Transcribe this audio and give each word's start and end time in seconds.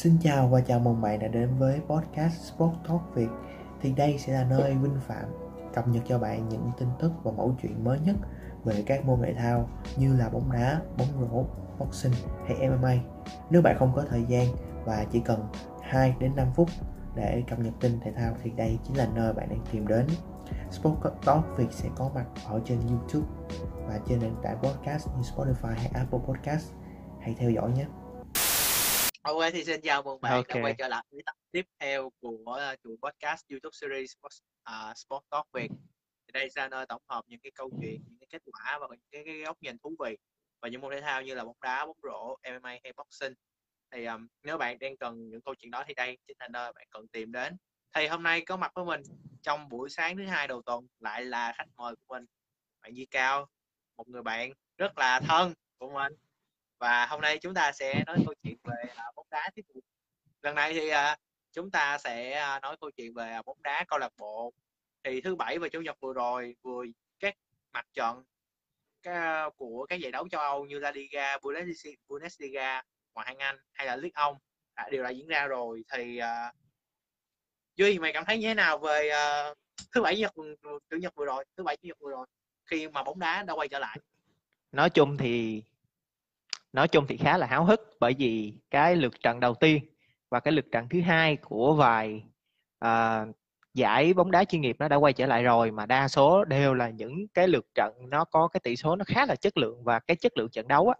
Xin 0.00 0.16
chào 0.20 0.48
và 0.48 0.60
chào 0.60 0.78
mừng 0.78 1.00
bạn 1.00 1.18
đã 1.18 1.28
đến 1.28 1.48
với 1.58 1.80
podcast 1.88 2.34
Sport 2.34 2.72
Talk 2.88 3.14
Việt. 3.14 3.28
Thì 3.80 3.92
đây 3.92 4.18
sẽ 4.18 4.32
là 4.32 4.44
nơi 4.44 4.74
Vinh 4.74 5.00
Phạm 5.00 5.24
cập 5.74 5.88
nhật 5.88 6.02
cho 6.08 6.18
bạn 6.18 6.48
những 6.48 6.70
tin 6.78 6.88
tức 7.00 7.12
và 7.22 7.32
mẫu 7.32 7.54
chuyện 7.62 7.84
mới 7.84 7.98
nhất 8.00 8.16
về 8.64 8.82
các 8.86 9.04
môn 9.04 9.22
thể 9.22 9.34
thao 9.34 9.68
như 9.96 10.16
là 10.16 10.28
bóng 10.28 10.52
đá, 10.52 10.80
bóng 10.98 11.08
rổ, 11.20 11.44
boxing 11.78 12.12
hay 12.46 12.68
MMA 12.68 12.94
Nếu 13.50 13.62
bạn 13.62 13.76
không 13.78 13.92
có 13.96 14.04
thời 14.10 14.24
gian 14.24 14.46
và 14.84 15.04
chỉ 15.10 15.20
cần 15.20 15.46
2 15.82 16.14
đến 16.18 16.32
5 16.36 16.46
phút 16.54 16.68
để 17.14 17.42
cập 17.48 17.58
nhật 17.58 17.74
tin 17.80 18.00
thể 18.00 18.12
thao 18.12 18.34
thì 18.42 18.50
đây 18.50 18.78
chính 18.84 18.96
là 18.96 19.08
nơi 19.14 19.32
bạn 19.32 19.48
đang 19.48 19.64
tìm 19.72 19.86
đến. 19.86 20.06
Sport 20.70 20.94
Talk 21.24 21.56
Việt 21.56 21.72
sẽ 21.72 21.88
có 21.96 22.10
mặt 22.14 22.26
ở 22.44 22.60
trên 22.64 22.78
YouTube 22.88 23.26
và 23.86 23.98
trên 24.08 24.20
nền 24.20 24.34
tảng 24.42 24.58
podcast 24.62 25.08
như 25.08 25.22
Spotify 25.36 25.74
hay 25.74 25.90
Apple 25.94 26.20
Podcast. 26.28 26.72
Hãy 27.20 27.34
theo 27.38 27.50
dõi 27.50 27.72
nhé. 27.72 27.86
Ok 29.22 29.36
thì 29.52 29.64
xin 29.64 29.80
chào 29.80 30.02
mừng 30.02 30.20
bạn 30.20 30.32
Ok. 30.32 30.48
đã 30.48 30.54
quay 30.62 30.74
trở 30.78 30.88
lại 30.88 31.04
với 31.10 31.22
tập 31.26 31.36
tiếp 31.50 31.66
theo 31.78 32.10
của 32.20 32.58
uh, 32.72 32.80
chuỗi 32.84 32.96
podcast 33.02 33.42
YouTube 33.50 33.72
series 33.72 34.12
uh, 34.26 34.96
Sport 34.96 35.22
Talk 35.30 35.46
Việt. 35.52 35.68
Thì 36.26 36.32
đây 36.32 36.48
là 36.54 36.68
nơi 36.68 36.86
tổng 36.86 37.02
hợp 37.08 37.24
những 37.26 37.40
cái 37.40 37.52
câu 37.54 37.70
chuyện, 37.80 38.02
những 38.06 38.18
cái 38.18 38.26
kết 38.30 38.42
quả 38.52 38.78
và 38.78 38.86
những 38.90 39.00
cái, 39.10 39.22
cái 39.26 39.38
góc 39.38 39.56
nhìn 39.62 39.78
thú 39.78 39.96
vị 40.04 40.18
và 40.62 40.68
những 40.68 40.80
môn 40.80 40.92
thể 40.92 41.00
thao 41.00 41.22
như 41.22 41.34
là 41.34 41.44
bóng 41.44 41.56
đá, 41.60 41.86
bóng 41.86 41.96
rổ, 42.02 42.36
MMA 42.50 42.70
hay 42.70 42.92
boxing. 42.96 43.34
Thì 43.90 44.04
um, 44.04 44.28
nếu 44.42 44.58
bạn 44.58 44.78
đang 44.78 44.96
cần 44.96 45.28
những 45.30 45.40
câu 45.40 45.54
chuyện 45.54 45.70
đó 45.70 45.84
thì 45.86 45.94
đây 45.94 46.18
chính 46.26 46.36
là 46.40 46.48
nơi 46.48 46.72
bạn 46.72 46.86
cần 46.90 47.08
tìm 47.08 47.32
đến. 47.32 47.56
Thì 47.94 48.06
hôm 48.06 48.22
nay 48.22 48.40
có 48.40 48.56
mặt 48.56 48.72
với 48.74 48.84
mình 48.84 49.02
trong 49.42 49.68
buổi 49.68 49.90
sáng 49.90 50.16
thứ 50.16 50.26
hai 50.26 50.48
đầu 50.48 50.62
tuần 50.62 50.86
lại 51.00 51.24
là 51.24 51.52
khách 51.56 51.68
mời 51.76 51.94
của 51.96 52.14
mình, 52.14 52.26
bạn 52.82 52.94
Di 52.94 53.06
Cao, 53.06 53.46
một 53.96 54.08
người 54.08 54.22
bạn 54.22 54.52
rất 54.76 54.98
là 54.98 55.20
thân 55.20 55.54
của 55.78 55.90
mình 55.90 56.12
và 56.80 57.06
hôm 57.06 57.20
nay 57.20 57.38
chúng 57.38 57.54
ta 57.54 57.72
sẽ 57.72 58.04
nói 58.06 58.16
câu 58.24 58.34
chuyện 58.42 58.56
về 58.64 58.90
à, 58.96 59.04
bóng 59.16 59.26
đá 59.30 59.50
tiếp 59.54 59.62
tục 59.74 59.84
lần 60.42 60.54
này 60.54 60.74
thì 60.74 60.88
à, 60.88 61.16
chúng 61.52 61.70
ta 61.70 61.98
sẽ 61.98 62.32
à, 62.32 62.60
nói 62.60 62.76
câu 62.80 62.90
chuyện 62.90 63.14
về 63.14 63.38
bóng 63.46 63.62
đá 63.62 63.84
câu 63.88 63.98
lạc 63.98 64.12
bộ. 64.18 64.52
Thì 65.04 65.20
thứ 65.20 65.36
bảy 65.36 65.58
và 65.58 65.68
chủ 65.68 65.80
nhật 65.80 65.96
vừa 66.00 66.12
rồi 66.12 66.56
vừa 66.62 66.84
các 67.20 67.34
mặt 67.72 67.86
trận 67.94 68.24
của 69.56 69.86
các 69.88 69.96
giải 69.96 70.12
đấu 70.12 70.28
châu 70.28 70.40
Âu 70.40 70.64
như 70.64 70.78
La 70.78 70.90
Liga, 70.90 71.38
Bundesliga, 71.38 71.96
Bundesliga 72.08 72.82
Ngoại 73.14 73.26
hạng 73.26 73.38
Anh 73.38 73.56
hay 73.72 73.86
là 73.86 73.96
League 73.96 74.10
Ông 74.14 74.36
đã 74.76 74.88
đều 74.90 75.02
đã 75.02 75.10
diễn 75.10 75.28
ra 75.28 75.46
rồi. 75.46 75.84
Thì 75.92 76.20
Duy 77.76 77.98
mày 77.98 78.12
cảm 78.12 78.24
thấy 78.24 78.38
như 78.38 78.48
thế 78.48 78.54
nào 78.54 78.78
về 78.78 79.10
uh, 79.50 79.58
thứ 79.92 80.02
bảy 80.02 80.16
nhật 80.16 80.32
chủ 80.90 80.96
nhật 80.96 81.14
vừa 81.14 81.24
rồi 81.24 81.44
thứ 81.56 81.62
bảy 81.62 81.76
chủ 81.76 81.86
nhật 81.88 81.98
vừa 82.00 82.10
rồi 82.10 82.26
khi 82.66 82.88
mà 82.88 83.02
bóng 83.02 83.18
đá 83.18 83.42
đã 83.42 83.54
quay 83.54 83.68
trở 83.68 83.78
lại? 83.78 83.98
Nói 84.72 84.90
chung 84.90 85.16
thì 85.16 85.62
nói 86.72 86.88
chung 86.88 87.06
thì 87.08 87.16
khá 87.16 87.38
là 87.38 87.46
háo 87.46 87.64
hức 87.64 87.80
bởi 88.00 88.14
vì 88.18 88.54
cái 88.70 88.96
lượt 88.96 89.20
trận 89.22 89.40
đầu 89.40 89.54
tiên 89.54 89.84
và 90.30 90.40
cái 90.40 90.52
lượt 90.52 90.66
trận 90.72 90.88
thứ 90.88 91.00
hai 91.00 91.36
của 91.36 91.74
vài 91.74 92.24
uh, 92.84 93.36
giải 93.74 94.14
bóng 94.14 94.30
đá 94.30 94.44
chuyên 94.44 94.60
nghiệp 94.60 94.76
nó 94.78 94.88
đã 94.88 94.96
quay 94.96 95.12
trở 95.12 95.26
lại 95.26 95.42
rồi 95.42 95.70
mà 95.70 95.86
đa 95.86 96.08
số 96.08 96.44
đều 96.44 96.74
là 96.74 96.90
những 96.90 97.28
cái 97.34 97.48
lượt 97.48 97.66
trận 97.74 97.94
nó 98.08 98.24
có 98.24 98.48
cái 98.48 98.60
tỷ 98.64 98.76
số 98.76 98.96
nó 98.96 99.04
khá 99.04 99.26
là 99.26 99.36
chất 99.36 99.56
lượng 99.56 99.84
và 99.84 99.98
cái 99.98 100.16
chất 100.16 100.36
lượng 100.36 100.50
trận 100.50 100.68
đấu 100.68 100.88
á 100.88 100.94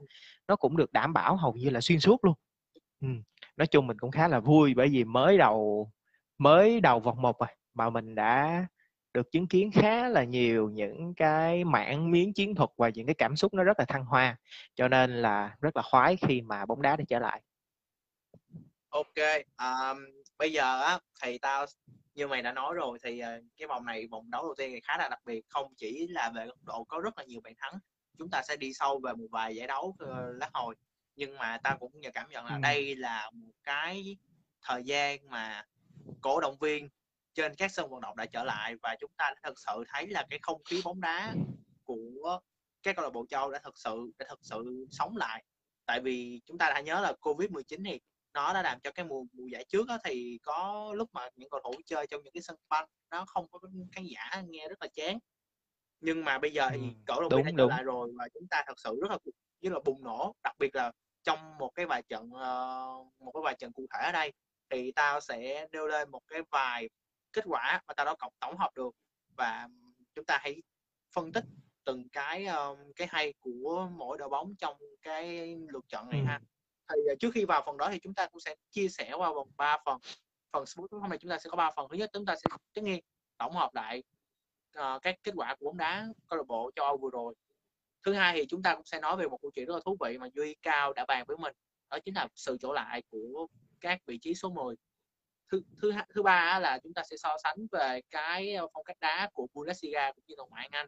nó 0.48 0.56
cũng 0.56 0.76
được 0.76 0.92
đảm 0.92 1.12
bảo 1.12 1.36
hầu 1.36 1.52
như 1.52 1.70
là 1.70 1.80
xuyên 1.80 2.00
suốt 2.00 2.24
luôn 2.24 2.34
ừ. 3.00 3.08
nói 3.56 3.66
chung 3.66 3.86
mình 3.86 3.98
cũng 3.98 4.10
khá 4.10 4.28
là 4.28 4.40
vui 4.40 4.74
bởi 4.74 4.88
vì 4.88 5.04
mới 5.04 5.38
đầu 5.38 5.90
mới 6.38 6.80
đầu 6.80 7.00
vòng 7.00 7.22
một 7.22 7.40
rồi 7.40 7.48
mà 7.74 7.90
mình 7.90 8.14
đã 8.14 8.66
được 9.14 9.32
chứng 9.32 9.48
kiến 9.48 9.70
khá 9.72 10.08
là 10.08 10.24
nhiều 10.24 10.70
những 10.72 11.14
cái 11.14 11.64
mảng 11.64 12.10
miếng 12.10 12.32
chiến 12.32 12.54
thuật 12.54 12.70
và 12.76 12.90
những 12.94 13.06
cái 13.06 13.14
cảm 13.14 13.36
xúc 13.36 13.54
nó 13.54 13.64
rất 13.64 13.78
là 13.78 13.84
thăng 13.84 14.04
hoa 14.04 14.36
cho 14.74 14.88
nên 14.88 15.22
là 15.22 15.56
rất 15.60 15.76
là 15.76 15.82
khoái 15.82 16.16
khi 16.16 16.40
mà 16.40 16.66
bóng 16.66 16.82
đá 16.82 16.96
đã 16.96 17.04
trở 17.08 17.18
lại 17.18 17.42
Ok, 18.88 19.16
um, 19.58 20.04
bây 20.38 20.52
giờ 20.52 20.80
á 20.82 20.98
thì 21.22 21.38
tao 21.38 21.66
như 22.14 22.26
mày 22.26 22.42
đã 22.42 22.52
nói 22.52 22.74
rồi 22.74 22.98
thì 23.02 23.18
ờ, 23.18 23.40
cái 23.56 23.68
vòng 23.68 23.84
này 23.86 24.06
vòng 24.10 24.30
đấu 24.30 24.42
đầu 24.42 24.54
tiên 24.58 24.70
thì 24.72 24.80
khá 24.80 24.98
là 24.98 25.08
đặc 25.08 25.20
biệt 25.24 25.44
không 25.48 25.74
chỉ 25.76 26.06
là 26.10 26.30
về 26.34 26.46
góc 26.46 26.64
độ 26.64 26.84
có 26.84 27.00
rất 27.00 27.18
là 27.18 27.24
nhiều 27.24 27.40
bàn 27.44 27.52
thắng 27.58 27.72
chúng 28.18 28.30
ta 28.30 28.42
sẽ 28.42 28.56
đi 28.56 28.72
sâu 28.74 29.00
về 29.04 29.12
một 29.12 29.26
vài 29.30 29.56
giải 29.56 29.66
đấu 29.66 29.96
ờ, 29.98 30.32
lát 30.32 30.50
hồi 30.52 30.74
nhưng 31.16 31.36
mà 31.38 31.58
tao 31.62 31.78
cũng 31.78 32.00
nhờ 32.00 32.10
cảm 32.14 32.28
nhận 32.30 32.44
là 32.44 32.54
Ừ. 32.54 32.60
đây 32.62 32.96
là 32.96 33.30
một 33.34 33.52
cái 33.62 34.16
thời 34.62 34.82
gian 34.84 35.18
mà 35.30 35.64
cổ 36.20 36.40
động 36.40 36.56
viên 36.60 36.88
trên 37.40 37.54
các 37.54 37.70
sân 37.72 37.90
vận 37.90 38.00
động 38.00 38.16
đã 38.16 38.26
trở 38.26 38.44
lại 38.44 38.76
và 38.82 38.96
chúng 39.00 39.10
ta 39.16 39.30
đã 39.34 39.40
thực 39.44 39.58
sự 39.58 39.84
thấy 39.88 40.06
là 40.06 40.26
cái 40.30 40.38
không 40.42 40.62
khí 40.64 40.80
bóng 40.84 41.00
đá 41.00 41.34
của 41.84 42.40
các 42.82 42.96
câu 42.96 43.04
lạc 43.04 43.10
bộ 43.10 43.26
châu 43.28 43.50
đã 43.50 43.60
thực 43.64 43.78
sự 43.78 44.10
đã 44.18 44.26
thực 44.28 44.38
sự 44.42 44.86
sống 44.90 45.16
lại. 45.16 45.44
Tại 45.86 46.00
vì 46.00 46.40
chúng 46.46 46.58
ta 46.58 46.70
đã 46.70 46.80
nhớ 46.80 47.00
là 47.00 47.12
covid 47.20 47.50
19 47.50 47.84
thì 47.84 48.00
nó 48.34 48.52
đã 48.52 48.62
làm 48.62 48.80
cho 48.80 48.90
cái 48.92 49.04
mùa 49.04 49.24
mùa 49.32 49.46
giải 49.46 49.64
trước 49.68 49.88
á, 49.88 49.98
thì 50.04 50.38
có 50.42 50.90
lúc 50.96 51.08
mà 51.12 51.28
những 51.36 51.50
cầu 51.50 51.60
thủ 51.64 51.72
chơi 51.86 52.06
trong 52.06 52.22
những 52.22 52.32
cái 52.32 52.42
sân 52.42 52.56
banh 52.68 52.88
nó 53.10 53.24
không 53.26 53.48
có 53.50 53.58
khán 53.92 54.04
giả 54.04 54.42
nghe 54.48 54.68
rất 54.68 54.82
là 54.82 54.88
chán. 54.94 55.18
Nhưng 56.00 56.24
mà 56.24 56.38
bây 56.38 56.52
giờ 56.52 56.68
thì 56.72 56.78
Ừ, 56.78 56.84
cổ 57.06 57.20
động 57.20 57.30
đúng, 57.30 57.42
viên 57.42 57.56
đã 57.56 57.64
trở 57.64 57.68
lại 57.68 57.84
rồi 57.84 58.10
và 58.18 58.28
chúng 58.34 58.48
ta 58.50 58.64
thật 58.66 58.80
sự 58.80 58.98
rất 59.02 59.10
là 59.10 59.18
rất 59.62 59.72
là 59.72 59.78
bùng 59.84 60.04
nổ. 60.04 60.34
Đặc 60.42 60.54
biệt 60.58 60.74
là 60.74 60.92
trong 61.24 61.58
một 61.58 61.70
cái 61.74 61.86
vài 61.86 62.02
trận 62.02 62.30
ờ, 62.32 62.86
một 63.18 63.32
cái 63.34 63.42
vài 63.44 63.56
trận 63.58 63.72
cụ 63.72 63.86
thể 63.94 64.06
ở 64.06 64.12
đây 64.12 64.32
thì 64.70 64.92
tao 64.92 65.20
sẽ 65.20 65.66
nêu 65.72 65.86
lên 65.86 66.10
một 66.10 66.20
cái 66.28 66.40
vài 66.50 66.88
kết 67.32 67.44
quả 67.48 67.82
mà 67.88 67.94
tao 67.94 68.06
đã 68.06 68.14
cộng 68.18 68.32
tổng 68.40 68.56
hợp 68.58 68.70
được. 68.74 68.94
Và 69.36 69.68
chúng 70.14 70.24
ta 70.24 70.38
hãy 70.42 70.62
phân 71.12 71.32
tích 71.32 71.44
từng 71.84 72.08
cái 72.08 72.46
ờ, 72.46 72.76
cái 72.96 73.08
hay 73.10 73.34
của 73.40 73.88
mỗi 73.92 74.18
đội 74.18 74.28
bóng 74.28 74.54
trong 74.58 74.76
cái 75.02 75.56
lượt 75.72 75.84
trận 75.88 76.10
này 76.10 76.20
Ừ. 76.20 76.26
ha. 76.26 76.40
Thì 76.88 77.00
ờ, 77.08 77.14
trước 77.20 77.30
khi 77.34 77.44
vào 77.44 77.62
phần 77.66 77.76
đó 77.76 77.88
thì 77.92 77.98
chúng 78.02 78.14
ta 78.14 78.26
cũng 78.26 78.40
sẽ 78.40 78.54
chia 78.70 78.88
sẻ 78.88 79.12
qua 79.16 79.32
vòng 79.32 79.50
3 79.56 79.78
phần 79.84 79.98
phần 80.52 80.66
sport 80.66 80.92
hôm 80.92 81.08
nay 81.10 81.18
chúng 81.18 81.30
ta 81.30 81.38
sẽ 81.38 81.50
có 81.50 81.56
3 81.56 81.70
phần. 81.76 81.88
Thứ 81.90 81.96
nhất 81.96 82.10
chúng 82.12 82.26
ta 82.26 82.36
sẽ 82.36 82.56
tất 82.74 82.82
nhiên 82.82 83.00
tổng 83.38 83.52
hợp 83.52 83.74
lại 83.74 84.02
ờ, 84.74 84.98
các 85.02 85.16
kết 85.22 85.32
quả 85.36 85.54
của 85.58 85.66
bóng 85.66 85.76
đá 85.76 86.06
câu 86.26 86.36
lạc 86.36 86.46
bộ 86.46 86.70
châu 86.76 86.86
Âu 86.86 86.96
vừa 86.96 87.10
rồi. 87.12 87.34
Thứ 88.02 88.12
hai 88.12 88.34
thì 88.36 88.46
chúng 88.48 88.62
ta 88.62 88.74
cũng 88.74 88.84
sẽ 88.84 89.00
nói 89.00 89.16
về 89.16 89.28
một 89.28 89.38
câu 89.42 89.50
chuyện 89.54 89.66
rất 89.66 89.74
là 89.74 89.80
thú 89.84 89.96
vị 90.00 90.18
mà 90.18 90.28
Duy 90.34 90.54
Cao 90.62 90.92
đã 90.92 91.04
bàn 91.08 91.24
với 91.28 91.36
mình 91.36 91.54
đó 91.90 91.98
chính 92.04 92.14
là 92.14 92.28
sự 92.34 92.56
trở 92.60 92.68
lại 92.72 93.02
của 93.10 93.46
các 93.80 94.00
vị 94.06 94.18
trí 94.18 94.34
số 94.34 94.50
10 94.50 94.76
thứ 95.50 95.62
thứ 95.82 95.92
thứ 96.14 96.22
ba 96.22 96.58
là 96.58 96.78
chúng 96.82 96.94
ta 96.94 97.02
sẽ 97.10 97.16
so 97.16 97.36
sánh 97.42 97.56
về 97.72 98.00
cái 98.10 98.54
ờ, 98.54 98.68
phong 98.74 98.84
cách 98.84 98.96
đá 99.00 99.30
của 99.32 99.46
Bundesliga 99.54 100.12
cũng 100.12 100.24
như 100.26 100.34
là 100.38 100.44
ngoại 100.50 100.62
hạng 100.62 100.70
Anh. 100.72 100.86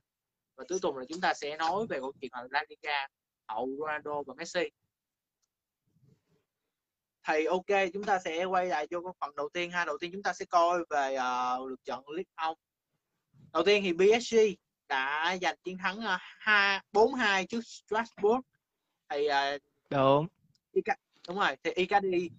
Và 0.56 0.64
cuối 0.68 0.78
cùng 0.82 0.96
là 0.96 1.04
chúng 1.08 1.20
ta 1.20 1.34
sẽ 1.34 1.56
nói 1.56 1.86
về 1.86 2.00
câu 2.00 2.12
chuyện 2.20 2.30
là 2.34 2.46
La 2.50 2.64
Liga 2.68 3.06
hậu 3.48 3.68
Ronaldo 3.78 4.22
và 4.26 4.34
Messi. 4.34 4.70
Thì 7.28 7.44
ok 7.44 7.90
chúng 7.92 8.04
ta 8.04 8.18
sẽ 8.18 8.44
quay 8.44 8.66
lại 8.66 8.86
vô 8.90 9.00
cái 9.00 9.12
phần 9.20 9.36
đầu 9.36 9.48
tiên 9.52 9.70
ha. 9.70 9.84
Đầu 9.84 9.98
tiên 10.00 10.12
chúng 10.12 10.22
ta 10.22 10.32
sẽ 10.32 10.44
coi 10.44 10.84
về 10.90 11.16
uh, 11.16 11.68
lượt 11.68 11.84
trận 11.84 12.08
League 12.08 12.30
Ông 12.34 12.58
đầu 13.52 13.62
tiên 13.66 13.82
thì 13.82 13.92
PSG 13.92 14.36
đã 14.88 15.36
giành 15.42 15.56
chiến 15.64 15.78
thắng 15.78 15.98
uh, 15.98 16.04
2 16.18 16.80
4-2 16.92 17.46
trước 17.46 17.60
Strasbourg. 17.64 18.40
Thì 19.08 19.28
uh, 19.28 19.62
đúng. 19.90 20.26
Đúng 21.28 21.38
rồi 21.38 21.56
thì 21.62 21.70
Icardi 21.70 22.30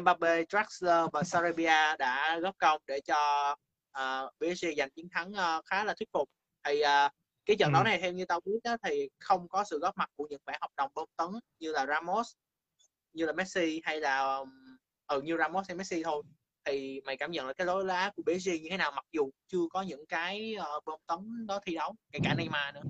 Mbappe 0.00 0.44
Draxler 0.48 1.06
và 1.12 1.22
Sarabia 1.22 1.96
đã 1.98 2.38
góp 2.42 2.58
công 2.58 2.82
để 2.86 3.00
cho 3.00 3.50
uh, 3.98 4.30
PSG 4.38 4.66
giành 4.76 4.90
chiến 4.90 5.08
thắng 5.12 5.30
uh, 5.30 5.64
khá 5.64 5.84
là 5.84 5.94
thuyết 5.94 6.08
phục. 6.12 6.28
Thì 6.64 6.80
uh, 6.82 7.12
cái 7.46 7.56
trận 7.58 7.72
Ừ. 7.72 7.74
đấu 7.74 7.84
này 7.84 7.98
theo 8.00 8.12
như 8.12 8.24
tao 8.24 8.40
biết 8.44 8.58
á, 8.64 8.76
thì 8.82 9.08
không 9.18 9.48
có 9.48 9.64
sự 9.64 9.78
góp 9.78 9.96
mặt 9.96 10.10
của 10.16 10.26
những 10.30 10.40
bản 10.44 10.58
hợp 10.60 10.70
đồng 10.76 10.90
bom 10.94 11.08
tấn 11.16 11.28
như 11.58 11.72
là 11.72 11.86
Ramos 11.86 12.32
như 13.12 13.26
là 13.26 13.32
Messi 13.32 13.80
hay 13.84 14.00
là 14.00 14.44
ừ, 15.06 15.22
như 15.22 15.36
Ramos 15.38 15.68
hay 15.68 15.76
Messi 15.76 16.02
thôi. 16.02 16.22
Thì 16.64 17.00
mày 17.04 17.16
cảm 17.16 17.30
nhận 17.30 17.46
là 17.46 17.52
cái 17.52 17.66
lối 17.66 17.84
lá 17.84 18.10
của 18.16 18.22
PSG 18.22 18.48
như 18.48 18.68
thế 18.70 18.76
nào 18.76 18.92
mặc 18.92 19.04
dù 19.12 19.30
chưa 19.46 19.66
có 19.70 19.82
những 19.82 20.06
cái 20.06 20.54
uh, 20.76 20.84
bom 20.84 21.00
tấn 21.06 21.46
đó 21.46 21.60
thi 21.66 21.74
đấu 21.74 21.94
kể 22.12 22.18
cả 22.24 22.34
Neymar 22.38 22.74
nữa 22.74 22.82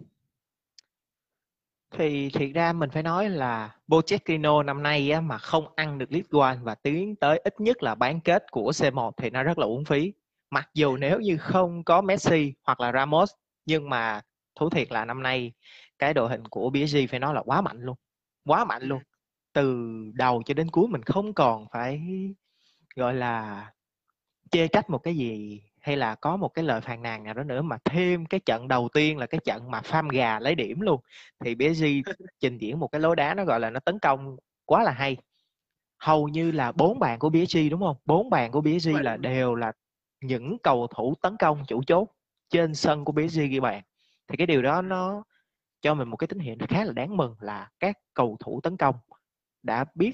thì 1.93 2.31
thiệt 2.31 2.51
ra 2.55 2.73
mình 2.73 2.91
phải 2.91 3.03
nói 3.03 3.31
là 3.31 3.75
Pochettino 3.89 4.63
năm 4.63 4.83
nay 4.83 5.11
á, 5.11 5.21
mà 5.21 5.39
không 5.39 5.67
ăn 5.77 5.99
được 5.99 6.13
League 6.13 6.41
One 6.41 6.59
và 6.63 6.75
tiến 6.75 7.17
tới 7.17 7.41
ít 7.45 7.61
nhất 7.61 7.83
là 7.83 7.95
bán 7.95 8.21
kết 8.21 8.45
của 8.51 8.71
C1 8.71 9.11
thì 9.17 9.31
nó 9.31 9.43
rất 9.43 9.59
là 9.59 9.67
uổng 9.67 9.85
phí. 9.85 10.13
Mặc 10.51 10.71
dù 10.75 10.97
nếu 10.97 11.21
như 11.21 11.37
không 11.37 11.85
có 11.85 12.03
Messi 12.03 12.53
hoặc 12.63 12.81
là 12.81 12.93
Ramos 12.93 13.31
nhưng 13.67 13.91
mà 13.91 14.21
thú 14.61 14.71
thiệt 14.71 14.93
là 14.93 15.05
năm 15.05 15.23
nay 15.23 15.53
cái 15.99 16.15
đội 16.15 16.29
hình 16.29 16.45
của 16.49 16.71
PSG 16.71 16.97
phải 17.11 17.21
nói 17.21 17.35
là 17.35 17.43
quá 17.43 17.61
mạnh 17.61 17.81
luôn 17.81 17.97
quá 18.45 18.65
mạnh 18.65 18.83
luôn. 18.83 19.03
Từ 19.53 19.89
đầu 20.15 20.43
cho 20.47 20.55
đến 20.55 20.71
cuối 20.71 20.89
mình 20.89 21.03
không 21.03 21.35
còn 21.35 21.67
phải 21.73 22.03
gọi 22.97 23.15
là 23.15 23.67
chê 24.51 24.69
trách 24.69 24.91
một 24.91 24.99
cái 24.99 25.17
gì 25.17 25.63
hay 25.83 25.97
là 25.97 26.15
có 26.15 26.37
một 26.37 26.49
cái 26.49 26.65
lời 26.65 26.81
phàn 26.81 27.03
nàn 27.03 27.25
nào 27.25 27.35
đó 27.35 27.43
nữa 27.43 27.63
mà 27.63 27.79
thêm 27.85 28.27
cái 28.27 28.41
trận 28.41 28.69
đầu 28.69 28.89
tiên 28.93 29.19
là 29.19 29.27
cái 29.27 29.41
trận 29.45 29.71
mà 29.71 29.81
farm 29.81 30.09
gà 30.11 30.41
lấy 30.41 30.55
điểm 30.55 30.81
luôn. 30.81 31.01
Thì 31.45 31.55
PSG 31.55 31.85
trình 32.41 32.59
diễn 32.59 32.79
một 32.79 32.89
cái 32.93 33.01
lối 33.01 33.17
đá 33.17 33.35
nó 33.35 33.45
gọi 33.45 33.61
là 33.61 33.71
nó 33.71 33.81
tấn 33.81 33.99
công 33.99 34.37
quá 34.65 34.83
là 34.83 34.93
hay. 34.93 35.17
Hầu 35.99 36.29
như 36.29 36.51
là 36.51 36.73
bốn 36.73 36.99
bàn 36.99 37.19
của 37.19 37.31
PSG 37.31 37.59
đúng 37.71 37.81
không? 37.81 37.97
Bốn 38.05 38.31
bàn 38.31 38.53
của 38.53 38.63
PSG 38.63 38.89
là 39.03 39.17
đều 39.17 39.55
là 39.55 39.73
những 40.21 40.59
cầu 40.63 40.87
thủ 40.87 41.15
tấn 41.23 41.37
công 41.37 41.65
chủ 41.69 41.83
chốt 41.87 42.09
trên 42.51 42.75
sân 42.75 43.05
của 43.05 43.13
PSG 43.13 43.41
ghi 43.51 43.61
bàn. 43.61 43.83
Thì 44.29 44.37
cái 44.37 44.47
điều 44.47 44.63
đó 44.63 44.83
nó 44.83 45.23
cho 45.81 45.95
mình 45.95 46.09
một 46.09 46.17
cái 46.17 46.29
tín 46.29 46.39
hiệu 46.39 46.57
khá 46.69 46.85
là 46.85 46.93
đáng 46.93 47.17
mừng 47.17 47.37
là 47.41 47.71
các 47.81 47.99
cầu 48.15 48.37
thủ 48.41 48.61
tấn 48.63 48.77
công 48.77 48.95
đã 49.63 49.85
biết 49.95 50.13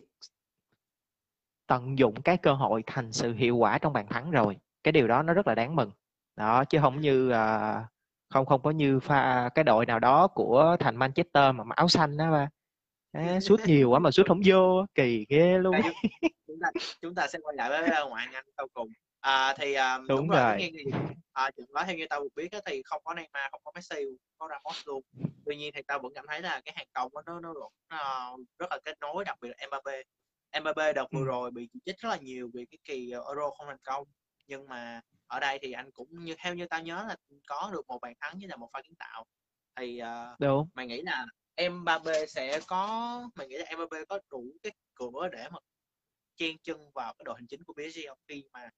tận 1.66 1.98
dụng 1.98 2.22
cái 2.22 2.36
cơ 2.36 2.52
hội 2.52 2.82
thành 2.86 3.12
sự 3.12 3.34
hiệu 3.34 3.56
quả 3.56 3.78
trong 3.78 3.92
bàn 3.92 4.06
thắng 4.06 4.30
rồi 4.30 4.56
cái 4.82 4.92
điều 4.92 5.08
đó 5.08 5.22
nó 5.22 5.34
rất 5.34 5.46
là 5.46 5.54
đáng 5.54 5.76
mừng. 5.76 5.90
Đó 6.36 6.64
chứ 6.64 6.78
không 6.82 7.00
như 7.00 7.28
uh, 7.28 7.86
không 8.30 8.46
không 8.46 8.62
có 8.62 8.70
như 8.70 9.00
pha 9.00 9.50
cái 9.54 9.64
đội 9.64 9.86
nào 9.86 9.98
đó 9.98 10.26
của 10.26 10.76
thành 10.80 10.96
Manchester 10.96 11.54
mà 11.54 11.64
áo 11.76 11.88
xanh 11.88 12.16
đó 12.16 12.30
ba. 12.30 12.48
À, 13.12 13.40
sút 13.40 13.60
nhiều 13.66 13.90
quá 13.90 13.98
mà 13.98 14.10
sút 14.10 14.28
không 14.28 14.40
vô 14.44 14.86
kỳ 14.94 15.26
ghê 15.28 15.58
luôn. 15.58 15.76
Chúng 16.46 16.56
ta 16.62 16.70
chúng 17.00 17.14
ta 17.14 17.28
sẽ 17.28 17.38
quay 17.42 17.56
lại 17.56 17.68
với 17.68 18.08
ngoại 18.08 18.24
hạng 18.24 18.34
Anh 18.34 18.44
sau 18.56 18.66
cùng. 18.74 18.88
À, 19.20 19.54
thì 19.58 19.74
um, 19.74 20.06
đúng, 20.08 20.18
đúng 20.18 20.28
rồi, 20.28 20.38
rồi. 20.40 20.72
À, 21.32 21.50
chuyện 21.56 21.66
đó 21.74 21.84
theo 21.86 21.96
như 21.96 22.06
tao 22.10 22.22
được 22.22 22.28
biết 22.34 22.48
thì 22.66 22.82
không 22.84 23.02
có 23.04 23.14
Neymar 23.14 23.50
không 23.50 23.60
có 23.64 23.72
Messi 23.74 24.04
có 24.38 24.48
Ramos 24.50 24.86
luôn. 24.86 25.02
Tuy 25.46 25.56
nhiên 25.56 25.72
thì 25.74 25.82
tao 25.86 25.98
vẫn 25.98 26.12
cảm 26.14 26.24
thấy 26.28 26.42
là 26.42 26.60
cái 26.64 26.74
hàng 26.76 26.86
công 26.92 27.12
đó, 27.14 27.22
nó 27.26 27.40
nó 27.40 27.52
vẫn 27.54 27.72
uh, 27.94 28.40
rất 28.58 28.66
là 28.70 28.78
kết 28.84 28.98
nối 29.00 29.24
đặc 29.24 29.38
biệt 29.40 29.48
là 29.48 29.66
Mbappe 29.66 30.02
Mbappe 30.60 30.92
đợt 30.92 31.06
vừa 31.12 31.20
ừ. 31.20 31.24
rồi 31.24 31.50
bị 31.50 31.68
chỉ 31.72 31.80
trích 31.86 31.98
rất 31.98 32.08
là 32.08 32.16
nhiều 32.16 32.50
vì 32.54 32.66
cái 32.70 32.78
kỳ 32.84 33.10
Euro 33.10 33.50
không 33.50 33.66
thành 33.66 33.82
công 33.84 34.04
nhưng 34.48 34.68
mà 34.68 35.00
ở 35.26 35.40
đây 35.40 35.58
thì 35.62 35.72
anh 35.72 35.90
cũng 35.90 36.24
như 36.24 36.34
theo 36.38 36.54
như 36.54 36.66
tao 36.66 36.82
nhớ 36.82 37.04
là 37.08 37.16
có 37.46 37.70
được 37.72 37.86
một 37.86 37.98
bàn 38.02 38.14
thắng 38.20 38.38
với 38.38 38.48
là 38.48 38.56
một 38.56 38.68
pha 38.72 38.82
kiến 38.82 38.94
tạo 38.98 39.24
thì 39.76 40.00
uh, 40.02 40.40
đúng 40.40 40.68
mày 40.74 40.86
nghĩ 40.86 41.02
là 41.02 41.26
Mbappe 41.70 42.26
sẽ 42.26 42.60
có 42.66 43.22
mày 43.34 43.48
nghĩ 43.48 43.56
là 43.58 43.76
Mbappe 43.76 44.04
có 44.08 44.20
đủ 44.30 44.44
cái 44.62 44.72
cửa 44.94 45.28
để 45.32 45.48
mà 45.52 45.58
chen 46.36 46.58
chân 46.62 46.90
vào 46.94 47.14
cái 47.18 47.24
đội 47.24 47.34
hình 47.38 47.46
chính 47.46 47.64
của 47.64 47.72
PSG 47.72 47.98
không 48.08 48.18
khi 48.28 48.44
mà 48.52 48.70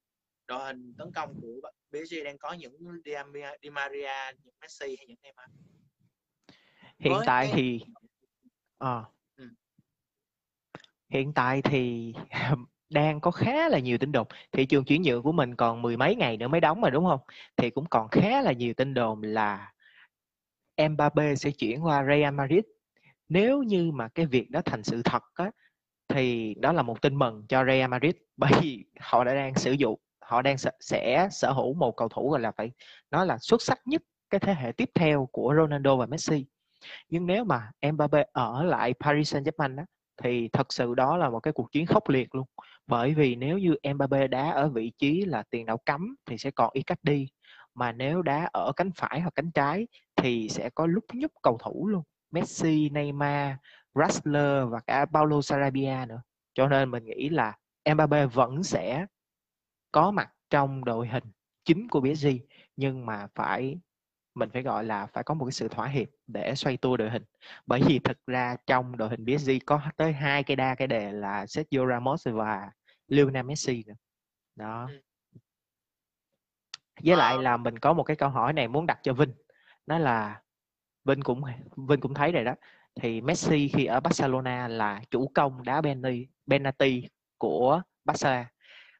đội 0.46 0.66
hình 0.66 0.94
tấn 0.98 1.12
công 1.14 1.40
của 1.40 1.70
PSG 1.90 2.14
đang 2.24 2.38
có 2.38 2.52
những 2.52 2.72
Di 3.62 3.70
Maria, 3.70 4.32
những 4.42 4.54
Messi 4.60 4.96
hay 4.96 5.06
những 5.06 5.18
Neymar 5.22 5.50
hiện 7.00 7.12
Với 7.12 7.22
tại 7.26 7.46
cái... 7.46 7.56
thì 7.56 7.80
à. 8.78 9.04
ừ. 9.36 9.48
hiện 11.08 11.32
tại 11.34 11.62
thì 11.64 12.14
đang 12.90 13.20
có 13.20 13.30
khá 13.30 13.68
là 13.68 13.78
nhiều 13.78 13.98
tin 13.98 14.12
đồn. 14.12 14.26
Thị 14.52 14.66
trường 14.66 14.84
chuyển 14.84 15.02
nhượng 15.02 15.22
của 15.22 15.32
mình 15.32 15.56
còn 15.56 15.82
mười 15.82 15.96
mấy 15.96 16.16
ngày 16.16 16.36
nữa 16.36 16.48
mới 16.48 16.60
đóng 16.60 16.80
mà 16.80 16.90
đúng 16.90 17.04
không? 17.06 17.20
Thì 17.56 17.70
cũng 17.70 17.86
còn 17.90 18.08
khá 18.08 18.42
là 18.42 18.52
nhiều 18.52 18.74
tin 18.74 18.94
đồn 18.94 19.22
là 19.22 19.72
Mbappe 20.88 21.34
sẽ 21.34 21.50
chuyển 21.50 21.84
qua 21.84 22.04
Real 22.04 22.34
Madrid. 22.34 22.64
Nếu 23.28 23.62
như 23.62 23.90
mà 23.92 24.08
cái 24.08 24.26
việc 24.26 24.50
đó 24.50 24.62
thành 24.64 24.82
sự 24.82 25.02
thật 25.04 25.22
á 25.34 25.50
thì 26.08 26.54
đó 26.54 26.72
là 26.72 26.82
một 26.82 27.02
tin 27.02 27.18
mừng 27.18 27.46
cho 27.48 27.64
Real 27.64 27.90
Madrid. 27.90 28.14
Bởi 28.36 28.52
vì 28.62 28.84
họ 29.00 29.24
đã 29.24 29.34
đang 29.34 29.54
sử 29.54 29.72
dụng 29.72 30.00
họ 30.20 30.42
đang 30.42 30.56
sẽ 30.80 31.28
sở 31.30 31.52
hữu 31.52 31.74
một 31.74 31.96
cầu 31.96 32.08
thủ 32.08 32.30
gọi 32.30 32.40
là 32.40 32.52
phải 32.52 32.70
nói 33.10 33.26
là 33.26 33.38
xuất 33.38 33.62
sắc 33.62 33.78
nhất 33.86 34.02
cái 34.30 34.40
thế 34.40 34.54
hệ 34.54 34.72
tiếp 34.72 34.90
theo 34.94 35.28
của 35.32 35.54
Ronaldo 35.56 35.96
và 35.96 36.06
Messi. 36.06 36.46
Nhưng 37.08 37.26
nếu 37.26 37.44
mà 37.44 37.70
Mbappe 37.92 38.24
ở 38.32 38.64
lại 38.64 38.94
Paris 39.00 39.34
Saint-Germain 39.34 39.78
á, 39.78 39.84
thì 40.22 40.48
thật 40.52 40.72
sự 40.72 40.94
đó 40.94 41.16
là 41.16 41.30
một 41.30 41.40
cái 41.40 41.52
cuộc 41.52 41.72
chiến 41.72 41.86
khốc 41.86 42.08
liệt 42.08 42.34
luôn. 42.34 42.46
Bởi 42.86 43.14
vì 43.14 43.36
nếu 43.36 43.58
như 43.58 43.74
Mbappe 43.94 44.28
đá 44.28 44.50
ở 44.50 44.68
vị 44.68 44.92
trí 44.98 45.24
là 45.24 45.42
tiền 45.50 45.66
đạo 45.66 45.78
cấm 45.86 46.14
thì 46.26 46.38
sẽ 46.38 46.50
còn 46.50 46.70
ít 46.72 46.82
cách 46.82 46.98
đi 47.02 47.28
mà 47.74 47.92
nếu 47.92 48.22
đá 48.22 48.48
ở 48.52 48.72
cánh 48.76 48.90
phải 48.96 49.20
hoặc 49.20 49.34
cánh 49.34 49.50
trái 49.52 49.86
thì 50.16 50.48
sẽ 50.48 50.70
có 50.74 50.86
lúc 50.86 51.04
nhúc 51.12 51.32
cầu 51.42 51.58
thủ 51.64 51.88
luôn. 51.88 52.02
Messi, 52.30 52.88
Neymar, 52.90 53.54
Rassler 53.94 54.68
và 54.68 54.80
cả 54.86 55.06
Paulo 55.12 55.40
Sarabia 55.40 56.04
nữa. 56.08 56.22
Cho 56.54 56.68
nên 56.68 56.90
mình 56.90 57.04
nghĩ 57.04 57.28
là 57.28 57.56
Mbappe 57.94 58.26
vẫn 58.26 58.62
sẽ 58.62 59.06
có 59.92 60.10
mặt 60.10 60.28
trong 60.50 60.84
đội 60.84 61.08
hình 61.08 61.24
chính 61.64 61.88
của 61.88 62.00
PSG 62.00 62.28
nhưng 62.76 63.06
mà 63.06 63.26
phải 63.34 63.78
mình 64.34 64.50
phải 64.52 64.62
gọi 64.62 64.84
là 64.84 65.06
phải 65.06 65.24
có 65.24 65.34
một 65.34 65.44
cái 65.44 65.52
sự 65.52 65.68
thỏa 65.68 65.86
hiệp 65.86 66.08
để 66.26 66.54
xoay 66.54 66.76
tua 66.76 66.96
đội 66.96 67.10
hình. 67.10 67.24
Bởi 67.66 67.80
vì 67.86 67.98
thực 67.98 68.26
ra 68.26 68.56
trong 68.66 68.96
đội 68.96 69.08
hình 69.08 69.24
PSG 69.24 69.50
có 69.66 69.80
tới 69.96 70.12
hai 70.12 70.42
cái 70.42 70.56
đa 70.56 70.74
cái 70.74 70.88
đề 70.88 71.12
là 71.12 71.46
Sergio 71.46 71.86
Ramos 71.86 72.26
và 72.28 72.70
Lionel 73.08 73.46
Messi 73.46 73.84
nữa 73.86 73.94
đó. 74.56 74.88
Ừ. 74.90 75.00
với 77.04 77.16
lại 77.16 77.34
ờ. 77.36 77.42
là 77.42 77.56
mình 77.56 77.78
có 77.78 77.92
một 77.92 78.02
cái 78.02 78.16
câu 78.16 78.28
hỏi 78.28 78.52
này 78.52 78.68
muốn 78.68 78.86
đặt 78.86 78.98
cho 79.02 79.12
Vinh. 79.12 79.32
Đó 79.86 79.98
là 79.98 80.40
Vinh 81.04 81.22
cũng 81.22 81.42
Vinh 81.88 82.00
cũng 82.00 82.14
thấy 82.14 82.32
rồi 82.32 82.44
đó. 82.44 82.54
Thì 83.00 83.20
Messi 83.20 83.68
khi 83.68 83.84
ở 83.84 84.00
Barcelona 84.00 84.68
là 84.68 85.00
chủ 85.10 85.30
công 85.34 85.64
đá 85.64 85.82
penalty 85.82 86.28
penalty 86.50 87.08
của 87.38 87.82
Barca. 88.04 88.50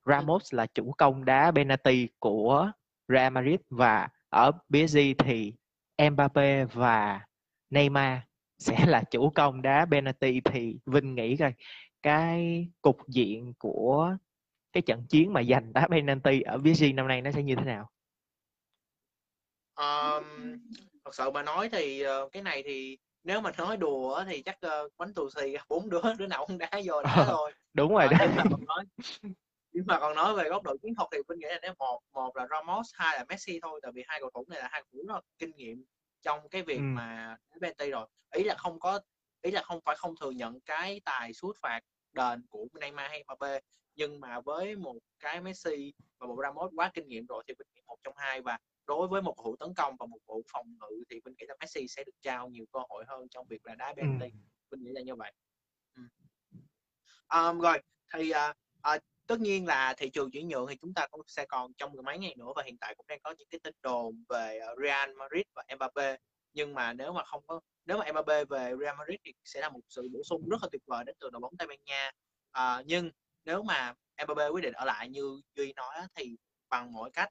Ramos 0.05 0.55
là 0.55 0.67
chủ 0.67 0.93
công 0.99 1.25
đá 1.25 1.53
penalty 1.55 2.09
của 2.19 2.71
Real 3.09 3.33
Madrid 3.33 3.61
và 3.71 4.09
ở 4.31 4.53
PSG 4.53 4.99
thì 5.19 5.53
Mbappe 6.11 6.65
và 6.65 7.21
Neymar 7.71 8.19
sẽ 8.59 8.87
là 8.87 9.03
chủ 9.11 9.31
công 9.31 9.63
đá 9.63 9.87
penalty 9.91 10.41
thì 10.41 10.77
Vinh 10.87 11.15
nghĩ 11.15 11.37
coi 11.37 11.53
cái 12.03 12.69
cục 12.83 13.09
diện 13.09 13.55
của 13.59 14.17
cái 14.73 14.83
trận 14.83 15.07
chiến 15.09 15.33
mà 15.33 15.43
giành 15.43 15.73
đá 15.73 15.89
penalty 15.91 16.41
ở 16.41 16.59
PSG 16.59 16.85
năm 16.95 17.09
nay 17.09 17.23
nó 17.23 17.31
sẽ 17.31 17.43
như 17.43 17.55
thế 17.55 17.65
nào? 17.65 17.91
Um, 19.75 20.25
thật 21.05 21.15
sự 21.15 21.31
mà 21.31 21.43
nói 21.43 21.69
thì 21.73 22.05
uh, 22.07 22.33
cái 22.33 22.43
này 22.43 22.63
thì 22.67 22.99
nếu 23.25 23.41
mà 23.41 23.51
nói 23.59 23.77
đùa 23.77 24.25
thì 24.27 24.43
chắc 24.43 24.59
uh, 24.67 24.93
bánh 24.99 25.15
tù 25.15 25.31
xì 25.31 25.57
bốn 25.69 25.91
đứa 25.91 26.01
đứa 26.19 26.27
nào 26.27 26.47
cũng 26.47 26.59
đá 26.59 26.71
vô 26.85 27.03
đá 27.03 27.25
thôi 27.27 27.53
đúng 27.75 27.95
rồi 27.95 28.05
uh, 28.07 28.37
đó 28.37 28.45
nói 28.67 28.85
nhưng 29.73 29.85
mà 29.87 29.99
còn 30.01 30.15
nói 30.15 30.35
về 30.35 30.49
góc 30.49 30.63
độ 30.63 30.77
chiến 30.83 30.95
thuật 30.95 31.09
thì 31.13 31.19
mình 31.29 31.39
nghĩ 31.39 31.47
là 31.49 31.59
nếu 31.63 31.73
một 31.79 32.01
một 32.13 32.37
là 32.37 32.47
Ramos 32.51 32.91
hai 32.95 33.19
là 33.19 33.25
Messi 33.29 33.59
thôi 33.63 33.81
tại 33.83 33.93
vì 33.95 34.03
hai 34.07 34.21
cầu 34.21 34.31
thủ 34.35 34.45
này 34.49 34.61
là 34.61 34.69
hai 34.73 34.83
cầu 34.83 34.89
thủ 34.93 35.15
rất 35.15 35.21
kinh 35.39 35.57
nghiệm 35.57 35.85
trong 36.23 36.49
cái 36.49 36.63
việc 36.63 36.77
ừ. 36.77 36.83
mà 36.83 37.37
penalty 37.53 37.91
rồi 37.91 38.07
ý 38.35 38.45
là 38.45 38.55
không 38.55 38.81
có 38.81 39.01
ý 39.43 39.51
là 39.51 39.63
không 39.63 39.81
phải 39.85 39.97
không 39.97 40.15
thừa 40.21 40.31
nhận 40.31 40.61
cái 40.61 41.01
tài 41.05 41.33
sút 41.33 41.57
phạt 41.63 41.81
đền 42.13 42.47
của 42.51 42.67
Neymar 42.81 43.11
hay 43.11 43.25
Mbappe 43.25 43.61
nhưng 43.95 44.21
mà 44.21 44.41
với 44.41 44.77
một 44.77 44.97
cái 45.19 45.41
Messi 45.41 45.93
và 46.19 46.27
một 46.27 46.37
Ramos 46.43 46.73
quá 46.77 46.91
kinh 46.95 47.09
nghiệm 47.09 47.27
rồi 47.27 47.45
thì 47.49 47.55
mình 47.59 47.67
nghĩ 47.75 47.81
một 47.87 47.97
trong 48.03 48.15
hai 48.17 48.43
và 48.43 48.59
đối 48.87 49.09
với 49.09 49.23
một 49.23 49.35
thủ 49.45 49.57
tấn 49.57 49.75
công 49.75 49.97
và 49.99 50.07
một 50.07 50.19
thủ 50.29 50.43
phòng 50.53 50.67
ngự 50.81 51.05
thì 51.11 51.21
mình 51.25 51.35
nghĩ 51.39 51.47
là 51.49 51.55
Messi 51.61 51.89
sẽ 51.89 52.05
được 52.05 52.13
trao 52.21 52.49
nhiều 52.49 52.65
cơ 52.73 52.81
hội 52.89 53.05
hơn 53.09 53.29
trong 53.31 53.47
việc 53.47 53.67
là 53.67 53.75
đá 53.75 53.95
penalty 53.97 54.27
ừ. 54.27 54.39
mình 54.71 54.83
nghĩ 54.83 54.91
là 54.93 55.01
như 55.01 55.15
vậy 55.15 55.33
ừ. 55.97 56.03
um, 57.35 57.61
rồi 57.61 57.83
thì 58.15 58.31
uh, 58.31 58.57
uh, 58.97 59.03
tất 59.31 59.41
nhiên 59.41 59.67
là 59.67 59.95
thị 59.97 60.11
trường 60.11 60.31
chuyển 60.31 60.49
nhượng 60.49 60.67
thì 60.69 60.77
chúng 60.81 60.95
ta 60.95 61.07
cũng 61.11 61.21
sẽ 61.27 61.47
còn 61.47 61.73
trong 61.75 61.93
mấy 62.05 62.19
ngày 62.19 62.35
nữa 62.39 62.53
và 62.57 62.63
hiện 62.67 62.77
tại 62.81 62.95
cũng 62.95 63.07
đang 63.07 63.21
có 63.23 63.35
những 63.39 63.49
cái 63.51 63.61
tin 63.63 63.75
đồn 63.83 64.25
về 64.29 64.59
ờ, 64.59 64.75
Real 64.83 65.11
Madrid 65.17 65.43
và 65.55 65.65
Mbappe 65.77 66.17
nhưng 66.53 66.75
mà 66.75 66.93
nếu 66.93 67.13
mà 67.13 67.25
không 67.25 67.43
có 67.47 67.61
nếu 67.87 67.99
mà 67.99 68.13
Mbappe 68.13 68.45
về 68.45 68.75
Real 68.81 68.97
Madrid 68.99 69.19
thì 69.25 69.33
sẽ 69.45 69.61
là 69.61 69.69
một 69.69 69.81
sự 69.89 70.09
bổ 70.13 70.23
sung 70.25 70.49
rất 70.49 70.63
là 70.63 70.69
tuyệt 70.73 70.83
vời 70.87 71.05
đến 71.05 71.17
từ 71.21 71.31
đội 71.31 71.41
bóng 71.41 71.57
Tây 71.59 71.69
Ban 71.69 71.79
Nha. 71.85 72.11
À, 72.51 72.83
nhưng 72.87 73.11
nếu 73.45 73.63
mà 73.63 73.95
Mbappe 74.25 74.49
quyết 74.49 74.61
định 74.61 74.73
ở 74.73 74.85
lại 74.85 75.09
như 75.09 75.41
Duy 75.55 75.73
nói 75.73 75.95
thì 76.15 76.37
bằng 76.71 76.93
mọi 76.93 77.11
cách 77.11 77.29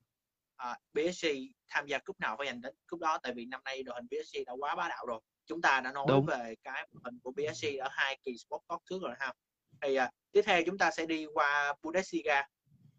à, 0.56 0.78
PSG 0.94 1.28
tham 1.68 1.88
gia 1.88 1.98
cúp 1.98 2.20
nào 2.20 2.36
phải 2.38 2.48
giành 2.48 2.62
đến 2.62 2.76
cúp 2.88 3.00
đó. 3.00 3.18
Tại 3.24 3.34
vì 3.36 3.46
năm 3.46 3.62
nay 3.66 3.84
đội 3.84 3.96
hình 3.96 4.08
PSG 4.08 4.38
đã 4.46 4.54
quá 4.60 4.76
bá 4.76 4.88
đạo 4.88 5.06
rồi. 5.06 5.20
Chúng 5.46 5.62
ta 5.62 5.82
đã 5.82 5.92
nói 5.92 6.06
Đúng. 6.08 6.26
về 6.26 6.56
cái 6.64 6.88
hình 7.04 7.20
của 7.24 7.32
PSG 7.32 7.78
ở 7.80 7.90
hai 7.92 8.20
kỳ 8.24 8.38
Sport 8.38 8.62
Talk 8.68 8.82
trước 8.90 9.02
rồi 9.02 9.14
ha 9.20 9.34
thì 9.82 9.96
à, 9.96 10.12
tiếp 10.32 10.42
theo 10.46 10.64
chúng 10.66 10.78
ta 10.78 10.92
sẽ 10.92 11.06
đi 11.06 11.26
qua 11.34 11.74
Bundesliga. 11.82 12.44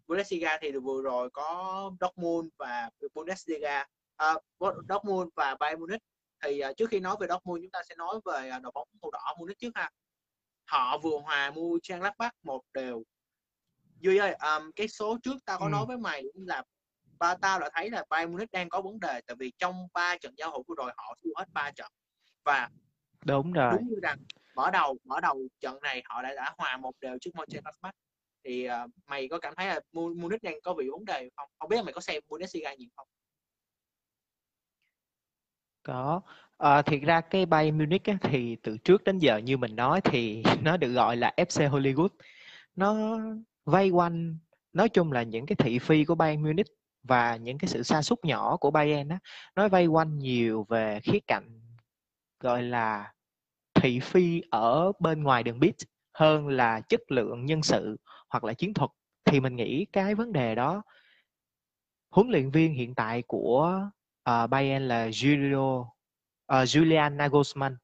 Bundesliga 0.07 0.57
thì 0.61 0.71
vừa 0.71 1.01
rồi 1.01 1.29
có 1.29 1.91
Dortmund 2.01 2.49
và 2.57 2.89
Bundesliga 3.13 3.85
à, 4.15 4.33
Dortmund 4.89 5.29
và 5.35 5.55
Bayern 5.59 5.79
Munich. 5.79 6.01
Thì 6.43 6.59
à, 6.59 6.73
trước 6.77 6.89
khi 6.89 6.99
nói 6.99 7.15
về 7.19 7.27
Dortmund 7.27 7.63
chúng 7.63 7.71
ta 7.71 7.79
sẽ 7.89 7.95
nói 7.95 8.19
về 8.25 8.49
à, 8.49 8.59
đội 8.59 8.71
bóng 8.75 8.87
màu 9.01 9.11
đỏ 9.11 9.35
Munich 9.39 9.59
trước 9.59 9.71
ha. 9.75 9.89
Họ 10.65 10.97
vừa 10.97 11.19
hòa 11.19 11.51
mua 11.51 11.79
Trang 11.83 11.99
Gladbach 11.99 12.33
một 12.43 12.61
đều. 12.73 13.03
Duy 13.99 14.17
ơi 14.17 14.33
um, 14.33 14.71
cái 14.75 14.87
số 14.87 15.17
trước 15.23 15.35
tao 15.45 15.59
có 15.59 15.65
ừ. 15.65 15.69
nói 15.69 15.85
với 15.85 15.97
mày 15.97 16.23
là 16.33 16.63
ba 17.19 17.35
tao 17.35 17.59
đã 17.59 17.69
thấy 17.73 17.89
là 17.89 18.05
Bayern 18.09 18.31
Munich 18.31 18.51
đang 18.51 18.69
có 18.69 18.81
vấn 18.81 18.99
đề 18.99 19.21
tại 19.27 19.35
vì 19.39 19.51
trong 19.57 19.87
ba 19.93 20.17
trận 20.17 20.33
giao 20.37 20.51
hữu 20.51 20.63
vừa 20.67 20.75
rồi 20.77 20.91
họ 20.97 21.15
thua 21.23 21.29
hết 21.37 21.45
ba 21.53 21.71
trận. 21.71 21.91
Và 22.43 22.69
đúng 23.25 23.53
rồi. 23.53 23.73
đúng 23.77 23.87
như 23.87 23.95
rằng 24.01 24.17
mở 24.61 24.71
đầu 24.71 24.97
mở 25.03 25.19
đầu 25.19 25.41
trận 25.59 25.79
này 25.81 26.03
họ 26.05 26.21
đã 26.21 26.33
đã 26.35 26.53
hòa 26.57 26.77
một 26.77 26.91
đều 27.01 27.17
trước 27.21 27.31
Mönchengladbach 27.35 27.95
thì 28.43 28.67
uh, 28.69 28.91
mày 29.07 29.27
có 29.27 29.39
cảm 29.39 29.53
thấy 29.57 29.67
là 29.67 29.79
Munich 29.93 30.43
đang 30.43 30.61
có 30.63 30.73
bị 30.73 30.89
vấn 30.89 31.05
đề 31.05 31.29
không? 31.35 31.49
Không 31.59 31.69
biết 31.69 31.75
là 31.75 31.83
mày 31.83 31.93
có 31.93 32.01
xem 32.01 32.23
Bundesliga 32.29 32.73
nhiều 32.73 32.89
không? 32.95 33.07
Có. 35.83 36.21
À, 36.57 36.81
thiệt 36.81 37.01
ra 37.01 37.21
cái 37.21 37.45
Bayern 37.45 37.77
Munich 37.77 38.03
á, 38.03 38.17
thì 38.21 38.55
từ 38.63 38.77
trước 38.77 39.03
đến 39.03 39.19
giờ 39.19 39.37
như 39.37 39.57
mình 39.57 39.75
nói 39.75 40.01
thì 40.01 40.43
nó 40.63 40.77
được 40.77 40.91
gọi 40.91 41.17
là 41.17 41.33
FC 41.37 41.69
Hollywood. 41.69 42.09
Nó 42.75 43.19
vây 43.65 43.89
quanh 43.89 44.37
nói 44.73 44.89
chung 44.89 45.11
là 45.11 45.23
những 45.23 45.45
cái 45.45 45.55
thị 45.55 45.79
phi 45.79 46.05
của 46.05 46.15
Bayern 46.15 46.43
Munich 46.43 46.67
và 47.03 47.35
những 47.35 47.57
cái 47.57 47.67
sự 47.69 47.83
sa 47.83 48.01
sút 48.01 48.19
nhỏ 48.25 48.57
của 48.57 48.71
Bayern 48.71 49.09
á 49.09 49.19
nó 49.55 49.67
vây 49.67 49.87
quanh 49.87 50.17
nhiều 50.17 50.65
về 50.69 50.99
khía 51.03 51.19
cạnh 51.27 51.61
gọi 52.39 52.63
là 52.63 53.13
thị 53.81 53.99
phi 53.99 54.41
ở 54.49 54.91
bên 54.99 55.23
ngoài 55.23 55.43
đường 55.43 55.59
bit 55.59 55.75
hơn 56.13 56.47
là 56.47 56.81
chất 56.81 57.11
lượng 57.11 57.45
nhân 57.45 57.63
sự 57.63 57.97
hoặc 58.29 58.43
là 58.43 58.53
chiến 58.53 58.73
thuật 58.73 58.89
thì 59.25 59.39
mình 59.39 59.55
nghĩ 59.55 59.85
cái 59.93 60.15
vấn 60.15 60.33
đề 60.33 60.55
đó 60.55 60.83
huấn 62.11 62.29
luyện 62.29 62.51
viên 62.51 62.73
hiện 62.73 62.95
tại 62.95 63.23
của 63.27 63.81
uh, 64.29 64.49
Bayern 64.49 64.87
là 64.87 65.07
Julio 65.07 65.81
uh, 65.81 65.87
Julian 66.47 67.15
Nagelsmann. 67.15 67.75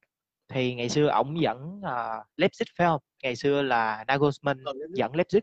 Thì 0.50 0.76
ngày 0.76 0.90
xưa 0.90 1.08
ổng 1.08 1.42
dẫn 1.42 1.80
uh, 1.80 2.28
Leipzig 2.38 2.66
phải 2.78 2.88
không? 2.88 3.02
Ngày 3.24 3.36
xưa 3.36 3.62
là 3.62 4.06
Nagelsmann 4.08 4.64
dẫn 4.94 5.12
Leipzig. 5.12 5.42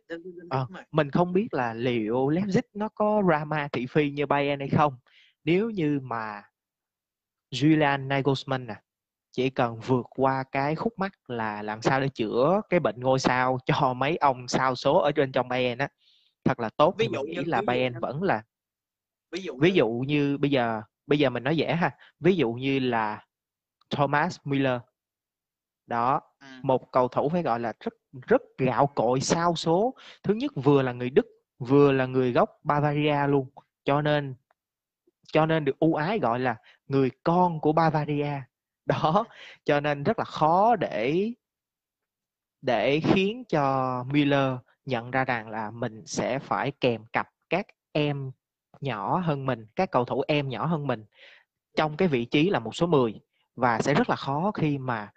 Rồi. 0.51 0.83
mình 0.91 1.11
không 1.11 1.33
biết 1.33 1.49
là 1.55 1.75
liệu 1.75 2.29
Leipzig 2.29 2.63
nó 2.75 2.89
có 2.89 3.23
drama 3.29 3.69
thị 3.73 3.87
phi 3.87 4.11
như 4.11 4.27
Bayern 4.27 4.61
hay 4.61 4.69
không. 4.69 4.99
Nếu 5.45 5.71
như 5.71 6.01
mà 6.03 6.43
Julian 7.51 8.07
Nagelsmann 8.07 8.67
nè 8.67 8.75
chỉ 9.37 9.51
cần 9.51 9.81
vượt 9.81 10.07
qua 10.17 10.45
cái 10.53 10.75
khúc 10.75 10.93
mắc 10.99 11.13
là 11.27 11.63
làm 11.63 11.83
sao 11.83 12.01
để 12.01 12.09
chữa 12.09 12.61
cái 12.69 12.81
bệnh 12.81 13.01
ngôi 13.01 13.19
sao 13.19 13.59
cho 13.67 13.95
mấy 13.95 14.17
ông 14.17 14.49
sao 14.49 14.75
số 14.75 14.99
ở 14.99 15.13
trên 15.13 15.33
trong 15.33 15.49
Bayern 15.49 15.79
á. 15.79 15.89
Thật 16.45 16.61
là 16.61 16.69
tốt 16.77 16.95
Ví 16.99 17.09
dụ 17.13 17.23
như- 17.23 17.43
là 17.47 17.63
Bayern 17.67 17.99
vẫn 18.01 18.23
là 18.23 18.43
ví 19.33 19.43
dụ 19.43 19.59
ví 19.61 19.71
như- 19.71 19.77
dụ 19.77 19.89
như 20.07 20.39
bây 20.39 20.51
giờ 20.51 20.83
bây 21.07 21.19
giờ 21.19 21.31
mình 21.31 21.45
nói 21.45 21.57
dễ 21.57 21.73
ha. 21.75 21.91
Ví 22.21 22.37
dụ 22.37 22.53
như 22.53 22.79
là 22.79 23.25
Thomas 23.91 24.39
Müller. 24.45 24.81
Đó 25.87 26.21
Ừ. 26.41 26.47
một 26.63 26.93
cầu 26.93 27.09
thủ 27.09 27.29
phải 27.29 27.43
gọi 27.43 27.61
là 27.61 27.73
rất 27.81 27.95
rất 28.27 28.43
gạo 28.59 28.87
cội 28.87 29.21
sao 29.21 29.57
số. 29.57 29.95
Thứ 30.23 30.35
nhất 30.35 30.53
vừa 30.55 30.83
là 30.83 30.93
người 30.93 31.11
Đức 31.11 31.27
vừa 31.59 31.93
là 31.93 32.07
người 32.07 32.33
gốc 32.33 32.51
Bavaria 32.65 33.27
luôn. 33.29 33.51
Cho 33.85 34.03
nên 34.03 34.35
cho 35.33 35.47
nên 35.47 35.65
được 35.65 35.79
ưu 35.79 35.95
ái 35.95 36.19
gọi 36.19 36.39
là 36.41 36.57
người 36.87 37.11
con 37.25 37.61
của 37.61 37.73
Bavaria 37.73 38.31
đó, 38.87 39.25
cho 39.65 39.81
nên 39.81 40.03
rất 40.03 40.19
là 40.19 40.25
khó 40.25 40.77
để 40.77 41.33
để 42.63 43.01
khiến 43.01 43.45
cho 43.49 44.05
Miller 44.05 44.53
nhận 44.85 45.11
ra 45.11 45.25
rằng 45.25 45.49
là 45.49 45.71
mình 45.71 46.07
sẽ 46.07 46.39
phải 46.39 46.73
kèm 46.81 47.05
cặp 47.13 47.29
các 47.51 47.67
em 47.93 48.33
nhỏ 48.81 49.19
hơn 49.19 49.47
mình, 49.47 49.67
các 49.77 49.91
cầu 49.91 50.05
thủ 50.05 50.23
em 50.29 50.49
nhỏ 50.49 50.67
hơn 50.67 50.87
mình 50.87 51.05
trong 51.77 51.97
cái 51.97 52.09
vị 52.09 52.25
trí 52.25 52.51
là 52.51 52.59
một 52.59 52.77
số 52.77 52.87
10 52.87 53.21
và 53.57 53.81
sẽ 53.81 53.95
rất 53.95 54.11
là 54.11 54.17
khó 54.17 54.51
khi 54.55 54.79
mà 54.79 55.13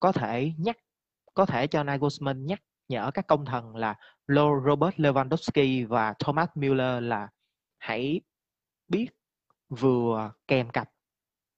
có 0.00 0.12
thể 0.12 0.52
nhắc, 0.58 0.76
có 1.34 1.46
thể 1.46 1.66
cho 1.66 1.82
Nagelsmann 1.82 2.46
nhắc 2.46 2.62
nhở 2.88 3.10
các 3.14 3.26
công 3.26 3.44
thần 3.44 3.76
là 3.76 3.94
Lo- 4.26 4.60
Robert 4.66 4.94
Lewandowski 4.94 5.88
và 5.88 6.14
Thomas 6.18 6.48
Müller 6.54 7.00
là 7.02 7.28
hãy 7.78 8.20
biết 8.88 9.08
vừa 9.68 10.32
kèm 10.46 10.70
cặp 10.70 10.90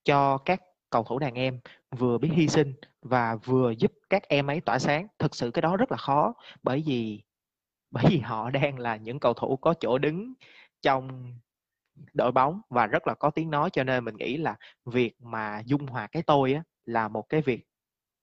cho 0.05 0.39
các 0.39 0.61
cầu 0.91 1.05
thủ 1.05 1.19
đàn 1.19 1.35
em 1.35 1.61
vừa 1.91 2.19
biết 2.19 2.29
hy 2.33 2.49
sinh 2.49 2.75
và 3.03 3.37
vừa 3.37 3.71
giúp 3.71 3.93
các 4.11 4.23
em 4.29 4.47
ấy 4.51 4.61
tỏa 4.61 4.79
sáng. 4.79 5.07
Thực 5.19 5.35
sự 5.35 5.51
cái 5.51 5.63
đó 5.63 5.77
rất 5.77 5.91
là 5.91 5.97
khó 5.97 6.35
bởi 6.63 6.83
vì 6.87 7.23
bởi 7.91 8.05
vì 8.11 8.19
họ 8.19 8.51
đang 8.53 8.79
là 8.79 8.97
những 8.97 9.21
cầu 9.21 9.35
thủ 9.35 9.57
có 9.57 9.75
chỗ 9.81 9.99
đứng 9.99 10.35
trong 10.83 11.35
đội 12.15 12.33
bóng 12.33 12.61
và 12.71 12.87
rất 12.87 13.07
là 13.09 13.15
có 13.15 13.31
tiếng 13.31 13.51
nói. 13.51 13.71
Cho 13.73 13.85
nên 13.85 14.05
mình 14.05 14.17
nghĩ 14.17 14.37
là 14.37 14.57
việc 14.87 15.15
mà 15.21 15.63
dung 15.67 15.87
hòa 15.87 16.07
cái 16.07 16.23
tôi 16.23 16.53
á 16.53 16.63
là 16.85 17.09
một 17.09 17.29
cái 17.29 17.43
việc 17.43 17.67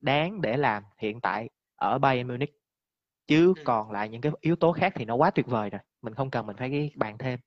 đáng 0.02 0.42
để 0.42 0.58
làm 0.58 0.84
hiện 0.98 1.22
tại 1.22 1.50
ở 1.76 2.00
Bayern 2.00 2.28
Munich. 2.28 2.52
Chứ 3.28 3.54
Ừ. 3.58 3.62
còn 3.66 3.92
lại 3.92 4.10
những 4.10 4.22
cái 4.22 4.32
yếu 4.42 4.56
tố 4.56 4.72
khác 4.72 4.94
thì 4.96 5.06
nó 5.06 5.16
quá 5.16 5.32
tuyệt 5.32 5.48
vời 5.48 5.70
rồi 5.70 5.82
mình 6.02 6.14
không 6.14 6.32
cần 6.32 6.48
mình 6.48 6.56
phải 6.58 6.70
ghi 6.70 6.92
bàn 6.96 7.18
thêm. 7.18 7.40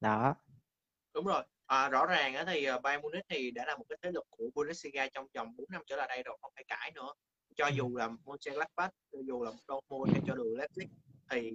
Đó. 0.00 0.34
Đúng 1.14 1.26
rồi 1.26 1.44
à, 1.66 1.88
rõ 1.88 2.06
ràng 2.06 2.34
á 2.34 2.44
thì 2.46 2.64
à, 2.64 2.78
Bayern 2.78 3.02
Munich 3.02 3.24
thì 3.28 3.50
đã 3.50 3.64
là 3.66 3.76
một 3.76 3.84
cái 3.88 3.98
thế 4.02 4.10
lực 4.10 4.24
của 4.30 4.50
Bundesliga 4.54 5.08
trong 5.08 5.26
vòng 5.34 5.56
4 5.56 5.66
năm 5.70 5.82
trở 5.86 5.96
lại 5.96 6.08
đây 6.08 6.22
rồi 6.22 6.36
không 6.40 6.52
phải 6.54 6.64
cãi 6.68 6.90
nữa. 6.94 7.12
Cho 7.56 7.64
Ừ. 7.66 7.70
dù 7.76 7.96
là 7.96 8.08
Mönchengladbach 8.24 8.90
cho 9.12 9.18
dù 9.26 9.42
là 9.42 9.50
Dortmund 9.68 10.12
hay 10.12 10.20
cho 10.26 10.34
dù 10.36 10.56
Leipzig 10.56 10.86
thì 11.30 11.52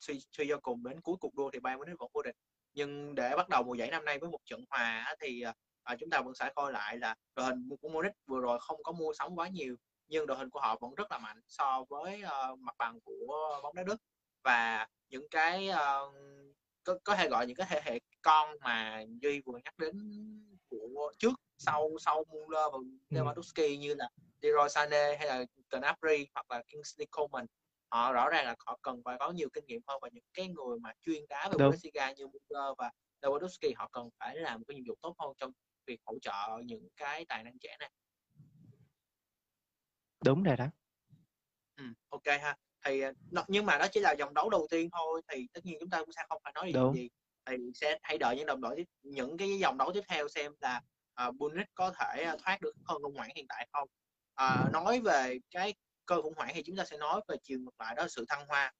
suy 0.00 0.20
suy 0.32 0.46
cho 0.48 0.58
cùng 0.62 0.84
đến 0.84 1.00
cuối 1.00 1.16
cuộc 1.20 1.34
đua 1.34 1.50
thì 1.50 1.60
Bayern 1.60 1.78
Munich 1.78 1.98
vẫn 1.98 2.10
vô 2.14 2.22
địch. 2.22 2.36
Nhưng 2.74 3.14
để 3.14 3.36
bắt 3.36 3.48
đầu 3.48 3.62
mùa 3.62 3.74
giải 3.74 3.90
năm 3.90 4.04
nay 4.04 4.18
với 4.18 4.30
một 4.30 4.38
trận 4.44 4.64
hòa 4.70 5.14
thì 5.20 5.42
à, 5.82 5.96
chúng 6.00 6.10
ta 6.10 6.20
vẫn 6.20 6.34
sẽ 6.34 6.50
coi 6.54 6.72
lại 6.72 6.98
là 6.98 7.14
đội 7.36 7.46
hình 7.46 7.68
của 7.80 7.88
Munich 7.88 8.12
vừa 8.26 8.40
rồi 8.40 8.58
không 8.60 8.82
có 8.82 8.92
mua 8.92 9.12
sắm 9.14 9.34
quá 9.34 9.48
nhiều 9.48 9.76
nhưng 10.08 10.26
đội 10.26 10.36
hình 10.38 10.50
của 10.50 10.60
họ 10.60 10.76
vẫn 10.80 10.94
rất 10.94 11.10
là 11.10 11.18
mạnh 11.18 11.40
so 11.48 11.84
với 11.88 12.22
ờ, 12.22 12.56
mặt 12.58 12.74
bằng 12.78 13.00
của 13.00 13.60
bóng 13.62 13.74
đá 13.74 13.82
Đức. 13.82 13.96
Và 14.42 14.86
những 15.08 15.28
cái 15.30 15.68
ờ, 15.68 16.12
có, 16.84 16.98
có 17.04 17.16
thể 17.16 17.28
gọi 17.28 17.46
những 17.46 17.56
cái 17.56 17.66
thế 17.70 17.80
hệ 17.84 17.98
con 18.22 18.56
mà 18.60 19.04
duy 19.20 19.40
vừa 19.46 19.58
nhắc 19.64 19.78
đến 19.78 20.00
của 20.68 21.12
trước 21.18 21.40
sau 21.58 21.90
sau 22.00 22.24
Muller 22.28 22.64
và 22.72 22.78
Lewandowski 23.10 23.78
như 23.78 23.94
là 23.94 24.08
Leroy 24.40 24.68
Sané 24.68 25.16
hay 25.16 25.26
là 25.26 25.44
Gnabry 25.70 26.26
hoặc 26.34 26.50
là 26.50 26.62
Kingsley 26.62 27.06
Coman. 27.06 27.46
Họ 27.90 28.12
rõ 28.12 28.28
ràng 28.28 28.46
là 28.46 28.54
họ 28.66 28.78
cần 28.82 29.02
phải 29.04 29.16
có 29.20 29.30
nhiều 29.30 29.48
kinh 29.52 29.66
nghiệm 29.66 29.82
hơn 29.86 29.98
và 30.02 30.08
những 30.12 30.24
cái 30.34 30.48
người 30.48 30.78
mà 30.80 30.92
chuyên 31.00 31.24
đá 31.28 31.48
về. 31.48 31.56
Bundesliga 31.58 32.12
như 32.12 32.26
Muller 32.26 32.76
và 32.78 32.90
Lewandowski 33.20 33.72
họ 33.76 33.88
cần 33.92 34.08
phải 34.18 34.36
làm 34.36 34.60
một 34.60 34.64
cái 34.68 34.74
nhiệm 34.74 34.84
vụ 34.88 34.94
tốt 35.02 35.14
hơn 35.18 35.32
trong 35.38 35.52
việc 35.86 36.00
hỗ 36.04 36.18
trợ 36.22 36.32
những 36.64 36.88
cái 36.96 37.24
tài 37.24 37.44
năng 37.44 37.58
trẻ 37.58 37.76
này. 37.80 37.90
Đúng 40.24 40.42
rồi 40.42 40.56
đó. 40.56 40.66
Ừ, 41.76 41.84
ok 42.08 42.26
ha 42.26 42.56
thì 42.84 43.00
ờ, 43.00 43.12
nhưng 43.48 43.66
mà 43.66 43.78
đó 43.78 43.86
chỉ 43.92 44.00
là 44.00 44.14
vòng 44.18 44.34
đấu 44.34 44.50
đầu 44.50 44.66
tiên 44.70 44.88
thôi 44.92 45.22
thì 45.28 45.46
tất 45.52 45.60
nhiên 45.64 45.76
chúng 45.80 45.90
ta 45.90 45.98
cũng 45.98 46.12
sẽ 46.12 46.22
không 46.28 46.40
phải 46.44 46.52
nói 46.56 46.72
Đúng. 46.72 46.94
gì. 46.94 47.08
Thì 47.46 47.56
sẽ 47.74 47.98
hãy 48.02 48.18
đợi 48.18 48.36
những 48.36 48.46
đồng 48.46 48.60
đội 48.60 48.76
tiếp 48.76 48.84
những 49.02 49.36
cái 49.36 49.58
vòng 49.62 49.78
đấu 49.78 49.90
tiếp 49.94 50.02
theo 50.08 50.28
xem 50.28 50.52
là 50.60 50.80
uh, 51.28 51.34
Bundes 51.34 51.66
có 51.74 51.90
thể 51.90 52.22
ờ, 52.22 52.36
thoát 52.44 52.60
được 52.60 52.72
cơn 52.88 53.02
khủng 53.02 53.14
hoảng 53.14 53.30
hiện 53.36 53.46
tại 53.48 53.68
không. 53.72 53.88
Ờ, 54.34 54.68
nói 54.72 55.00
về 55.00 55.38
cái 55.50 55.74
cơn 56.06 56.22
khủng 56.22 56.34
hoảng 56.36 56.50
thì 56.54 56.62
chúng 56.62 56.76
ta 56.76 56.84
sẽ 56.84 56.96
nói 56.96 57.20
về 57.28 57.36
chiều 57.42 57.58
ngược 57.58 57.74
lại 57.78 57.94
đó 57.94 58.02
là 58.02 58.08
sự 58.08 58.24
thăng 58.28 58.46
hoa. 58.48 58.72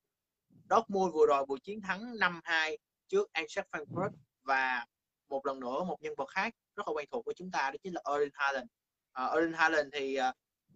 Dortmund 0.70 1.14
vừa 1.14 1.26
rồi 1.26 1.46
vừa 1.48 1.56
chiến 1.62 1.80
thắng 1.80 2.14
5-2 2.14 2.76
trước 3.08 3.32
Eintracht 3.32 3.68
Frankfurt 3.70 4.10
và 4.42 4.86
một 5.28 5.46
lần 5.46 5.60
nữa 5.60 5.84
một 5.84 6.02
nhân 6.02 6.14
vật 6.16 6.28
khác 6.28 6.54
rất 6.76 6.88
là 6.88 6.92
quen 6.92 7.08
thuộc 7.10 7.26
với 7.26 7.34
chúng 7.34 7.50
ta 7.50 7.70
đó 7.70 7.76
chính 7.82 7.92
là 7.92 8.00
Erling 8.10 8.32
Haaland. 8.34 8.66
Uh, 9.24 9.34
Erling 9.34 9.52
Haaland 9.52 9.88
thì 9.92 10.14
ờ, 10.14 10.32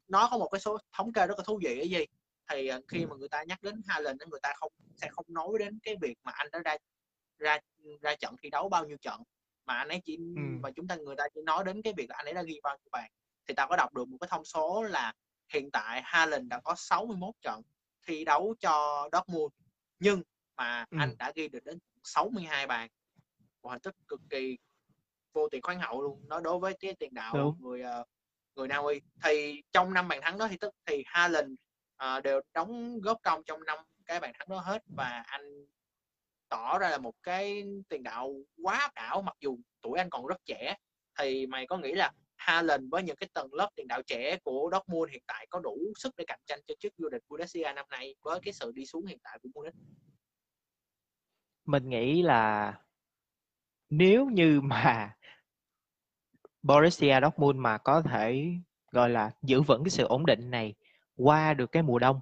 nó 0.09 0.29
có 0.31 0.39
một 0.39 0.49
cái 0.53 0.61
số 0.61 0.79
thống 0.93 1.13
kê 1.13 1.27
rất 1.27 1.39
là 1.39 1.45
thú 1.45 1.61
vị 1.63 1.77
cái 1.77 1.89
gì 1.89 2.05
thì 2.49 2.67
ờ, 2.67 2.81
khi 2.89 3.07
mà 3.07 3.17
người 3.17 3.29
ta 3.29 3.45
nhắc 3.49 3.63
đến 3.63 3.83
Haaland 3.87 4.23
người 4.31 4.41
ta 4.43 4.53
không 4.57 4.73
sẽ 4.97 5.09
không 5.13 5.27
nói 5.29 5.49
đến 5.59 5.79
cái 5.83 5.97
việc 6.01 6.15
mà 6.23 6.33
anh 6.33 6.47
đã 6.53 6.59
ra 6.65 6.77
ra 7.39 7.59
ra 8.01 8.15
trận 8.15 8.37
thi 8.43 8.51
đấu 8.51 8.69
bao 8.69 8.85
nhiêu 8.87 8.97
trận 9.01 9.23
mà 9.67 9.75
anh 9.75 9.89
ấy 9.89 10.01
chỉ 10.05 10.17
Ừ. 10.17 10.43
mà 10.63 10.71
chúng 10.71 10.89
ta 10.89 10.97
người 10.97 11.17
ta 11.19 11.25
chỉ 11.35 11.41
nói 11.47 11.65
đến 11.65 11.83
cái 11.83 11.93
việc 11.97 12.11
là 12.11 12.17
anh 12.17 12.27
ấy 12.27 12.35
đã 12.35 12.43
ghi 12.43 12.61
bao 12.63 12.77
nhiêu 12.77 12.89
bàn 12.93 13.11
thì 13.49 13.55
ta 13.55 13.67
có 13.67 13.77
đọc 13.77 13.95
được 13.95 14.09
một 14.09 14.17
cái 14.21 14.29
thông 14.31 14.45
số 14.45 14.83
là 14.83 15.13
hiện 15.55 15.71
tại 15.71 16.03
Haaland 16.05 16.49
đã 16.49 16.61
có 16.65 16.75
61 16.77 17.35
trận 17.43 17.63
thi 18.07 18.25
đấu 18.25 18.55
cho 18.61 19.09
Dortmund 19.13 19.53
nhưng 19.99 20.23
mà 20.57 20.85
Ừ. 20.91 20.97
anh 21.01 21.15
đã 21.19 21.33
ghi 21.35 21.49
được 21.49 21.65
đến 21.65 21.79
62 22.05 22.67
bàn 22.67 22.89
một 23.63 23.71
thành 23.71 23.81
tích 23.81 23.95
cực 24.09 24.21
kỳ 24.31 24.59
vô 25.33 25.49
tiền 25.49 25.63
khoáng 25.63 25.81
hậu 25.81 26.03
luôn 26.03 26.23
nó 26.29 26.41
đối 26.41 26.59
với 26.59 26.75
cái 26.81 26.95
tiền 26.99 27.15
đạo 27.15 27.35
Đúng. 27.37 27.57
người 27.61 27.83
ờ, 27.83 28.05
người 28.57 28.69
Na 28.69 28.77
Uy 28.77 29.01
thì 29.25 29.63
trong 29.73 29.95
năm 29.95 30.09
bàn 30.09 30.21
thắng 30.23 30.39
đó 30.39 30.49
thì 30.49 30.57
tức 30.57 30.75
thì 30.87 31.03
Haaland 31.07 31.55
uh, 32.05 32.25
đều 32.25 32.41
đóng 32.55 33.01
góp 33.01 33.19
công 33.23 33.43
trong 33.47 33.65
năm 33.65 33.79
cái 34.07 34.21
bàn 34.21 34.33
thắng 34.39 34.49
đó 34.49 34.59
hết. 34.59 34.83
Và 34.97 35.23
anh 35.27 35.67
tỏ 36.49 36.79
ra 36.79 36.91
là 36.91 36.99
một 36.99 37.15
cái 37.23 37.65
tiền 37.89 38.03
đạo 38.03 38.35
quá 38.63 38.91
đảo 38.95 39.23
mặc 39.23 39.37
dù 39.41 39.59
tuổi 39.83 39.99
anh 39.99 40.11
còn 40.11 40.27
rất 40.27 40.45
trẻ. 40.45 40.77
Thì 41.19 41.47
mày 41.47 41.67
có 41.67 41.79
nghĩ 41.79 41.93
là 41.93 42.13
Haaland 42.37 42.85
với 42.91 43.03
những 43.03 43.17
cái 43.17 43.29
tầng 43.33 43.55
lớp 43.55 43.71
tiền 43.77 43.89
đạo 43.89 44.03
trẻ 44.03 44.39
của 44.45 44.71
Dortmund 44.73 45.13
hiện 45.13 45.23
tại 45.27 45.47
có 45.51 45.61
đủ 45.61 45.93
sức 45.99 46.17
để 46.17 46.25
cạnh 46.27 46.41
tranh 46.47 46.61
cho 46.67 46.75
chức 46.79 46.93
vô 46.99 47.09
địch 47.09 47.23
Bundesliga 47.29 47.73
năm 47.73 47.87
nay 47.91 48.15
với 48.23 48.41
cái 48.43 48.53
sự 48.53 48.73
đi 48.75 48.87
xuống 48.87 49.07
hiện 49.07 49.19
tại 49.23 49.39
của 49.43 49.49
Munich? 49.55 49.75
Mình 51.65 51.89
nghĩ 51.89 52.23
là 52.23 52.75
nếu 53.91 54.27
như 54.27 54.61
mà 54.61 55.17
Borussia 56.63 57.21
Dortmund 57.23 57.59
mà 57.59 57.79
có 57.79 58.03
thể 58.03 58.47
gọi 58.91 59.11
là 59.11 59.31
giữ 59.43 59.63
vững 59.63 59.85
cái 59.85 59.91
sự 59.91 60.05
ổn 60.05 60.27
định 60.27 60.51
này 60.51 60.75
qua 61.19 61.55
được 61.55 61.73
cái 61.73 61.83
mùa 61.83 61.99
đông 61.99 62.21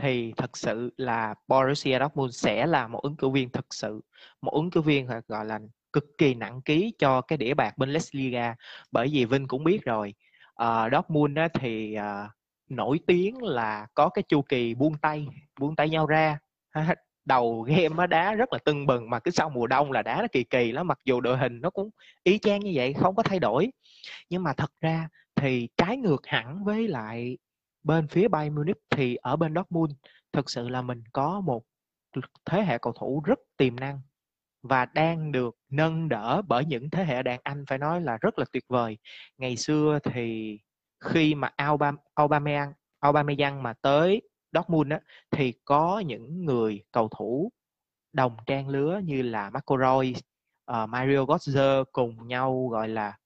thì 0.00 0.32
thật 0.36 0.56
sự 0.56 0.94
là 0.96 1.34
Borussia 1.48 1.98
Dortmund 1.98 2.34
sẽ 2.36 2.66
là 2.66 2.88
một 2.88 3.02
ứng 3.02 3.16
cử 3.16 3.28
viên 3.28 3.50
thật 3.50 3.66
sự 3.70 4.00
một 4.42 4.52
ứng 4.52 4.70
cử 4.70 4.80
viên 4.80 5.06
gọi- 5.06 5.44
là 5.44 5.60
cực 5.92 6.04
kỳ 6.18 6.34
nặng 6.34 6.60
ký 6.64 6.92
cho 6.98 7.20
cái 7.20 7.36
đĩa 7.36 7.54
bạc 7.54 7.78
Bundesliga. 7.78 8.54
Bởi 8.92 9.08
vì 9.12 9.24
Vinh 9.24 9.48
cũng 9.48 9.64
biết 9.64 9.84
rồi 9.84 10.14
uh, 10.62 10.92
Dortmund 10.92 11.38
á, 11.38 11.48
thì 11.54 11.96
uh, 11.98 12.30
nổi 12.68 13.00
tiếng 13.06 13.42
là 13.42 13.86
có 13.94 14.08
cái 14.08 14.22
chu 14.28 14.42
kỳ 14.42 14.74
buông 14.74 14.98
tay 14.98 15.26
buông 15.60 15.76
tay 15.76 15.88
nhau 15.88 16.06
ra. 16.06 16.38
Đầu 17.24 17.62
game 17.62 17.94
á 17.98 18.06
đá 18.06 18.34
rất 18.34 18.52
là 18.52 18.58
tưng 18.64 18.86
bừng 18.86 19.10
mà 19.10 19.18
cứ 19.18 19.30
sau 19.30 19.50
mùa 19.50 19.66
đông 19.66 19.92
là 19.92 20.02
đá 20.02 20.20
nó 20.20 20.26
kỳ 20.32 20.44
kỳ 20.44 20.72
lắm 20.72 20.86
mặc 20.86 20.98
dù 21.04 21.20
đội 21.20 21.38
hình 21.38 21.60
nó 21.60 21.70
cũng 21.70 21.90
y 22.22 22.38
chang 22.38 22.60
như 22.60 22.72
vậy 22.74 22.92
không 22.92 23.14
có 23.14 23.22
thay 23.22 23.38
đổi. 23.38 23.70
Nhưng 24.30 24.42
mà 24.42 24.52
thật 24.52 24.72
ra 24.80 25.08
thì 25.36 25.68
trái 25.76 25.96
ngược 25.96 26.26
hẳn 26.26 26.64
với 26.64 26.88
lại 26.88 27.38
bên 27.82 28.08
phía 28.08 28.28
Bayern 28.28 28.54
Munich 28.54 28.78
thì 28.90 29.16
ở 29.16 29.36
bên 29.36 29.54
Dortmund 29.54 29.92
thực 30.32 30.50
sự 30.50 30.68
là 30.68 30.82
mình 30.82 31.02
có 31.12 31.40
một 31.40 31.62
thế 32.44 32.62
hệ 32.62 32.78
cầu 32.78 32.92
thủ 32.92 33.22
rất 33.24 33.38
tiềm 33.56 33.76
năng 33.76 34.00
và 34.62 34.84
đang 34.84 35.32
được 35.32 35.56
nâng 35.70 36.08
đỡ 36.08 36.42
bởi 36.48 36.64
những 36.64 36.90
thế 36.90 37.04
hệ 37.04 37.22
đàn 37.22 37.40
anh 37.42 37.64
phải 37.68 37.78
nói 37.78 38.00
là 38.00 38.18
rất 38.20 38.38
là 38.38 38.44
tuyệt 38.52 38.64
vời. 38.68 38.98
Ngày 39.38 39.56
xưa 39.56 39.98
thì 40.04 40.58
khi 41.04 41.34
mà 41.34 41.50
Aubameyang 42.14 42.72
Aubameyang 43.00 43.62
mà 43.62 43.72
tới 43.82 44.22
Dortmund 44.52 44.92
á 44.92 45.00
thì 45.30 45.52
có 45.64 46.02
những 46.06 46.44
người 46.44 46.84
cầu 46.92 47.08
thủ 47.08 47.52
đồng 48.12 48.36
trang 48.46 48.68
lứa 48.68 49.00
như 49.04 49.22
là 49.22 49.50
Marco 49.50 49.76
Reus, 49.78 50.18
uh, 50.72 50.88
Mario 50.88 51.24
Götze 51.24 51.84
cùng 51.92 52.28
nhau 52.28 52.68
gọi 52.68 52.88
là 52.88 53.18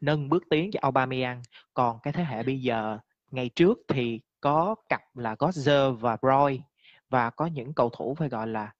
nâng 0.00 0.28
bước 0.28 0.42
tiến 0.50 0.70
cho 0.72 0.78
Aubameyang. 0.82 1.42
Còn 1.74 1.98
cái 2.02 2.12
thế 2.12 2.24
hệ 2.24 2.42
bây 2.42 2.60
giờ 2.60 2.98
ngày 3.30 3.50
trước 3.56 3.78
thì 3.88 4.20
có 4.40 4.74
cặp 4.88 5.00
là 5.14 5.34
Götze 5.34 5.92
và 5.92 6.16
Roy 6.22 6.60
và 7.08 7.30
có 7.30 7.46
những 7.46 7.74
cầu 7.74 7.90
thủ 7.90 8.14
phải 8.14 8.28
gọi 8.28 8.46
là 8.46 8.72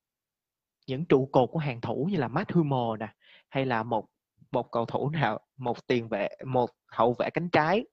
những 0.87 1.05
trụ 1.05 1.29
cột 1.33 1.51
của 1.53 1.59
hàng 1.59 1.81
thủ 1.81 2.09
như 2.11 2.19
là 2.19 2.29
Matt 2.29 2.53
Hummel 2.53 3.01
nè, 3.01 3.15
hay 3.49 3.67
là 3.67 3.83
một 3.83 4.07
một 4.53 4.71
cầu 4.73 4.87
thủ 4.87 5.11
nào, 5.11 5.41
một 5.57 5.87
tiền 5.87 6.09
vệ, 6.09 6.29
một 6.47 6.71
hậu 6.93 7.15
vệ 7.19 7.31
cánh 7.31 7.51
trái 7.51 7.85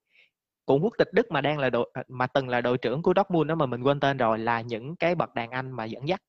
cũng 0.66 0.84
quốc 0.84 0.94
tịch 0.98 1.08
Đức 1.12 1.30
mà 1.30 1.40
đang 1.40 1.58
là 1.58 1.70
đội, 1.70 1.92
mà 2.08 2.26
từng 2.26 2.48
là 2.48 2.60
đội 2.60 2.78
trưởng 2.78 3.02
của 3.02 3.12
Dortmund 3.16 3.48
đó 3.48 3.54
mà 3.54 3.66
mình 3.66 3.82
quên 3.82 4.00
tên 4.00 4.16
rồi 4.16 4.38
là 4.38 4.60
những 4.60 4.96
cái 4.96 5.14
bậc 5.14 5.34
đàn 5.34 5.50
anh 5.50 5.70
mà 5.70 5.84
dẫn 5.84 6.08
dắt 6.08 6.22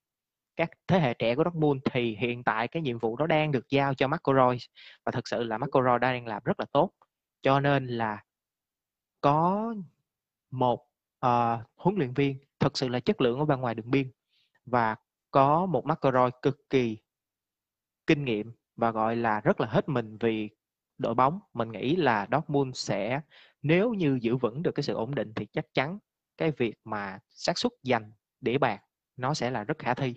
các 0.56 0.70
thế 0.88 1.00
hệ 1.00 1.14
trẻ 1.14 1.36
của 1.36 1.44
Dortmund. 1.44 1.82
Thì 1.92 2.16
hiện 2.20 2.44
tại 2.44 2.68
cái 2.68 2.82
nhiệm 2.82 3.00
vụ 3.00 3.18
đó 3.18 3.28
đang 3.28 3.52
được 3.52 3.70
giao 3.70 3.94
cho 3.94 4.08
Marco 4.08 4.34
Reus 4.34 4.66
và 5.06 5.12
thực 5.12 5.28
sự 5.28 5.44
là 5.44 5.58
Marco 5.58 5.84
Reus 5.84 6.02
đang 6.02 6.28
làm 6.28 6.42
rất 6.46 6.60
là 6.60 6.66
tốt. 6.72 6.92
Cho 7.42 7.60
nên 7.60 7.88
là 7.88 8.24
có 9.22 9.74
một 10.52 10.88
uh, 11.26 11.60
huấn 11.76 11.96
luyện 11.98 12.14
viên 12.14 12.38
thực 12.60 12.78
sự 12.78 12.88
là 12.88 13.00
chất 13.00 13.22
lượng 13.22 13.40
ở 13.40 13.46
bên 13.46 13.60
ngoài 13.60 13.76
đường 13.76 13.92
biên 13.92 14.12
và 14.66 14.96
có 15.32 15.66
một 15.66 15.86
McElroy 15.86 16.30
cực 16.42 16.70
kỳ 16.70 16.98
kinh 18.08 18.26
nghiệm 18.26 18.52
và 18.76 18.92
gọi 18.92 19.16
là 19.16 19.42
rất 19.42 19.62
là 19.62 19.68
hết 19.68 19.90
mình 19.90 20.18
vì 20.20 20.50
đội 20.98 21.14
bóng. 21.14 21.40
Mình 21.54 21.72
nghĩ 21.72 21.96
là 21.96 22.28
Dortmund 22.32 22.78
sẽ 22.78 23.22
nếu 23.62 23.94
như 23.94 24.20
giữ 24.22 24.38
vững 24.38 24.64
được 24.64 24.72
cái 24.76 24.84
sự 24.84 24.94
ổn 24.94 25.16
định 25.16 25.34
thì 25.36 25.46
chắc 25.46 25.66
chắn 25.74 26.00
cái 26.38 26.52
việc 26.52 26.76
mà 26.84 27.20
xác 27.30 27.58
suất 27.58 27.72
giành 27.84 28.12
đĩa 28.42 28.58
bạc 28.58 28.82
nó 29.18 29.34
sẽ 29.34 29.52
là 29.52 29.64
rất 29.64 29.78
khả 29.78 29.94
thi. 29.94 30.16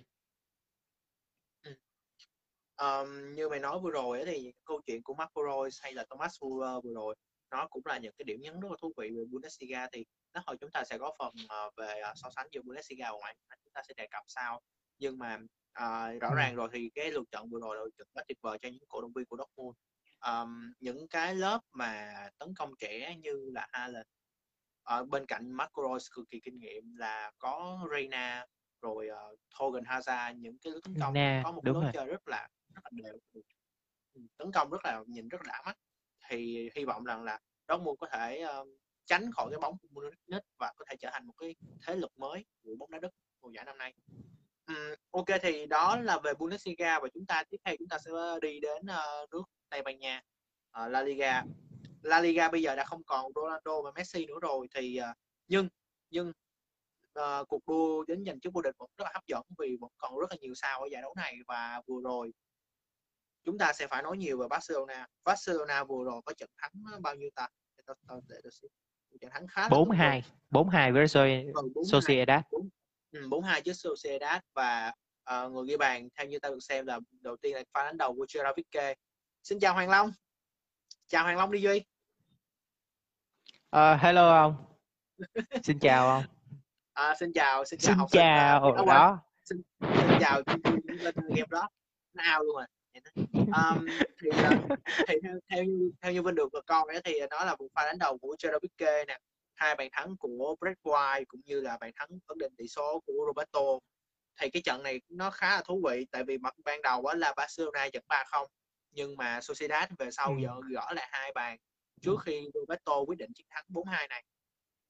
Um, 2.77 3.33
như 3.35 3.49
mày 3.49 3.59
nói 3.59 3.79
vừa 3.79 3.91
rồi 3.91 4.21
ấy, 4.21 4.25
thì 4.25 4.53
câu 4.65 4.81
chuyện 4.85 5.03
của 5.03 5.13
Marco 5.13 5.41
Reus 5.45 5.79
hay 5.81 5.93
là 5.93 6.05
Thomas 6.09 6.43
Müller 6.43 6.83
vừa 6.83 6.93
rồi 6.93 7.15
nó 7.53 7.67
cũng 7.67 7.85
là 7.85 7.97
những 7.97 8.13
cái 8.17 8.23
điểm 8.23 8.41
nhấn 8.41 8.59
rất 8.59 8.69
là 8.71 8.77
thú 8.81 8.93
vị 8.97 9.09
về 9.15 9.23
Bundesliga. 9.31 9.87
Thì 9.93 10.05
nó 10.33 10.41
hồi 10.45 10.57
chúng 10.61 10.71
ta 10.71 10.83
sẽ 10.83 10.97
có 10.97 11.15
phần 11.19 11.33
uh, 11.43 11.73
về 11.77 12.01
uh, 12.11 12.17
so 12.17 12.29
sánh 12.35 12.47
giữa 12.51 12.61
Bundesliga 12.61 13.11
và 13.11 13.17
ngoại 13.17 13.35
chúng 13.63 13.73
ta 13.73 13.81
sẽ 13.87 13.93
đề 13.97 14.07
cập 14.11 14.23
sau. 14.27 14.61
Nhưng 14.99 15.17
mà 15.17 15.35
uh, 15.79 16.21
rõ 16.21 16.29
ừ. 16.29 16.35
ràng 16.35 16.55
rồi 16.55 16.69
thì 16.73 16.89
cái 16.95 17.11
lượt 17.11 17.23
trận 17.31 17.49
vừa 17.49 17.59
rồi 17.59 17.75
là 17.75 17.83
trận 17.97 18.07
rất 18.15 18.23
tuyệt 18.27 18.37
vời 18.41 18.57
cho 18.61 18.69
những 18.69 18.83
cổ 18.87 19.01
động 19.01 19.11
viên 19.15 19.25
của 19.25 19.37
Dortmund. 19.37 19.77
Um, 20.27 20.73
những 20.79 21.07
cái 21.07 21.35
lớp 21.35 21.59
mà 21.71 22.13
tấn 22.37 22.53
công 22.55 22.71
trẻ 22.79 23.15
như 23.15 23.49
là 23.53 23.67
Haaland 23.71 24.05
ở 24.83 25.03
bên 25.03 25.25
cạnh 25.25 25.51
Marco 25.51 25.83
Reus 25.83 26.07
cực 26.15 26.29
kỳ 26.29 26.39
kinh 26.39 26.59
nghiệm 26.59 26.95
là 26.95 27.31
có 27.37 27.87
Reina 27.91 28.45
rồi 28.81 29.07
uh, 29.11 29.39
Thorgan 29.59 29.83
Hazard 29.83 30.33
những 30.33 30.57
cái 30.63 30.73
tấn 30.83 30.93
công 31.01 31.13
nè, 31.13 31.41
có 31.43 31.51
một 31.51 31.61
lối 31.65 31.91
chơi 31.93 32.05
rất 32.05 32.27
là 32.27 32.47
rất 32.73 32.81
là 32.83 32.89
đều. 32.93 33.17
Ừ, 34.13 34.21
tấn 34.37 34.51
công 34.51 34.69
rất 34.69 34.85
là 34.85 35.03
nhìn 35.07 35.27
rất 35.27 35.41
là 35.45 35.53
đã 35.53 35.61
mắt 35.65 35.77
thì 36.33 36.69
hy 36.75 36.85
vọng 36.85 37.03
rằng 37.03 37.23
là 37.23 37.39
Dortmund 37.67 37.99
có 37.99 38.07
thể 38.11 38.45
uh, 38.61 38.67
tránh 39.05 39.31
khỏi 39.31 39.47
cái 39.51 39.59
bóng 39.59 39.77
của 39.77 39.87
Munich 39.91 40.43
và 40.57 40.73
có 40.75 40.85
thể 40.89 40.95
trở 40.99 41.09
thành 41.13 41.27
một 41.27 41.33
cái 41.37 41.55
thế 41.87 41.95
lực 41.95 42.11
mới 42.17 42.45
của 42.63 42.75
bóng 42.79 42.91
đá 42.91 42.99
Đức 42.99 43.09
mùa 43.41 43.49
giải 43.49 43.65
năm 43.65 43.77
nay. 43.77 43.93
Um, 44.67 44.75
ok 45.11 45.25
thì 45.41 45.65
đó 45.65 45.97
là 45.97 46.19
về 46.19 46.33
Bundesliga 46.33 46.99
và 46.99 47.07
chúng 47.13 47.25
ta 47.25 47.43
tiếp 47.49 47.57
theo 47.65 47.75
chúng 47.79 47.87
ta 47.87 47.97
sẽ 48.05 48.11
đi 48.41 48.59
đến 48.59 48.81
uh, 48.81 49.29
nước 49.31 49.43
Tây 49.69 49.81
Ban 49.81 49.99
Nha 49.99 50.21
uh, 50.83 50.91
La 50.91 51.01
Liga. 51.01 51.43
La 52.01 52.19
Liga 52.19 52.49
bây 52.49 52.61
giờ 52.61 52.75
đã 52.75 52.85
không 52.85 53.03
còn 53.03 53.31
Ronaldo 53.35 53.81
và 53.81 53.91
Messi 53.95 54.25
nữa 54.25 54.39
rồi 54.41 54.67
thì 54.75 54.99
uh, 54.99 55.17
nhưng 55.47 55.67
nhưng 56.09 56.31
uh, 57.19 57.47
cuộc 57.47 57.67
đua 57.67 58.03
đến 58.07 58.25
giành 58.25 58.39
chức 58.39 58.53
vô 58.53 58.61
địch 58.61 58.75
vẫn 58.77 58.89
rất 58.97 59.05
là 59.05 59.11
hấp 59.13 59.27
dẫn 59.27 59.41
vì 59.57 59.77
vẫn 59.81 59.91
còn 59.97 60.19
rất 60.19 60.29
là 60.29 60.37
nhiều 60.41 60.53
sao 60.55 60.81
ở 60.81 60.87
giải 60.91 61.01
đấu 61.01 61.13
này 61.15 61.35
và 61.47 61.81
vừa 61.87 62.01
rồi 62.03 62.33
chúng 63.43 63.57
ta 63.57 63.73
sẽ 63.73 63.87
phải 63.87 64.03
nói 64.03 64.17
nhiều 64.17 64.37
về 64.37 64.47
Barcelona. 64.47 65.07
Barcelona 65.23 65.83
vừa 65.83 66.03
rồi 66.05 66.21
có 66.25 66.33
trận 66.33 66.49
thắng 66.57 67.01
bao 67.01 67.15
nhiêu 67.15 67.29
ta? 67.35 67.47
Để 67.77 67.83
tôi, 67.85 67.95
tôi, 68.07 68.21
để 68.27 68.35
tôi 68.43 68.51
xem. 68.51 68.69
trận 69.21 69.31
thắng 69.31 69.47
khá 69.47 69.69
bốn 69.69 69.91
hai 69.91 70.23
bốn 70.49 70.69
hai 70.69 70.91
với 70.91 71.07
Sociedad. 71.91 72.41
Ừ, 73.11 73.27
bốn 73.29 73.43
hai. 73.43 73.61
Trước 73.61 73.73
Sociedad. 73.73 74.41
Và 74.53 74.91
uh, 75.31 75.51
người 75.51 75.67
ghi 75.67 75.77
bàn 75.77 76.09
theo 76.17 76.27
như 76.27 76.39
ta 76.39 76.49
được 76.49 76.59
xem 76.59 76.85
là 76.85 76.99
đầu 77.11 77.37
tiên 77.37 77.55
là 77.55 77.63
pha 77.73 77.83
đánh 77.83 77.97
đầu 77.97 78.15
của 78.15 78.25
Gerard 78.33 78.55
Piqué. 78.55 78.93
Xin 79.43 79.59
chào 79.59 79.73
Hoàng 79.73 79.89
Long. 79.89 80.11
Chào 81.07 81.23
Hoàng 81.23 81.37
Long 81.37 81.51
đi 81.51 81.61
Duy. 81.61 81.83
Uh, 83.75 84.01
hello 84.01 84.41
ông. 84.41 84.55
Xin 85.63 85.79
chào 85.79 86.07
ông. 86.07 86.23
À, 86.93 87.15
xin 87.19 87.33
chào 87.33 87.65
xin 87.65 87.79
chào 87.79 87.95
xin 87.95 88.07
chào 88.11 88.75
sinh, 88.75 88.81
uh, 88.81 88.87
đó 88.87 89.19
xin, 89.45 89.61
xin 89.79 90.17
chào 90.19 90.41
lên 90.85 91.15
game 91.15 91.47
đó. 91.49 91.69
Nó 92.13 92.23
ao 92.23 92.43
luôn 92.43 92.55
rồi 92.55 92.65
um, 93.33 93.85
thì, 94.21 94.29
uh, 94.29 94.79
thì 95.07 95.15
theo, 95.23 95.39
theo 95.49 95.63
như 95.63 95.91
theo 96.01 96.11
như 96.11 96.21
Vinh 96.21 96.35
được 96.35 96.49
con 96.65 96.87
ấy 96.87 97.01
thì 97.03 97.13
nó 97.29 97.45
là 97.45 97.55
một 97.59 97.67
pha 97.73 97.85
đánh 97.85 97.97
đầu 97.99 98.17
của 98.17 98.35
Gerard 98.43 98.61
Piqué 98.61 99.05
nè. 99.05 99.17
Hai 99.55 99.75
bàn 99.75 99.87
thắng 99.91 100.15
của 100.17 100.55
Brett 100.61 100.79
White 100.83 101.23
cũng 101.27 101.41
như 101.45 101.61
là 101.61 101.77
bàn 101.77 101.91
thắng 101.95 102.09
ấn 102.25 102.37
định 102.37 102.53
tỷ 102.57 102.67
số 102.67 103.03
của 103.05 103.25
Roberto. 103.27 103.79
Thì 104.41 104.49
cái 104.49 104.61
trận 104.61 104.83
này 104.83 105.01
nó 105.09 105.29
khá 105.29 105.55
là 105.55 105.61
thú 105.61 105.81
vị 105.89 106.05
tại 106.11 106.23
vì 106.23 106.37
mặt 106.37 106.53
ban 106.65 106.81
đầu 106.81 107.05
á 107.05 107.15
là 107.15 107.33
Barcelona 107.37 107.85
dẫn 107.85 108.03
3-0 108.07 108.45
nhưng 108.91 109.17
mà 109.17 109.41
Sociedad 109.41 109.89
về 109.97 110.11
sau 110.11 110.29
ừ. 110.29 110.35
giờ 110.43 110.49
gỡ 110.71 110.93
lại 110.93 111.07
hai 111.11 111.31
bàn 111.35 111.57
trước 112.01 112.15
khi 112.25 112.49
Roberto 112.53 112.99
quyết 113.07 113.17
định 113.17 113.33
chiến 113.35 113.47
thắng 113.49 113.65
4-2 113.69 114.07
này. 114.09 114.23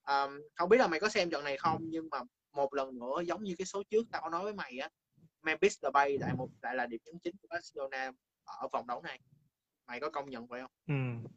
Um, 0.07 0.41
không 0.55 0.69
biết 0.69 0.77
là 0.77 0.87
mày 0.87 0.99
có 0.99 1.09
xem 1.09 1.29
trận 1.29 1.43
này 1.43 1.57
không 1.57 1.79
nhưng 1.81 2.07
mà 2.11 2.19
một 2.51 2.73
lần 2.73 2.99
nữa 2.99 3.21
giống 3.25 3.43
như 3.43 3.55
cái 3.57 3.65
số 3.65 3.83
trước 3.89 4.03
tao 4.11 4.29
nói 4.29 4.43
với 4.43 4.53
mày 4.53 4.77
á 4.77 4.89
Memphis 5.43 5.79
Depay 5.81 6.17
lại 6.17 6.33
một, 6.33 6.49
lại 6.61 6.75
là 6.75 6.85
điểm 6.85 7.01
nhấn 7.05 7.19
chính 7.19 7.35
của 7.41 7.47
Barcelona 7.49 8.11
ở 8.45 8.67
vòng 8.71 8.87
đấu 8.87 9.01
này 9.01 9.19
mày 9.87 9.99
có 9.99 10.09
công 10.09 10.29
nhận 10.29 10.47
vậy 10.47 10.61
không? 10.61 10.71
Ừ. 10.87 11.29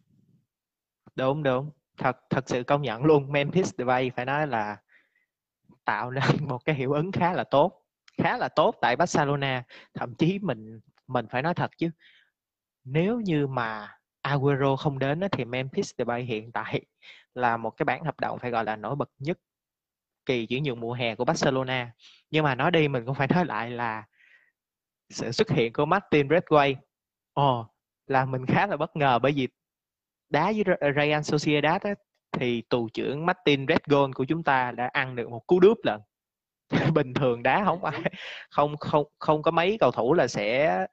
Đúng 1.14 1.42
đúng 1.42 1.71
thật 1.99 2.16
thật 2.31 2.49
sự 2.49 2.62
công 2.62 2.83
nhận 2.83 3.05
luôn 3.05 3.33
Memphis 3.33 3.75
Depay 3.79 4.11
phải 4.11 4.25
nói 4.25 4.47
là 4.47 4.77
tạo 5.85 6.11
nên 6.11 6.23
một 6.49 6.64
cái 6.64 6.75
hiệu 6.75 6.92
ứng 6.92 7.12
khá 7.12 7.33
là 7.33 7.45
tốt, 7.45 7.83
khá 8.19 8.37
là 8.37 8.49
tốt 8.49 8.75
tại 8.81 8.97
Barcelona 8.97 9.64
thậm 9.95 10.14
chí 10.14 10.38
mình 10.38 10.81
mình 11.07 11.27
phải 11.31 11.42
nói 11.42 11.55
thật 11.55 11.71
chứ, 11.79 11.90
nếu 12.85 13.21
như 13.21 13.47
mà 13.47 13.99
Aguero 14.23 14.77
không 14.77 14.99
đến 14.99 15.21
thì 15.33 15.45
Memphis 15.45 15.95
Depay 15.99 16.23
hiện 16.23 16.53
tại 16.53 16.81
là 17.35 17.57
một 17.57 17.71
cái 17.71 17.85
bản 17.85 18.05
hợp 18.05 18.21
đồng 18.21 18.38
phải 18.38 18.51
gọi 18.51 18.64
là 18.64 18.77
nổi 18.77 18.97
bật 18.97 19.11
nhất 19.19 19.38
kỳ 20.27 20.47
chuyển 20.47 20.62
nhượng 20.62 20.81
mùa 20.81 20.93
hè 20.93 21.15
của 21.15 21.25
Barcelona. 21.25 21.93
Nhưng 22.31 22.45
mà 22.45 22.55
nói 22.55 22.71
đi 22.71 22.89
mình 22.89 23.07
cũng 23.07 23.15
phải 23.15 23.29
nói 23.29 23.45
lại 23.47 23.71
là 23.71 24.05
sự 25.11 25.33
xuất 25.33 25.51
hiện 25.51 25.73
của 25.73 25.87
Martin 25.87 26.29
Redway. 26.29 26.75
Ồ 27.33 27.61
oh, 27.61 27.67
là 28.07 28.25
mình 28.25 28.47
khá 28.47 28.67
là 28.67 28.77
bất 28.77 28.97
ngờ 28.97 29.19
bởi 29.19 29.33
vì 29.33 29.49
đá 30.29 30.53
với 30.53 30.93
Real 30.97 31.23
Sociedad 31.23 31.83
ấy, 31.83 31.95
thì 32.33 32.62
tù 32.62 32.89
trưởng 32.95 33.27
Martin 33.27 33.67
Redgol 33.69 34.11
của 34.15 34.25
chúng 34.25 34.43
ta 34.43 34.73
đã 34.73 34.91
ăn 34.93 35.17
được 35.17 35.31
một 35.31 35.47
cú 35.47 35.61
đúp 35.61 35.79
lần 35.83 36.01
bình 36.95 37.15
thường 37.15 37.43
đá 37.43 37.65
không 37.65 37.85
ai 37.85 38.03
không 38.51 38.77
không 38.77 39.07
không 39.19 39.43
có 39.43 39.51
mấy 39.51 39.77
cầu 39.81 39.91
thủ 39.91 40.15
là 40.15 40.27
sẽ 40.27 40.87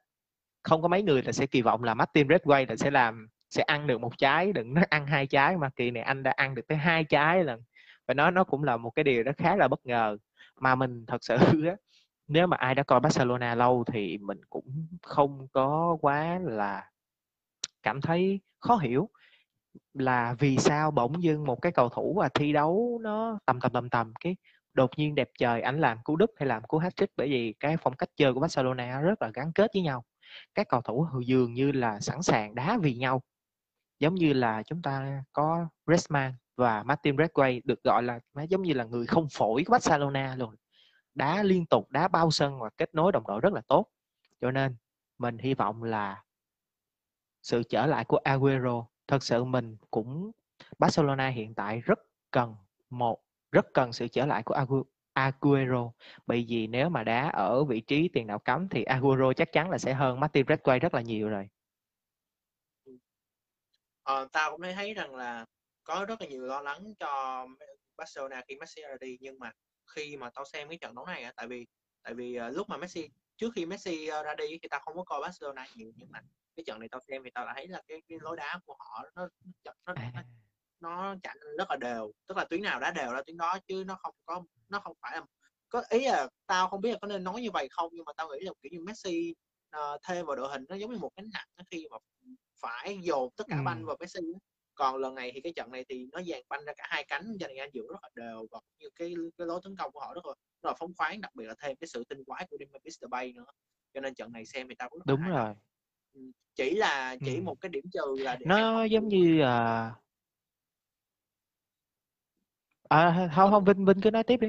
không 0.62 0.82
có 0.82 0.88
mấy 0.88 1.02
người 1.02 1.22
là 1.22 1.32
sẽ 1.32 1.46
kỳ 1.46 1.62
vọng 1.62 1.84
là 1.84 1.94
Martin 1.94 2.28
Redway 2.28 2.66
là 2.68 2.76
sẽ 2.76 2.90
làm 2.90 3.28
sẽ 3.50 3.62
ăn 3.62 3.86
được 3.86 4.00
một 4.00 4.18
trái 4.18 4.52
đừng 4.52 4.74
nói 4.74 4.84
ăn 4.90 5.06
hai 5.06 5.26
trái 5.26 5.56
mà 5.56 5.70
kỳ 5.76 5.90
này 5.90 6.02
anh 6.02 6.22
đã 6.22 6.30
ăn 6.30 6.54
được 6.54 6.66
tới 6.68 6.78
hai 6.78 7.04
trái 7.04 7.44
lần 7.44 7.62
và 8.08 8.14
nó 8.14 8.30
nó 8.30 8.44
cũng 8.44 8.64
là 8.64 8.76
một 8.76 8.90
cái 8.90 9.04
điều 9.04 9.22
đó 9.22 9.32
khá 9.38 9.56
là 9.56 9.68
bất 9.68 9.86
ngờ. 9.86 10.16
Mà 10.60 10.74
mình 10.74 11.06
thật 11.06 11.24
sự 11.24 11.36
á, 11.70 11.76
nếu 12.28 12.46
mà 12.46 12.56
ai 12.56 12.74
đã 12.74 12.82
coi 12.82 13.00
Barcelona 13.00 13.54
lâu 13.54 13.84
thì 13.92 14.18
mình 14.18 14.40
cũng 14.50 14.86
không 15.02 15.48
có 15.52 15.96
quá 16.00 16.38
là 16.42 16.90
cảm 17.82 18.00
thấy 18.00 18.40
khó 18.60 18.76
hiểu 18.76 19.08
là 19.94 20.34
vì 20.38 20.56
sao 20.58 20.90
bỗng 20.90 21.22
dưng 21.22 21.44
một 21.44 21.62
cái 21.62 21.72
cầu 21.72 21.88
thủ 21.88 22.14
và 22.18 22.28
thi 22.34 22.52
đấu 22.52 23.00
nó 23.02 23.38
tầm 23.46 23.60
tầm 23.60 23.72
tầm 23.72 23.90
tầm, 23.90 24.12
cái 24.20 24.36
đột 24.74 24.90
nhiên 24.96 25.14
đẹp 25.14 25.28
trời, 25.38 25.60
ảnh 25.60 25.80
làm 25.80 25.98
cú 26.04 26.16
đúp 26.16 26.30
hay 26.36 26.48
làm 26.48 26.62
cú 26.64 26.78
hat 26.78 26.96
trick 26.96 27.12
bởi 27.16 27.28
vì 27.28 27.54
cái 27.60 27.76
phong 27.76 27.96
cách 27.96 28.08
chơi 28.16 28.34
của 28.34 28.40
Barcelona 28.40 29.00
rất 29.00 29.22
là 29.22 29.30
gắn 29.34 29.52
kết 29.54 29.70
với 29.74 29.82
nhau. 29.82 30.04
Các 30.54 30.68
cầu 30.68 30.80
thủ 30.82 31.08
dường 31.26 31.54
như 31.54 31.72
là 31.72 32.00
sẵn 32.00 32.22
sàng 32.22 32.54
đá 32.54 32.78
vì 32.82 32.94
nhau, 32.94 33.22
giống 34.00 34.14
như 34.14 34.32
là 34.32 34.62
chúng 34.62 34.82
ta 34.82 35.22
có 35.32 35.66
Griezmann 35.86 36.32
và 36.56 36.82
Martin 36.82 37.16
Redway 37.16 37.60
được 37.64 37.82
gọi 37.82 38.02
là 38.02 38.20
nó 38.34 38.42
giống 38.42 38.62
như 38.62 38.74
là 38.74 38.84
người 38.84 39.06
không 39.06 39.28
phổi 39.28 39.64
của 39.66 39.70
Barcelona 39.70 40.34
luôn. 40.38 40.54
Đá 41.14 41.42
liên 41.42 41.66
tục 41.66 41.90
đá 41.90 42.08
bao 42.08 42.30
sân 42.30 42.60
và 42.60 42.70
kết 42.76 42.94
nối 42.94 43.12
đồng 43.12 43.26
đội 43.26 43.40
rất 43.40 43.52
là 43.52 43.60
tốt. 43.68 43.86
Cho 44.40 44.50
nên 44.50 44.76
mình 45.18 45.38
hy 45.38 45.54
vọng 45.54 45.82
là 45.82 46.24
sự 47.42 47.62
trở 47.62 47.86
lại 47.86 48.04
của 48.04 48.16
Aguero 48.16 48.86
thật 49.06 49.22
sự 49.22 49.44
mình 49.44 49.76
cũng 49.90 50.30
Barcelona 50.78 51.28
hiện 51.28 51.54
tại 51.54 51.80
rất 51.80 51.98
cần 52.30 52.54
một 52.90 53.20
rất 53.52 53.66
cần 53.74 53.92
sự 53.92 54.08
trở 54.08 54.26
lại 54.26 54.42
của 54.42 54.64
Aguero. 55.12 55.90
Bởi 56.26 56.46
vì 56.48 56.66
nếu 56.66 56.88
mà 56.88 57.04
đá 57.04 57.28
ở 57.28 57.64
vị 57.64 57.80
trí 57.80 58.08
tiền 58.08 58.26
đạo 58.26 58.38
cấm 58.38 58.68
thì 58.68 58.82
Aguero 58.82 59.32
chắc 59.32 59.52
chắn 59.52 59.70
là 59.70 59.78
sẽ 59.78 59.94
hơn 59.94 60.20
Martin 60.20 60.46
Redway 60.46 60.78
rất 60.78 60.94
là 60.94 61.00
nhiều 61.00 61.28
rồi. 61.28 61.48
Ừ. 62.84 62.92
Ờ, 64.02 64.28
tao 64.32 64.50
cũng 64.50 64.62
thấy 64.62 64.94
rằng 64.94 65.14
là 65.14 65.44
có 65.84 66.04
rất 66.08 66.20
là 66.20 66.26
nhiều 66.26 66.42
lo 66.42 66.60
lắng 66.60 66.94
cho 66.98 67.46
Barcelona 67.96 68.42
khi 68.48 68.56
Messi 68.56 68.82
ra 68.82 68.96
đi 69.00 69.18
nhưng 69.20 69.38
mà 69.38 69.52
khi 69.94 70.16
mà 70.16 70.30
tao 70.34 70.44
xem 70.44 70.68
cái 70.68 70.78
trận 70.78 70.94
đấu 70.94 71.06
này 71.06 71.32
tại 71.36 71.46
vì 71.46 71.66
tại 72.02 72.14
vì 72.14 72.38
uh, 72.48 72.56
lúc 72.56 72.68
mà 72.68 72.76
Messi 72.76 73.08
trước 73.36 73.50
khi 73.54 73.66
Messi 73.66 74.08
uh, 74.20 74.24
ra 74.24 74.34
đi 74.34 74.58
thì 74.62 74.68
tao 74.70 74.80
không 74.80 74.96
có 74.96 75.04
coi 75.04 75.20
Barcelona 75.20 75.66
nhiều 75.74 75.92
nhưng 75.96 76.10
mà 76.10 76.20
cái 76.56 76.64
trận 76.66 76.78
này 76.78 76.88
tao 76.88 77.00
xem 77.08 77.22
thì 77.24 77.30
tao 77.34 77.46
đã 77.46 77.52
thấy 77.56 77.68
là 77.68 77.82
cái, 77.88 78.02
cái 78.08 78.18
lối 78.22 78.36
đá 78.36 78.60
của 78.64 78.76
họ 78.78 79.04
nó 79.14 79.28
nó, 79.64 79.72
nó, 79.86 79.94
nó, 79.94 80.22
nó 80.80 81.16
chạy 81.22 81.36
rất 81.58 81.70
là 81.70 81.76
đều 81.76 82.12
tức 82.26 82.36
là 82.36 82.44
tuyến 82.44 82.62
nào 82.62 82.80
đá 82.80 82.90
đều 82.90 83.12
là 83.12 83.22
tuyến 83.26 83.36
đó 83.36 83.58
chứ 83.68 83.84
nó 83.86 83.94
không 84.02 84.14
có 84.24 84.42
nó 84.68 84.80
không 84.80 84.96
phải 85.02 85.20
là 85.20 85.24
có 85.68 85.82
ý 85.90 86.04
là 86.04 86.28
tao 86.46 86.68
không 86.68 86.80
biết 86.80 86.92
là 86.92 86.98
có 87.00 87.06
nên 87.06 87.24
nói 87.24 87.40
như 87.40 87.50
vậy 87.50 87.68
không 87.70 87.90
nhưng 87.92 88.04
mà 88.04 88.12
tao 88.16 88.28
nghĩ 88.28 88.44
là 88.44 88.52
kiểu 88.62 88.70
như 88.72 88.80
Messi 88.80 89.34
uh, 89.76 90.00
thêm 90.08 90.26
vào 90.26 90.36
đội 90.36 90.48
hình 90.52 90.64
nó 90.68 90.76
giống 90.76 90.92
như 90.92 90.98
một 90.98 91.10
gánh 91.16 91.30
nặng 91.32 91.66
khi 91.70 91.86
mà 91.90 91.96
phải 92.60 92.98
dồn 93.02 93.30
tất 93.36 93.44
cả 93.48 93.56
ừ. 93.56 93.62
banh 93.64 93.86
vào 93.86 93.96
Messi 94.00 94.20
còn 94.74 94.96
lần 94.96 95.14
này 95.14 95.30
thì 95.34 95.40
cái 95.40 95.52
trận 95.56 95.70
này 95.70 95.84
thì 95.88 96.06
nó 96.12 96.22
dàn 96.22 96.40
banh 96.48 96.64
ra 96.64 96.72
cả 96.76 96.84
hai 96.88 97.04
cánh 97.04 97.36
cho 97.40 97.48
nên 97.48 97.56
anh 97.56 97.70
giữa 97.72 97.86
rất 97.90 97.98
là 98.02 98.08
đều 98.14 98.46
và 98.50 98.60
như 98.78 98.88
cái 98.94 99.14
cái 99.38 99.46
lối 99.46 99.60
tấn 99.64 99.76
công 99.76 99.92
của 99.92 100.00
họ 100.00 100.14
rất 100.14 100.26
là 100.26 100.34
rất 100.62 100.70
là 100.70 100.74
phóng 100.78 100.92
khoáng 100.96 101.20
đặc 101.20 101.34
biệt 101.34 101.44
là 101.44 101.54
thêm 101.62 101.76
cái 101.76 101.88
sự 101.88 102.04
tinh 102.08 102.24
quái 102.24 102.46
của 102.50 102.56
Mr. 102.72 103.08
Bay 103.10 103.32
nữa 103.32 103.46
cho 103.94 104.00
nên 104.00 104.14
trận 104.14 104.32
này 104.32 104.46
xem 104.46 104.68
thì 104.68 104.74
tao 104.74 104.90
rất 104.92 105.06
đúng 105.06 105.20
hay. 105.20 105.30
rồi 105.30 105.54
ừ, 106.12 106.20
chỉ 106.54 106.74
là 106.74 107.16
chỉ 107.24 107.36
ừ. 107.36 107.42
một 107.42 107.54
cái 107.60 107.68
điểm 107.68 107.84
trừ 107.92 108.16
là 108.18 108.38
nó 108.46 108.84
giống 108.84 109.08
như 109.08 109.40
à... 109.40 109.92
à 112.88 113.30
không 113.34 113.50
không 113.50 113.64
Vinh 113.64 113.84
Vinh 113.84 114.00
cứ 114.00 114.10
nói 114.10 114.22
tiếp 114.22 114.36
đi 114.36 114.48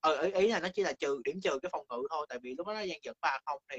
ờ 0.00 0.22
ý, 0.22 0.32
ý 0.32 0.48
là 0.48 0.60
nó 0.60 0.68
chỉ 0.74 0.82
là 0.82 0.92
trừ 0.92 1.20
điểm 1.24 1.40
trừ 1.40 1.58
cái 1.62 1.70
phòng 1.72 1.86
ngự 1.90 2.06
thôi 2.10 2.26
tại 2.28 2.38
vì 2.42 2.54
lúc 2.58 2.66
đó 2.66 2.74
nó 2.74 2.80
gian 2.80 2.98
dẫn 3.02 3.16
ba 3.20 3.38
không 3.44 3.62
thì 3.72 3.76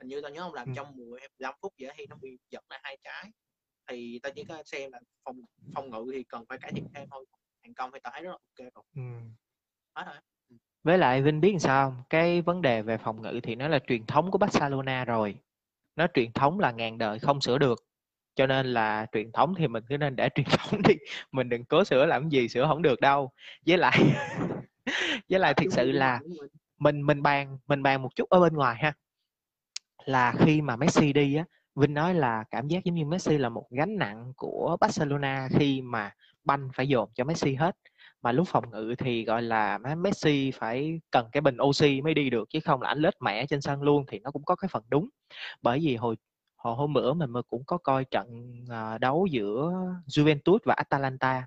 hình 0.00 0.08
như 0.08 0.20
tao 0.20 0.30
nhớ 0.30 0.40
không 0.40 0.54
làm 0.54 0.66
ừ. 0.66 0.72
trong 0.76 0.96
10 0.96 1.20
15 1.20 1.54
phút 1.62 1.72
vậy 1.80 1.92
thì 1.96 2.06
nó 2.06 2.16
bị 2.22 2.38
dẫn 2.50 2.64
lại 2.70 2.80
hai 2.82 2.98
trái 3.04 3.30
thì 3.88 4.20
tao 4.22 4.32
chỉ 4.36 4.44
có 4.44 4.62
xem 4.66 4.92
là 4.92 5.00
phòng 5.24 5.36
phòng 5.74 5.90
ngự 5.90 6.10
thì 6.14 6.22
cần 6.22 6.44
phải 6.48 6.58
cải 6.58 6.72
thiện 6.72 6.84
thêm 6.94 7.08
thôi. 7.10 7.24
Thành 7.62 7.74
công 7.74 7.90
thì 7.92 7.98
tao 8.02 8.12
thấy 8.12 8.22
rất 8.22 8.30
là 8.30 8.36
ok 8.36 8.72
rồi. 8.74 8.84
Ừ. 8.96 9.02
hết 9.94 10.04
rồi. 10.06 10.16
Ừ. 10.50 10.56
với 10.82 10.98
lại 10.98 11.22
Vinh 11.22 11.40
biết 11.40 11.56
sao 11.60 12.04
cái 12.10 12.42
vấn 12.42 12.62
đề 12.62 12.82
về 12.82 12.98
phòng 12.98 13.22
ngự 13.22 13.40
thì 13.42 13.54
nó 13.54 13.68
là 13.68 13.78
truyền 13.86 14.06
thống 14.06 14.30
của 14.30 14.38
Barcelona 14.38 15.04
rồi. 15.04 15.36
Nó 15.96 16.06
truyền 16.14 16.32
thống 16.32 16.60
là 16.60 16.70
ngàn 16.70 16.98
đời 16.98 17.18
không 17.18 17.40
sửa 17.40 17.58
được. 17.58 17.86
Cho 18.34 18.46
nên 18.46 18.66
là 18.66 19.06
truyền 19.12 19.32
thống 19.32 19.54
thì 19.58 19.68
mình 19.68 19.84
cứ 19.88 19.96
nên 19.96 20.16
để 20.16 20.28
truyền 20.34 20.46
thống 20.50 20.82
đi. 20.88 20.94
Mình 21.32 21.48
đừng 21.48 21.64
cố 21.64 21.84
sửa 21.84 22.06
làm 22.06 22.28
gì 22.28 22.48
sửa 22.48 22.66
không 22.66 22.82
được 22.82 23.00
đâu. 23.00 23.30
Với 23.66 23.78
lại 23.78 23.98
với 25.28 25.40
lại 25.40 25.54
thực 25.54 25.72
sự 25.72 25.92
là 25.92 26.20
mình 26.78 27.02
mình 27.06 27.22
bàn 27.22 27.58
mình 27.66 27.82
bàn 27.82 28.02
một 28.02 28.16
chút 28.16 28.30
ở 28.30 28.40
bên 28.40 28.54
ngoài 28.54 28.76
ha. 28.80 28.92
Là 30.04 30.34
khi 30.38 30.60
mà 30.60 30.76
Messi 30.76 31.12
đi 31.12 31.34
á 31.34 31.44
Vinh 31.80 31.94
nói 31.94 32.14
là 32.14 32.44
cảm 32.50 32.68
giác 32.68 32.84
giống 32.84 32.94
như 32.94 33.04
Messi 33.04 33.38
là 33.38 33.48
một 33.48 33.66
gánh 33.70 33.98
nặng 33.98 34.32
của 34.36 34.76
Barcelona 34.80 35.48
khi 35.50 35.82
mà 35.82 36.10
banh 36.44 36.68
phải 36.74 36.88
dồn 36.88 37.10
cho 37.14 37.24
Messi 37.24 37.54
hết. 37.54 37.76
Mà 38.22 38.32
lúc 38.32 38.48
phòng 38.48 38.70
ngự 38.70 38.94
thì, 38.98 39.24
gọi 39.24 39.42
là 39.42 39.78
Messi 39.78 40.50
phải 40.50 41.00
cần 41.10 41.28
cái 41.32 41.40
bình 41.40 41.56
oxy 41.62 42.00
mới 42.00 42.14
đi 42.14 42.30
được, 42.30 42.48
chứ 42.50 42.60
không 42.64 42.82
là 42.82 42.88
anh 42.88 42.98
lết 42.98 43.14
mẻ 43.20 43.46
trên 43.46 43.60
sân 43.60 43.82
luôn 43.82 44.04
thì 44.08 44.18
nó 44.18 44.30
cũng 44.30 44.44
có 44.44 44.56
cái 44.56 44.68
phần 44.68 44.82
đúng. 44.88 45.08
Bởi 45.62 45.78
vì 45.82 45.96
hồi 45.96 46.16
hồi, 46.56 46.74
hôm 46.76 46.92
bữa 46.92 47.12
mình 47.12 47.30
cũng 47.48 47.64
có 47.66 47.78
coi 47.78 48.04
trận 48.04 48.54
à, 48.70 48.98
đấu 48.98 49.26
giữa 49.30 49.72
Juventus 50.06 50.58
và 50.64 50.74
Atalanta. 50.74 51.46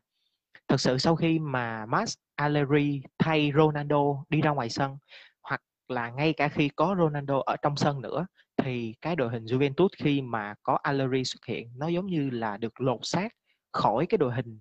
Thực 0.67 0.81
sự 0.81 0.97
sau 0.97 1.15
khi 1.15 1.39
mà 1.39 1.85
Max 1.85 2.15
Allegri 2.35 3.01
thay 3.19 3.51
Ronaldo 3.57 4.25
đi 4.29 4.41
ra 4.41 4.49
ngoài 4.49 4.69
sân, 4.69 4.97
hoặc 5.41 5.61
là 5.87 6.09
ngay 6.09 6.33
cả 6.33 6.47
khi 6.47 6.69
có 6.69 6.95
Ronaldo 6.99 7.41
ở 7.45 7.55
trong 7.61 7.75
sân 7.75 8.01
nữa 8.01 8.25
thì 8.57 8.95
cái 9.01 9.15
đội 9.15 9.29
hình 9.29 9.45
Juventus 9.45 9.87
khi 9.97 10.21
mà 10.21 10.53
có 10.63 10.79
Allegri 10.83 11.23
xuất 11.23 11.45
hiện 11.45 11.71
nó 11.75 11.87
giống 11.87 12.05
như 12.05 12.29
là 12.29 12.57
được 12.57 12.81
lột 12.81 12.99
xác 13.03 13.29
khỏi 13.71 14.05
cái 14.05 14.17
đội 14.17 14.33
hình 14.33 14.59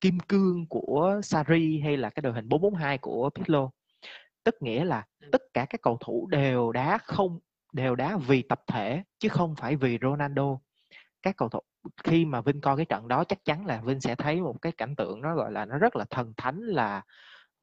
kim 0.00 0.18
cương 0.20 0.66
của 0.68 1.20
Sarri 1.22 1.80
hay 1.84 1.96
là 1.96 2.10
cái 2.10 2.20
đội 2.22 2.32
hình 2.32 2.48
442 2.48 2.98
của 2.98 3.30
Pirlo. 3.30 3.70
Tức 4.44 4.54
nghĩa 4.60 4.84
là 4.84 5.04
tất 5.32 5.42
cả 5.54 5.66
các 5.70 5.82
cầu 5.82 5.98
thủ 6.00 6.26
đều 6.30 6.72
đá 6.72 6.98
không 6.98 7.38
đều 7.72 7.94
đá 7.96 8.16
vì 8.16 8.42
tập 8.42 8.60
thể 8.66 9.02
chứ 9.18 9.28
không 9.28 9.54
phải 9.56 9.76
vì 9.76 9.98
Ronaldo. 10.02 10.58
Các 11.22 11.36
cầu 11.36 11.48
thủ 11.48 11.60
khi 12.04 12.24
mà 12.24 12.40
Vinh 12.40 12.60
coi 12.60 12.76
cái 12.76 12.84
trận 12.84 13.08
đó 13.08 13.24
chắc 13.24 13.44
chắn 13.44 13.66
là 13.66 13.80
Vinh 13.84 14.00
sẽ 14.00 14.14
thấy 14.14 14.40
một 14.40 14.62
cái 14.62 14.72
cảnh 14.72 14.96
tượng 14.96 15.20
nó 15.20 15.34
gọi 15.34 15.52
là 15.52 15.64
nó 15.64 15.78
rất 15.78 15.96
là 15.96 16.04
thần 16.10 16.32
thánh 16.36 16.60
là 16.60 17.02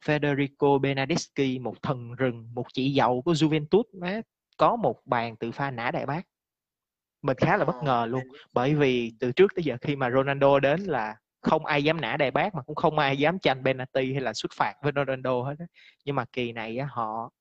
Federico 0.05 0.79
Bernardeschi 0.79 1.59
một 1.59 1.81
thần 1.81 2.15
rừng 2.15 2.49
một 2.53 2.65
chị 2.73 2.93
dậu 2.93 3.21
của 3.21 3.33
Juventus 3.33 3.83
má 3.93 4.21
có 4.57 4.75
một 4.75 5.01
bàn 5.05 5.35
từ 5.35 5.51
pha 5.51 5.71
nã 5.71 5.91
đại 5.91 6.05
bác. 6.05 6.21
Mình 7.21 7.37
khá 7.37 7.57
là 7.57 7.65
bất 7.65 7.83
ngờ 7.83 8.05
luôn 8.09 8.23
bởi 8.53 8.75
vì 8.75 9.11
từ 9.19 9.31
trước 9.31 9.55
tới 9.55 9.63
giờ 9.63 9.77
khi 9.81 9.95
mà 9.95 10.09
Ronaldo 10.09 10.59
đến 10.59 10.81
là 10.81 11.15
không 11.41 11.65
ai 11.65 11.83
dám 11.83 12.01
nã 12.01 12.17
đại 12.17 12.31
bác 12.31 12.55
mà 12.55 12.61
cũng 12.61 12.75
không 12.75 12.99
ai 12.99 13.17
dám 13.17 13.39
tranh 13.39 13.63
penalty 13.63 14.11
hay 14.13 14.21
là 14.21 14.33
xuất 14.33 14.51
phạt 14.55 14.73
với 14.81 14.91
Ronaldo 14.95 15.41
hết 15.41 15.55
đó. 15.59 15.65
nhưng 16.05 16.15
mà 16.15 16.25
kỳ 16.31 16.51
này 16.51 16.79
họ 16.79 17.31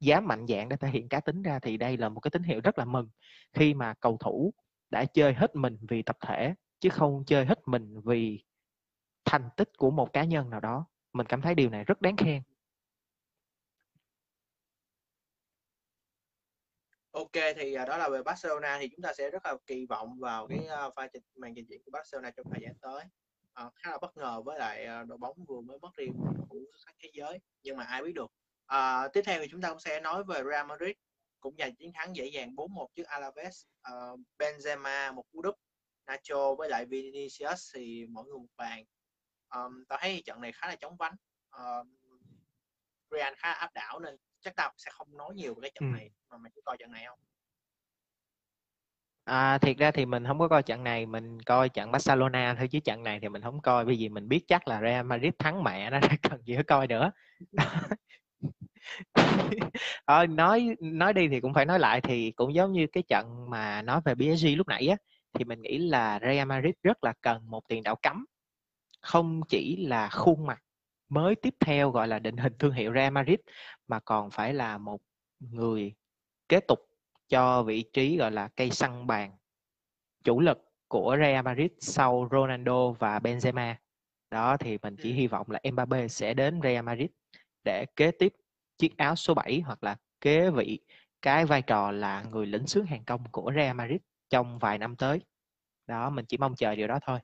dám 0.00 0.26
mạnh 0.26 0.46
dạng 0.46 0.68
để 0.68 0.76
thể 0.76 0.88
hiện 0.88 1.08
cá 1.08 1.20
tính 1.20 1.42
ra 1.42 1.58
thì 1.58 1.76
đây 1.76 1.96
là 1.96 2.08
một 2.08 2.20
cái 2.20 2.30
tín 2.30 2.42
hiệu 2.42 2.60
rất 2.64 2.78
là 2.78 2.84
mừng 2.84 3.08
khi 3.52 3.74
mà 3.74 3.94
cầu 4.00 4.16
thủ 4.20 4.52
đã 4.90 5.04
chơi 5.04 5.34
hết 5.34 5.56
mình 5.56 5.76
vì 5.88 6.02
tập 6.02 6.16
thể 6.26 6.54
chứ 6.80 6.88
không 6.88 7.24
chơi 7.26 7.44
hết 7.44 7.58
mình 7.66 8.00
vì 8.04 8.44
thành 9.24 9.48
tích 9.56 9.70
của 9.78 9.90
một 9.90 10.12
cá 10.12 10.24
nhân 10.24 10.50
nào 10.50 10.60
đó. 10.60 10.86
Mình 11.12 11.26
cảm 11.26 11.40
thấy 11.40 11.54
điều 11.54 11.70
này 11.70 11.84
rất 11.84 12.00
đáng 12.00 12.16
khen 12.16 12.42
Ok 17.12 17.32
thì 17.56 17.74
à, 17.74 17.84
đó 17.84 17.96
là 17.96 18.08
về 18.08 18.22
Barcelona 18.22 18.78
thì 18.80 18.88
chúng 18.88 19.02
ta 19.02 19.12
sẽ 19.18 19.30
rất 19.30 19.46
là 19.46 19.54
kỳ 19.66 19.86
vọng 19.86 20.18
vào 20.18 20.46
cái 20.46 20.66
à, 20.66 20.90
pha 20.96 21.06
trình 21.12 21.22
màn 21.36 21.54
trình 21.54 21.66
diễn 21.68 21.82
của 21.84 21.90
Barcelona 21.90 22.30
trong 22.30 22.46
thời 22.52 22.62
gian 22.62 22.74
tới. 22.80 23.04
à, 23.52 23.70
khá 23.74 23.90
là 23.90 23.98
bất 23.98 24.16
ngờ 24.16 24.42
với 24.42 24.58
lại 24.58 24.84
à, 24.86 25.04
đội 25.04 25.18
bóng 25.18 25.44
vừa 25.48 25.60
mới 25.60 25.78
mất 25.78 25.90
đi 25.96 26.06
một 26.06 26.32
cầu 26.36 26.46
thủ 26.50 26.64
xuất 26.72 26.78
sắc 26.86 26.94
thế 27.02 27.10
giới 27.12 27.38
nhưng 27.62 27.76
mà 27.76 27.84
ai 27.84 28.02
biết 28.02 28.12
được. 28.14 28.30
à, 28.66 29.08
tiếp 29.08 29.22
theo 29.24 29.40
thì 29.40 29.48
chúng 29.50 29.60
ta 29.60 29.68
cũng 29.68 29.80
sẽ 29.80 30.00
nói 30.00 30.24
về 30.24 30.42
Real 30.44 30.66
Madrid 30.66 30.94
cũng 31.42 31.54
giành 31.58 31.74
chiến 31.76 31.90
thắng 31.94 32.16
dễ 32.16 32.26
dàng 32.26 32.54
4-1 32.56 32.86
trước 32.94 33.06
Alaves. 33.06 33.64
Uh, 33.92 34.20
Benzema 34.38 35.14
một 35.14 35.24
cú 35.32 35.42
đúp, 35.42 35.54
Nacho 36.06 36.54
với 36.54 36.68
lại 36.68 36.86
Vinicius 36.86 37.74
thì 37.74 38.06
mỗi 38.10 38.24
người 38.24 38.38
một 38.38 38.46
bàn. 38.56 38.84
Um, 39.54 39.84
tao 39.88 39.98
thấy 40.02 40.22
trận 40.24 40.40
này 40.40 40.52
khá 40.52 40.68
là 40.68 40.76
chóng 40.76 40.96
vánh. 40.96 41.14
Uh, 41.56 41.86
Real 43.10 43.34
khá 43.36 43.52
áp 43.52 43.70
đảo 43.74 44.00
nên 44.00 44.16
chắc 44.42 44.56
tao 44.56 44.72
sẽ 44.76 44.90
không 44.94 45.16
nói 45.16 45.34
nhiều 45.34 45.54
về 45.54 45.60
cái 45.62 45.70
trận 45.74 45.92
ừ. 45.92 45.96
này 45.96 46.10
mà 46.30 46.36
mày 46.36 46.52
có 46.54 46.62
coi 46.64 46.76
trận 46.76 46.92
này 46.92 47.04
không 47.08 47.18
À, 49.24 49.58
thiệt 49.58 49.76
ra 49.78 49.90
thì 49.90 50.06
mình 50.06 50.26
không 50.26 50.38
có 50.38 50.48
coi 50.48 50.62
trận 50.62 50.84
này 50.84 51.06
mình 51.06 51.42
coi 51.42 51.68
trận 51.68 51.92
Barcelona 51.92 52.54
thôi 52.58 52.68
chứ 52.68 52.80
trận 52.80 53.02
này 53.02 53.20
thì 53.20 53.28
mình 53.28 53.42
không 53.42 53.60
coi 53.60 53.84
bởi 53.84 53.96
vì 53.98 54.08
mình 54.08 54.28
biết 54.28 54.44
chắc 54.48 54.68
là 54.68 54.80
Real 54.80 55.06
Madrid 55.06 55.32
thắng 55.38 55.64
mẹ 55.64 55.90
nó 55.90 56.00
cần 56.22 56.42
gì 56.44 56.54
phải 56.54 56.64
coi 56.64 56.86
nữa 56.86 57.10
ờ, 60.04 60.26
nói 60.26 60.76
nói 60.80 61.12
đi 61.12 61.28
thì 61.28 61.40
cũng 61.40 61.54
phải 61.54 61.66
nói 61.66 61.78
lại 61.78 62.00
thì 62.00 62.30
cũng 62.30 62.54
giống 62.54 62.72
như 62.72 62.86
cái 62.86 63.02
trận 63.08 63.50
mà 63.50 63.82
nói 63.82 64.00
về 64.04 64.14
PSG 64.14 64.46
lúc 64.56 64.68
nãy 64.68 64.88
á 64.88 64.96
thì 65.32 65.44
mình 65.44 65.62
nghĩ 65.62 65.78
là 65.78 66.18
Real 66.22 66.46
Madrid 66.48 66.74
rất 66.82 67.04
là 67.04 67.12
cần 67.20 67.50
một 67.50 67.68
tiền 67.68 67.82
đạo 67.82 67.96
cấm 68.02 68.26
không 69.00 69.40
chỉ 69.48 69.86
là 69.86 70.08
khuôn 70.08 70.46
mặt 70.46 70.62
mới 71.12 71.34
tiếp 71.34 71.54
theo 71.60 71.90
gọi 71.90 72.08
là 72.08 72.18
định 72.18 72.36
hình 72.36 72.52
thương 72.58 72.72
hiệu 72.72 72.92
Real 72.94 73.12
Madrid 73.12 73.38
mà 73.88 74.00
còn 74.00 74.30
phải 74.30 74.54
là 74.54 74.78
một 74.78 75.00
người 75.40 75.94
kế 76.48 76.60
tục 76.60 76.78
cho 77.28 77.62
vị 77.62 77.84
trí 77.92 78.16
gọi 78.16 78.30
là 78.30 78.48
cây 78.56 78.70
săn 78.70 79.06
bàn 79.06 79.36
chủ 80.24 80.40
lực 80.40 80.58
của 80.88 81.16
Real 81.20 81.44
Madrid 81.44 81.70
sau 81.80 82.28
Ronaldo 82.30 82.90
và 82.90 83.18
Benzema. 83.18 83.74
Đó 84.30 84.56
thì 84.56 84.78
mình 84.82 84.96
chỉ 85.02 85.12
hy 85.12 85.26
vọng 85.26 85.50
là 85.50 85.60
Mbappe 85.72 86.08
sẽ 86.08 86.34
đến 86.34 86.60
Real 86.62 86.84
Madrid 86.84 87.10
để 87.64 87.86
kế 87.96 88.10
tiếp 88.10 88.32
chiếc 88.78 88.96
áo 88.96 89.16
số 89.16 89.34
7 89.34 89.60
hoặc 89.60 89.84
là 89.84 89.96
kế 90.20 90.50
vị 90.50 90.80
cái 91.22 91.46
vai 91.46 91.62
trò 91.62 91.90
là 91.90 92.22
người 92.30 92.46
lĩnh 92.46 92.66
xướng 92.66 92.86
hàng 92.86 93.04
công 93.04 93.24
của 93.32 93.52
Real 93.56 93.76
Madrid 93.76 94.00
trong 94.30 94.58
vài 94.58 94.78
năm 94.78 94.96
tới. 94.96 95.20
Đó, 95.86 96.10
mình 96.10 96.24
chỉ 96.28 96.36
mong 96.36 96.54
chờ 96.54 96.74
điều 96.74 96.86
đó 96.86 96.98
thôi. 97.02 97.18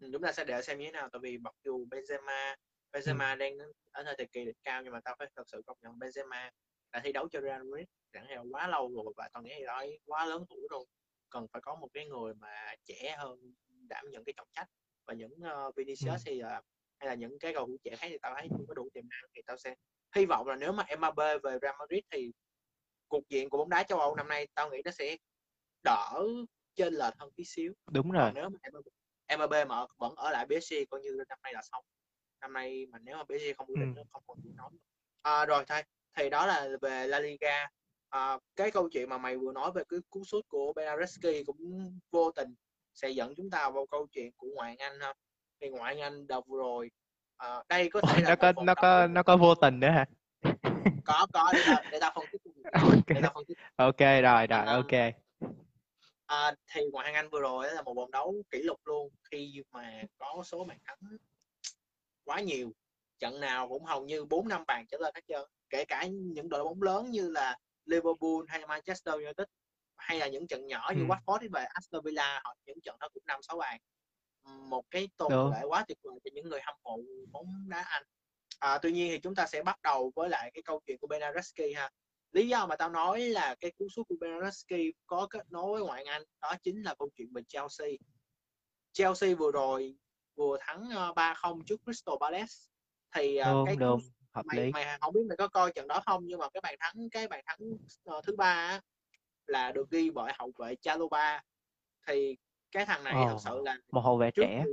Chúng 0.00 0.22
ta 0.22 0.32
sẽ 0.32 0.44
để 0.44 0.62
xem 0.62 0.78
như 0.78 0.84
thế 0.84 0.92
nào 0.92 1.08
tại 1.12 1.20
vì 1.22 1.38
mặc 1.38 1.54
dù 1.64 1.86
Benzema 1.86 2.56
Benzema 2.92 3.32
ừ. 3.32 3.36
đang 3.38 3.58
ở 3.92 4.14
thời 4.18 4.26
kỳ 4.32 4.44
đỉnh 4.44 4.56
cao 4.64 4.82
nhưng 4.82 4.92
mà 4.92 5.00
tao 5.04 5.16
phải 5.18 5.28
thật 5.36 5.42
sự 5.46 5.62
công 5.66 5.78
nhận 5.82 5.92
Benzema 5.98 6.50
đã 6.92 7.00
thi 7.04 7.12
đấu 7.12 7.28
cho 7.28 7.40
Real 7.40 7.62
Madrid 7.62 7.86
chẳng 8.12 8.26
hạn 8.28 8.52
quá 8.52 8.68
lâu 8.68 8.90
rồi 8.94 9.12
và 9.16 9.28
tao 9.32 9.42
nghĩ 9.42 9.54
là 9.60 9.84
quá 10.06 10.26
lớn 10.26 10.44
tuổi 10.48 10.66
rồi 10.70 10.84
cần 11.30 11.46
phải 11.52 11.62
có 11.62 11.74
một 11.74 11.88
cái 11.92 12.06
người 12.06 12.34
mà 12.34 12.74
trẻ 12.84 13.16
hơn 13.18 13.54
đảm 13.88 14.04
nhận 14.10 14.24
cái 14.24 14.32
trọng 14.36 14.48
trách 14.54 14.66
và 15.06 15.14
những 15.14 15.32
uh, 15.32 15.76
Vinicius 15.76 16.26
ừ. 16.26 16.30
thì 16.30 16.42
uh, 16.42 16.64
hay 16.98 17.08
là 17.08 17.14
những 17.14 17.38
cái 17.38 17.54
cầu 17.54 17.66
thủ 17.66 17.76
trẻ 17.84 17.96
khác 17.96 18.06
thì 18.10 18.18
tao 18.22 18.34
thấy 18.34 18.48
không 18.50 18.66
có 18.68 18.74
đủ 18.74 18.88
tiềm 18.94 19.04
năng 19.08 19.30
thì 19.34 19.42
tao 19.46 19.56
sẽ 19.56 19.74
hy 20.16 20.26
vọng 20.26 20.46
là 20.46 20.56
nếu 20.56 20.72
mà 20.72 20.84
Mbappe 20.98 21.38
về 21.38 21.58
Real 21.62 21.74
Madrid 21.78 22.04
thì 22.10 22.32
cục 23.08 23.28
diện 23.28 23.50
của 23.50 23.58
bóng 23.58 23.68
đá 23.68 23.82
châu 23.82 24.00
Âu 24.00 24.16
năm 24.16 24.28
nay 24.28 24.48
tao 24.54 24.70
nghĩ 24.70 24.82
nó 24.84 24.90
sẽ 24.90 25.16
đỡ 25.84 26.24
trên 26.74 26.94
lệch 26.94 27.14
hơn 27.18 27.30
tí 27.36 27.44
xíu 27.44 27.72
đúng 27.90 28.10
rồi 28.10 28.22
Còn 28.24 28.34
nếu 28.34 28.48
mà 28.48 28.58
Mbappe 28.70 28.90
mà 29.36 29.46
vẫn 29.98 30.14
ở 30.16 30.30
lại 30.30 30.46
PSG 30.46 30.74
coi 30.90 31.00
như 31.00 31.10
năm 31.28 31.38
nay 31.42 31.52
là 31.54 31.62
xong. 31.62 31.84
Năm 32.40 32.52
nay 32.52 32.86
mà 32.90 32.98
nếu 32.98 33.16
mà 33.16 33.24
PSG 33.24 33.56
không 33.56 33.66
quyết 33.66 33.76
định 33.78 33.94
ừ. 33.94 34.02
không 34.12 34.22
còn 34.26 34.38
gì 34.44 34.50
nói 34.56 34.70
à, 35.22 35.46
rồi 35.46 35.64
thôi. 35.68 35.82
Thì 36.16 36.30
đó 36.30 36.46
là 36.46 36.68
về 36.82 37.06
La 37.06 37.20
Liga. 37.20 37.66
À, 38.10 38.38
cái 38.56 38.70
câu 38.70 38.88
chuyện 38.88 39.08
mà 39.08 39.18
mày 39.18 39.36
vừa 39.36 39.52
nói 39.52 39.72
về 39.74 39.82
cái 39.88 40.00
cú 40.10 40.24
sút 40.24 40.48
của 40.48 40.72
Benareski 40.72 41.46
cũng 41.46 41.90
vô 42.10 42.30
tình 42.30 42.54
sẽ 42.94 43.10
dẫn 43.10 43.34
chúng 43.36 43.50
ta 43.50 43.70
vào 43.70 43.86
câu 43.86 44.06
chuyện 44.12 44.30
của 44.36 44.46
ngoại 44.54 44.76
Anh 44.78 45.00
ha. 45.00 45.14
Thì 45.60 45.68
ngoại 45.68 46.00
Anh 46.00 46.26
vừa 46.46 46.58
rồi. 46.58 46.90
À, 47.36 47.62
đây 47.68 47.90
có 47.90 48.00
thể 48.00 48.22
là 48.22 48.28
nó 48.28 48.36
có 48.36 48.62
nó 48.62 48.74
có 48.74 49.06
nó 49.06 49.22
có 49.22 49.36
vô 49.36 49.54
tình 49.54 49.80
nữa 49.80 49.90
hả? 49.90 50.06
Có 51.04 51.26
có 51.32 51.50
để 51.52 51.60
ta, 51.66 51.82
để 51.92 51.98
ta 52.00 52.10
phân 52.14 52.24
tích 52.32 52.42
okay. 52.72 53.22
ok. 53.76 54.22
Rồi 54.22 54.46
rồi 54.46 54.66
ok 54.66 55.14
À, 56.28 56.54
thì 56.72 56.80
ngoại 56.92 57.06
hạng 57.06 57.14
Anh 57.14 57.28
vừa 57.30 57.40
rồi 57.40 57.72
là 57.72 57.82
một 57.82 57.94
vòng 57.94 58.10
đấu 58.10 58.42
kỷ 58.50 58.62
lục 58.62 58.80
luôn 58.84 59.08
khi 59.30 59.62
mà 59.70 60.02
có 60.18 60.42
số 60.44 60.64
bàn 60.64 60.78
thắng 60.84 60.98
quá 62.24 62.40
nhiều 62.40 62.72
trận 63.18 63.40
nào 63.40 63.68
cũng 63.68 63.84
hầu 63.84 64.04
như 64.04 64.24
4 64.24 64.48
năm 64.48 64.64
bàn 64.66 64.86
trở 64.86 64.98
lên 64.98 65.14
hết 65.14 65.20
trơn 65.28 65.42
kể 65.70 65.84
cả 65.84 66.06
những 66.10 66.48
đội 66.48 66.64
bóng 66.64 66.82
lớn 66.82 67.10
như 67.10 67.30
là 67.30 67.58
Liverpool 67.84 68.44
hay 68.48 68.66
Manchester 68.66 69.14
United 69.14 69.46
hay 69.96 70.18
là 70.18 70.28
những 70.28 70.46
trận 70.46 70.66
nhỏ 70.66 70.92
như 70.96 71.02
ừ. 71.02 71.06
Watford 71.06 71.48
và 71.52 71.66
Aston 71.68 72.04
Villa 72.04 72.40
họ 72.44 72.56
những 72.66 72.80
trận 72.80 72.96
đó 73.00 73.08
cũng 73.14 73.22
năm 73.26 73.40
sáu 73.42 73.58
bàn. 73.58 73.78
Một 74.44 74.84
cái 74.90 75.08
tồn 75.16 75.52
lệ 75.52 75.62
quá 75.68 75.84
tuyệt 75.88 75.98
vời 76.02 76.14
cho 76.24 76.30
những 76.34 76.48
người 76.48 76.60
hâm 76.64 76.74
mộ 76.84 76.98
bóng 77.32 77.68
đá 77.68 77.82
Anh. 77.82 78.02
À, 78.58 78.78
tuy 78.82 78.92
nhiên 78.92 79.10
thì 79.10 79.18
chúng 79.18 79.34
ta 79.34 79.46
sẽ 79.46 79.62
bắt 79.62 79.82
đầu 79.82 80.12
với 80.16 80.28
lại 80.28 80.50
cái 80.54 80.62
câu 80.62 80.80
chuyện 80.86 80.98
của 80.98 81.06
Benareski 81.06 81.76
ha 81.76 81.90
lý 82.32 82.48
do 82.48 82.66
mà 82.66 82.76
tao 82.76 82.90
nói 82.90 83.20
là 83.20 83.54
cái 83.60 83.70
cú 83.78 83.88
sút 83.88 84.08
của 84.08 84.14
Benareski 84.20 84.94
có 85.06 85.26
kết 85.30 85.52
nối 85.52 85.72
với 85.72 85.82
ngoại 85.82 86.04
Anh 86.04 86.22
đó 86.40 86.54
chính 86.62 86.82
là 86.82 86.94
câu 86.98 87.08
chuyện 87.16 87.28
về 87.34 87.42
Chelsea. 87.48 87.88
Chelsea 88.92 89.34
vừa 89.34 89.50
rồi 89.52 89.94
vừa 90.36 90.56
thắng 90.60 90.84
3-0 90.84 91.14
ờ, 91.14 91.54
trước 91.66 91.80
Crystal 91.84 92.14
Palace. 92.20 92.54
Thì 93.14 93.40
uh, 93.40 93.46
đúng, 93.46 93.66
cái 93.66 93.76
đúng. 93.76 94.00
hợp 94.32 94.46
mày, 94.46 94.60
lý. 94.60 94.72
mày 94.72 94.98
không 95.00 95.14
biết 95.14 95.20
mày 95.28 95.36
có 95.36 95.48
coi 95.48 95.72
trận 95.72 95.88
đó 95.88 96.02
không 96.06 96.22
nhưng 96.26 96.38
mà 96.38 96.48
cái 96.54 96.60
bàn 96.60 96.74
thắng 96.80 97.10
cái 97.10 97.28
bàn 97.28 97.44
thắng 97.46 97.58
uh, 98.16 98.24
thứ 98.24 98.36
ba 98.36 98.80
là 99.46 99.72
được 99.72 99.90
ghi 99.90 100.10
bởi 100.10 100.32
hậu 100.38 100.52
vệ 100.58 100.74
Chalobah. 100.76 101.42
Thì 102.06 102.36
cái 102.70 102.86
thằng 102.86 103.04
này 103.04 103.14
oh, 103.22 103.28
thật 103.28 103.36
sự 103.44 103.60
là 103.64 103.78
một 103.92 104.00
hậu 104.00 104.16
vệ 104.16 104.30
trẻ. 104.30 104.64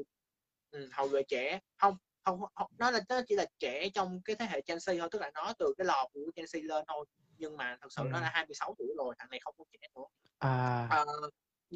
ừ, 0.72 0.90
hậu 0.92 1.08
vệ 1.08 1.24
trẻ. 1.24 1.60
Không 1.78 1.98
không, 2.26 2.42
không 2.56 2.72
nó 2.78 2.92
là 2.92 3.00
nó 3.10 3.22
chỉ 3.28 3.36
là 3.36 3.46
trẻ 3.60 3.90
trong 3.94 4.22
cái 4.26 4.36
thế 4.36 4.46
hệ 4.50 4.62
Chelsea 4.62 4.96
thôi 5.00 5.10
tức 5.12 5.22
là 5.22 5.32
nó 5.34 5.54
từ 5.60 5.74
cái 5.78 5.86
lò 5.86 6.08
của 6.14 6.32
Chelsea 6.36 6.62
lên 6.66 6.86
thôi 6.88 7.06
nhưng 7.38 7.58
mà 7.58 7.78
thật 7.82 7.88
sự 7.92 8.02
ừ. 8.02 8.10
nó 8.12 8.20
là 8.20 8.30
26 8.34 8.76
tuổi 8.78 8.88
rồi 8.98 9.16
thằng 9.20 9.28
này 9.30 9.40
không 9.44 9.56
có 9.58 9.66
trẻ 9.72 9.88
nữa 9.96 10.06
à. 10.40 10.88
à 10.90 11.06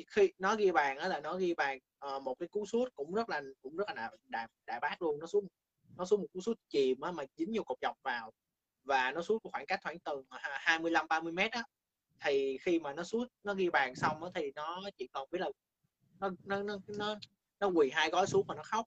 khi 0.08 0.32
nó 0.38 0.56
ghi 0.56 0.72
bàn 0.72 0.98
đó 0.98 1.08
là 1.08 1.20
nó 1.20 1.38
ghi 1.38 1.54
bàn 1.54 1.80
uh, 2.16 2.24
một 2.24 2.36
cái 2.40 2.48
cú 2.48 2.66
sút 2.66 2.96
cũng 2.96 3.14
rất 3.14 3.30
là 3.30 3.42
cũng 3.62 3.76
rất 3.76 3.88
là 3.96 4.12
đại, 4.28 4.48
đại 4.66 4.80
bác 4.80 5.02
luôn 5.02 5.20
nó 5.20 5.28
sút 5.28 5.44
nó 5.98 6.06
sút 6.06 6.20
một 6.20 6.26
cú 6.34 6.42
sút 6.42 6.60
chìm 6.70 7.02
á 7.02 7.12
mà 7.12 7.24
dính 7.38 7.52
vô 7.56 7.64
cột 7.64 7.78
dọc 7.82 7.98
vào 8.04 8.32
và 8.84 9.12
nó 9.12 9.22
sút 9.22 9.42
khoảng 9.44 9.66
cách 9.66 9.80
khoảng 9.84 10.00
từ 10.00 10.24
25 10.30 11.08
30 11.08 11.34
mét 11.34 11.52
á 11.52 11.64
thì 12.22 12.58
khi 12.58 12.80
mà 12.80 12.94
nó 12.94 13.04
sút 13.04 13.28
nó 13.44 13.54
ghi 13.54 13.70
bàn 13.70 13.96
xong 13.96 14.24
á 14.24 14.30
thì 14.36 14.52
nó 14.56 14.82
chỉ 14.98 15.08
còn 15.08 15.28
biết 15.32 15.40
là 15.40 15.50
nó 16.20 16.30
nó 16.46 16.64
nó 16.64 16.78
nó, 16.88 17.16
nó 17.60 17.68
quỳ 17.68 17.90
hai 17.94 18.10
gói 18.10 18.28
xuống 18.28 18.48
mà 18.48 18.56
nó 18.56 18.64
khóc 18.64 18.86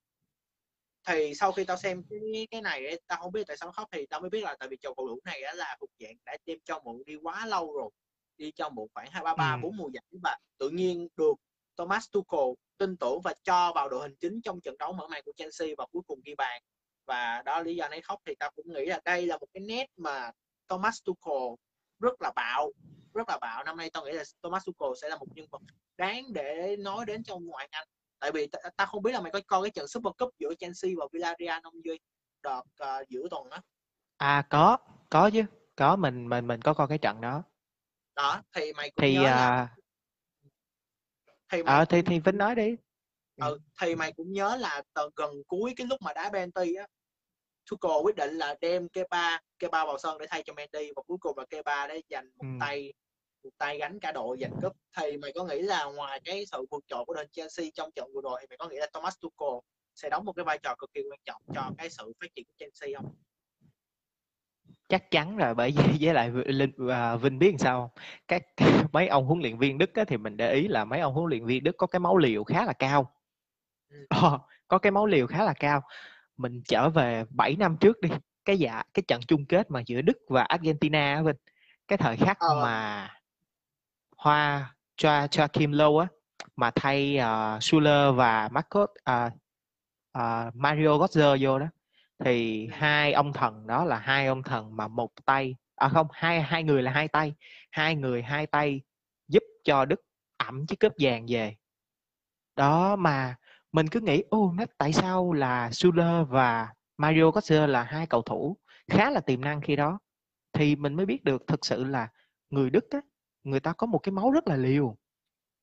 thì 1.06 1.34
sau 1.34 1.52
khi 1.52 1.64
tao 1.64 1.76
xem 1.76 2.02
cái 2.10 2.46
cái 2.50 2.62
này 2.62 2.86
ấy, 2.86 3.00
tao 3.06 3.18
không 3.18 3.32
biết 3.32 3.46
tại 3.46 3.56
sao 3.56 3.66
nó 3.66 3.72
khóc 3.72 3.88
thì 3.92 4.06
tao 4.06 4.20
mới 4.20 4.30
biết 4.30 4.42
là 4.42 4.56
tại 4.58 4.68
vì 4.68 4.76
chầu 4.80 4.94
cầu 4.94 5.08
thủ 5.08 5.20
này 5.24 5.42
á, 5.42 5.54
là 5.54 5.76
thuộc 5.80 5.90
dạng 5.98 6.16
đã 6.24 6.36
đem 6.46 6.58
cho 6.64 6.80
mượn 6.84 7.02
đi 7.06 7.16
quá 7.22 7.46
lâu 7.46 7.72
rồi 7.72 7.90
đi 8.36 8.52
cho 8.52 8.68
một 8.68 8.86
khoảng 8.94 9.10
hai 9.10 9.22
ba 9.22 9.34
ba 9.34 9.56
bốn 9.62 9.76
mùa 9.76 9.88
giải 9.92 10.04
và 10.22 10.38
tự 10.58 10.70
nhiên 10.70 11.08
được 11.16 11.34
Thomas 11.76 12.06
Tuchel 12.12 12.54
tin 12.78 12.96
tưởng 12.96 13.20
và 13.24 13.34
cho 13.44 13.72
vào 13.74 13.88
đội 13.88 14.02
hình 14.02 14.16
chính 14.20 14.40
trong 14.42 14.60
trận 14.60 14.78
đấu 14.78 14.92
mở 14.92 15.06
màn 15.08 15.22
của 15.24 15.32
Chelsea 15.36 15.68
và 15.78 15.86
cuối 15.92 16.02
cùng 16.06 16.20
ghi 16.24 16.34
bàn. 16.34 16.62
Và 17.06 17.42
đó 17.44 17.60
lý 17.60 17.76
do 17.76 17.88
nấy 17.88 18.00
khóc 18.00 18.20
thì 18.26 18.34
tao 18.38 18.50
cũng 18.56 18.72
nghĩ 18.72 18.86
là 18.86 19.00
đây 19.04 19.26
là 19.26 19.38
một 19.38 19.46
cái 19.54 19.60
nét 19.60 19.86
mà 19.96 20.30
Thomas 20.68 20.98
Tuchel 21.04 21.54
rất 22.00 22.22
là 22.22 22.32
bạo 22.36 22.72
rất 23.14 23.28
là 23.28 23.38
bạo. 23.40 23.64
Năm 23.64 23.76
nay 23.76 23.90
tao 23.90 24.04
nghĩ 24.04 24.12
là 24.12 24.24
Thomas 24.42 24.62
Tuchel 24.66 24.92
sẽ 25.02 25.08
là 25.08 25.16
một 25.16 25.26
nhân 25.34 25.46
vật 25.50 25.62
đáng 25.96 26.32
để 26.32 26.76
nói 26.78 27.04
đến 27.06 27.22
trong 27.24 27.46
ngoại 27.46 27.68
Anh 27.70 27.86
tại 28.22 28.30
vì 28.34 28.46
tao 28.46 28.62
ta 28.76 28.86
không 28.86 29.02
biết 29.02 29.12
là 29.12 29.20
mày 29.20 29.32
có 29.32 29.40
coi 29.46 29.62
cái 29.62 29.70
trận 29.70 29.88
Super 29.88 30.12
Cup 30.18 30.30
giữa 30.38 30.54
Chelsea 30.58 30.90
và 30.98 31.06
Villarreal 31.12 31.60
không 31.62 31.84
Duy? 31.84 31.98
Đợt 32.42 32.62
uh, 32.82 33.08
giữa 33.08 33.28
tuần 33.30 33.48
đó 33.50 33.58
à 34.16 34.46
có 34.50 34.78
có 35.10 35.30
chứ. 35.32 35.42
Có 35.76 35.96
mình 35.96 36.28
mình 36.28 36.46
mình 36.46 36.60
có 36.60 36.74
coi 36.74 36.88
cái 36.88 36.98
trận 36.98 37.20
đó. 37.20 37.42
Đó 38.16 38.42
thì 38.52 38.72
mày 38.72 38.90
cũng 38.90 39.02
thì 39.02 39.14
nhớ 39.14 39.22
là 39.22 39.56
à, 39.56 39.76
thì 41.52 41.62
mày 41.62 41.74
ờ 41.78 41.84
thì 41.84 42.02
thì 42.02 42.20
Vinh 42.20 42.38
nói 42.38 42.54
đi. 42.54 42.76
Ừ, 43.40 43.58
thì 43.80 43.94
mày 43.94 44.12
cũng 44.12 44.32
nhớ 44.32 44.56
là 44.56 44.82
từ 44.94 45.10
gần 45.16 45.30
cuối 45.46 45.74
cái 45.76 45.86
lúc 45.86 46.02
mà 46.02 46.12
đá 46.12 46.30
Benty 46.30 46.74
á 46.74 46.86
Tuchel 47.70 48.02
quyết 48.02 48.16
định 48.16 48.34
là 48.34 48.54
đem 48.60 48.88
Kepa 48.88 49.38
Kepa 49.58 49.84
vào 49.84 49.98
sân 49.98 50.18
để 50.18 50.26
thay 50.30 50.42
cho 50.42 50.52
Mendy 50.52 50.92
và 50.96 51.02
cuối 51.06 51.18
cùng 51.20 51.38
là 51.38 51.44
Kepa 51.50 51.86
để 51.86 52.02
giành 52.10 52.26
một 52.36 52.44
ừ. 52.44 52.48
tay 52.60 52.92
tay 53.58 53.78
gánh 53.78 54.00
cả 54.00 54.12
đội 54.12 54.36
giành 54.40 54.52
cúp. 54.62 54.76
Thì 54.96 55.16
mày 55.16 55.32
có 55.34 55.44
nghĩ 55.44 55.62
là 55.62 55.84
ngoài 55.84 56.20
cái 56.24 56.44
sự 56.52 56.64
vượt 56.70 56.84
trội 56.88 57.04
của 57.04 57.14
đội 57.14 57.26
Chelsea 57.32 57.66
trong 57.74 57.92
trận 57.92 58.12
vừa 58.14 58.20
rồi 58.22 58.38
thì 58.40 58.46
mày 58.50 58.56
có 58.56 58.68
nghĩ 58.68 58.76
là 58.76 58.86
Thomas 58.92 59.14
Tuchel 59.20 59.58
sẽ 59.94 60.08
đóng 60.10 60.24
một 60.24 60.32
cái 60.32 60.44
vai 60.44 60.58
trò 60.62 60.74
cực 60.78 60.92
kỳ 60.92 61.00
quan 61.10 61.20
trọng 61.24 61.42
cho 61.54 61.70
cái 61.78 61.90
sự 61.90 62.12
phát 62.20 62.34
triển 62.34 62.44
của 62.44 62.54
Chelsea 62.58 63.00
không? 63.00 63.14
chắc 64.88 65.10
chắn 65.10 65.36
rồi 65.36 65.54
bởi 65.54 65.74
vì 65.76 65.84
với 66.00 66.14
lại 66.14 66.30
linh 66.46 66.72
và 66.76 67.16
vinh 67.16 67.38
biết 67.38 67.50
làm 67.50 67.58
sao 67.58 67.80
không? 67.80 68.04
Các 68.28 68.42
mấy 68.92 69.08
ông 69.08 69.26
huấn 69.26 69.40
luyện 69.40 69.58
viên 69.58 69.78
đức 69.78 69.94
á, 69.94 70.04
thì 70.04 70.16
mình 70.16 70.36
để 70.36 70.52
ý 70.52 70.68
là 70.68 70.84
mấy 70.84 71.00
ông 71.00 71.14
huấn 71.14 71.30
luyện 71.30 71.44
viên 71.44 71.64
đức 71.64 71.76
có 71.76 71.86
cái 71.86 72.00
máu 72.00 72.18
liều 72.18 72.44
khá 72.44 72.64
là 72.64 72.72
cao. 72.72 73.14
Ờ, 74.08 74.38
có 74.68 74.78
cái 74.78 74.92
máu 74.92 75.06
liều 75.06 75.26
khá 75.26 75.44
là 75.44 75.54
cao. 75.60 75.82
Mình 76.36 76.62
trở 76.68 76.88
về 76.88 77.24
7 77.30 77.56
năm 77.56 77.76
trước 77.80 78.00
đi 78.00 78.08
cái 78.44 78.58
dạ 78.58 78.82
cái 78.94 79.02
trận 79.08 79.20
chung 79.28 79.46
kết 79.46 79.70
mà 79.70 79.82
giữa 79.86 80.02
đức 80.02 80.18
và 80.28 80.42
argentina 80.42 81.14
á 81.14 81.22
vinh 81.22 81.36
cái 81.88 81.98
thời 81.98 82.16
khắc 82.16 82.38
ờ. 82.38 82.62
mà 82.62 83.08
hoa 84.22 84.74
cho 84.96 85.26
cho 85.26 85.48
kim 85.48 85.72
lâu 85.72 85.98
á 85.98 86.06
mà 86.56 86.70
thay 86.74 87.18
uh, 87.18 87.62
Schuller 87.62 88.14
và 88.14 88.48
Marcos 88.52 88.88
uh, 89.10 89.32
uh, 90.18 90.54
Mario 90.54 90.88
Götze 90.88 91.36
vô 91.40 91.58
đó. 91.58 91.66
Thì 92.24 92.68
hai 92.72 93.12
ông 93.12 93.32
thần 93.32 93.66
đó 93.66 93.84
là 93.84 93.98
hai 93.98 94.26
ông 94.26 94.42
thần 94.42 94.76
mà 94.76 94.88
một 94.88 95.10
tay 95.24 95.56
à 95.76 95.88
không 95.88 96.06
hai 96.12 96.42
hai 96.42 96.62
người 96.62 96.82
là 96.82 96.90
hai 96.90 97.08
tay. 97.08 97.34
Hai 97.70 97.94
người 97.94 98.22
hai 98.22 98.46
tay 98.46 98.80
giúp 99.28 99.42
cho 99.64 99.84
đức 99.84 100.00
ẩm 100.36 100.66
chiếc 100.66 100.80
cúp 100.80 100.92
vàng 100.98 101.26
về. 101.28 101.56
Đó 102.56 102.96
mà 102.96 103.36
mình 103.72 103.88
cứ 103.88 104.00
nghĩ 104.00 104.22
ô 104.30 104.52
nó 104.56 104.64
tại 104.78 104.92
sao 104.92 105.32
là 105.32 105.70
Suler 105.70 106.28
và 106.28 106.68
Mario 106.96 107.22
Götze 107.30 107.66
là 107.66 107.82
hai 107.82 108.06
cầu 108.06 108.22
thủ 108.22 108.56
khá 108.90 109.10
là 109.10 109.20
tiềm 109.20 109.40
năng 109.40 109.60
khi 109.60 109.76
đó? 109.76 109.98
Thì 110.52 110.76
mình 110.76 110.94
mới 110.94 111.06
biết 111.06 111.24
được 111.24 111.42
thực 111.46 111.66
sự 111.66 111.84
là 111.84 112.08
người 112.50 112.70
Đức 112.70 112.84
á, 112.90 113.00
người 113.44 113.60
ta 113.60 113.72
có 113.72 113.86
một 113.86 113.98
cái 113.98 114.12
máu 114.12 114.30
rất 114.30 114.48
là 114.48 114.56
liều, 114.56 114.96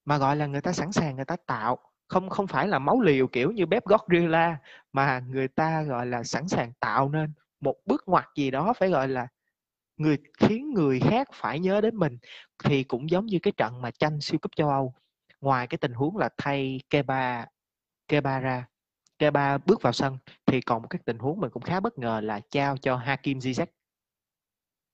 mà, 0.06 0.18
gọi 0.18 0.36
là, 0.36 0.46
người 0.46 0.62
ta 0.62 0.74
sẵn 0.74 0.92
sàng 0.92 1.16
người 1.16 1.26
ta 1.26 1.36
tạo. 1.46 1.78
Không 2.08 2.30
không 2.30 2.48
phải 2.48 2.68
là 2.68 2.80
máu 2.80 3.02
liều 3.02 3.28
kiểu 3.28 3.52
như 3.52 3.66
Pep 3.66 3.86
Guardiola 3.86 4.58
mà 4.94 5.20
người 5.20 5.48
ta, 5.48 5.84
gọi 5.84 6.06
là, 6.06 6.24
sẵn 6.24 6.48
sàng 6.48 6.74
tạo 6.80 7.10
nên 7.10 7.34
một 7.62 7.76
bước 7.86 8.04
ngoặt 8.08 8.26
gì 8.36 8.52
đó 8.52 8.74
phải, 8.74 8.90
gọi 8.90 9.08
là, 9.08 9.28
người, 9.98 10.18
khiến 10.40 10.74
người 10.74 11.00
khác 11.00 11.28
phải 11.34 11.60
nhớ 11.60 11.82
đến 11.82 11.96
mình, 11.96 12.18
thì 12.64 12.84
cũng 12.84 13.10
giống 13.10 13.26
như 13.26 13.40
cái 13.44 13.52
trận 13.58 13.82
mà 13.82 13.92
tranh 13.92 14.22
siêu 14.22 14.40
cúp 14.42 14.56
châu 14.56 14.70
Âu. 14.70 14.94
Ngoài 15.42 15.68
cái 15.68 15.78
tình 15.78 15.94
huống 15.94 16.18
là 16.18 16.30
thay 16.38 16.82
Keba 16.90 17.46
Keba 18.08 18.40
ra, 18.40 18.68
Keba 19.20 19.58
bước 19.58 19.82
vào 19.82 19.94
sân, 19.94 20.18
thì 20.46 20.62
còn 20.62 20.82
một 20.82 20.88
cái 20.90 21.00
tình 21.06 21.20
huống 21.20 21.40
mình 21.40 21.50
cũng 21.52 21.64
khá 21.64 21.80
bất 21.80 21.98
ngờ 22.00 22.22
là 22.24 22.40
trao 22.52 22.78
cho 22.78 22.96
Hakim 22.96 23.40
Ziyech 23.40 23.66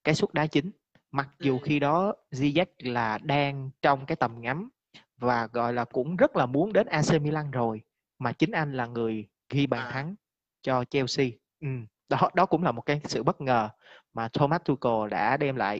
cái 0.03 0.15
suất 0.15 0.33
đá 0.33 0.47
chính 0.47 0.71
mặc 1.15 1.29
dù 1.39 1.59
khi 1.59 1.79
đó 1.79 2.13
Ziyech 2.31 2.65
là 2.77 3.17
đang 3.17 3.69
trong 3.81 4.05
cái 4.05 4.15
tầm 4.15 4.41
ngắm 4.41 4.69
và 5.17 5.47
gọi 5.47 5.73
là 5.73 5.85
cũng 5.85 6.15
rất 6.15 6.35
là 6.35 6.45
muốn 6.45 6.73
đến 6.73 6.87
AC 6.87 7.21
Milan 7.21 7.51
rồi 7.51 7.81
mà 8.19 8.31
chính 8.31 8.51
anh 8.51 8.73
là 8.73 8.85
người 8.85 9.27
ghi 9.49 9.67
bàn 9.67 9.87
à. 9.87 9.91
thắng 9.91 10.15
cho 10.61 10.85
Chelsea. 10.85 11.27
Ừ. 11.61 11.67
Đó 12.09 12.29
đó 12.35 12.45
cũng 12.45 12.63
là 12.63 12.71
một 12.71 12.81
cái 12.81 13.01
sự 13.03 13.23
bất 13.23 13.41
ngờ 13.41 13.69
mà 14.13 14.27
Thomas 14.27 14.61
Tuchel 14.65 15.09
đã 15.09 15.37
đem 15.37 15.55
lại 15.55 15.79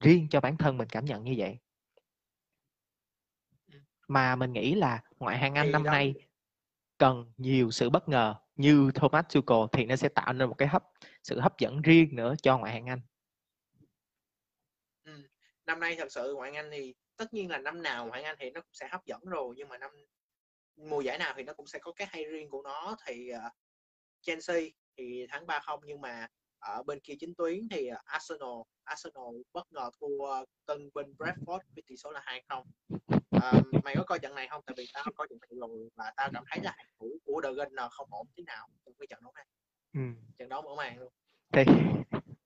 riêng 0.00 0.28
cho 0.30 0.40
bản 0.40 0.56
thân 0.56 0.78
mình 0.78 0.88
cảm 0.88 1.04
nhận 1.04 1.24
như 1.24 1.34
vậy. 1.38 1.58
Mà 4.08 4.36
mình 4.36 4.52
nghĩ 4.52 4.74
là 4.74 5.02
ngoại 5.18 5.38
hạng 5.38 5.54
Anh 5.54 5.72
năm 5.72 5.82
nay 5.82 6.14
cần 6.98 7.32
nhiều 7.36 7.70
sự 7.70 7.90
bất 7.90 8.08
ngờ 8.08 8.34
như 8.56 8.90
Thomas 8.94 9.24
Tuchel 9.34 9.66
thì 9.72 9.84
nó 9.84 9.96
sẽ 9.96 10.08
tạo 10.08 10.32
nên 10.32 10.48
một 10.48 10.58
cái 10.58 10.68
hấp 10.68 10.84
sự 11.22 11.40
hấp 11.40 11.58
dẫn 11.58 11.82
riêng 11.82 12.16
nữa 12.16 12.34
cho 12.42 12.58
ngoại 12.58 12.72
hạng 12.72 12.86
Anh. 12.86 13.00
Năm 15.70 15.80
nay 15.80 15.96
thật 15.98 16.12
sự 16.12 16.34
ngoại 16.34 16.52
Anh 16.54 16.70
thì 16.72 16.94
tất 17.16 17.34
nhiên 17.34 17.50
là 17.50 17.58
năm 17.58 17.82
nào 17.82 18.06
ngoại 18.06 18.22
Anh 18.22 18.36
thì 18.38 18.50
nó 18.50 18.60
cũng 18.60 18.72
sẽ 18.72 18.88
hấp 18.90 19.04
dẫn 19.04 19.20
rồi 19.24 19.54
nhưng 19.56 19.68
mà 19.68 19.78
năm 19.78 19.90
mùa 20.76 21.00
giải 21.00 21.18
nào 21.18 21.34
thì 21.36 21.42
nó 21.42 21.52
cũng 21.52 21.66
sẽ 21.66 21.78
có 21.78 21.92
cái 21.92 22.08
hay 22.10 22.24
riêng 22.24 22.50
của 22.50 22.62
nó. 22.62 22.96
Thì 23.06 23.30
uh, 23.32 23.52
Chelsea 24.20 24.60
thì 24.96 25.26
thắng 25.28 25.46
3-0 25.46 25.80
nhưng 25.84 26.00
mà 26.00 26.26
ở 26.58 26.82
bên 26.82 27.00
kia 27.00 27.14
chính 27.20 27.34
tuyến 27.34 27.68
thì 27.68 27.90
uh, 27.92 28.04
Arsenal 28.04 28.60
Arsenal 28.84 29.34
bất 29.52 29.72
ngờ 29.72 29.90
thua 30.00 30.44
tân 30.66 30.90
binh 30.94 31.14
Bradford 31.18 31.60
với 31.74 31.82
tỷ 31.86 31.96
số 31.96 32.10
là 32.10 32.40
2-0 32.48 32.60
uh, 32.60 33.84
mày 33.84 33.94
có 33.96 34.04
coi 34.06 34.18
trận 34.18 34.34
này 34.34 34.48
không? 34.50 34.62
Tại 34.66 34.74
vì 34.78 34.86
tao 34.94 35.04
có 35.14 35.26
trận 35.30 35.38
này 35.40 35.58
rồi 35.60 35.88
và 35.94 36.12
tao 36.16 36.30
cảm 36.32 36.44
thấy 36.50 36.60
là 36.62 36.74
hàng 36.76 36.86
thủ 37.00 37.18
của 37.24 37.40
The 37.44 37.52
Gunner 37.52 37.86
không 37.90 38.08
ổn 38.10 38.26
thế 38.36 38.42
nào 38.46 38.68
trong 38.84 38.94
cái 38.98 39.06
trận 39.10 39.20
đấu 39.22 39.32
này. 39.34 39.46
Ừ. 39.94 40.00
trận 40.38 40.48
đấu 40.48 40.62
mở 40.62 40.74
màn 40.76 40.98
luôn. 40.98 41.12
Thì 41.52 41.64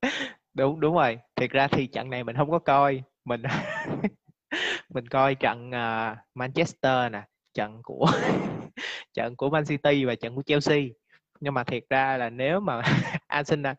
đúng 0.55 0.81
đúng 0.81 0.95
rồi. 0.95 1.19
Thiệt 1.37 1.51
ra 1.51 1.69
thì 1.69 1.87
trận 1.87 2.11
này 2.11 2.25
mình 2.25 2.37
không 2.37 2.51
có 2.51 2.59
coi 2.59 3.03
mình 3.25 3.43
mình 4.89 5.09
coi 5.09 5.35
trận 5.35 5.71
uh, 5.71 6.19
Manchester 6.35 7.13
nè 7.13 7.23
trận 7.55 7.81
của 7.83 8.07
trận 9.15 9.37
của 9.37 9.51
Man 9.51 9.65
City 9.65 10.05
và 10.05 10.15
trận 10.15 10.35
của 10.35 10.43
Chelsea. 10.43 10.83
Nhưng 11.41 11.55
mà 11.55 11.65
thiệt 11.65 11.83
ra 11.91 12.17
là 12.17 12.31
nếu 12.31 12.61
mà 12.61 12.83
Arsenal 13.27 13.75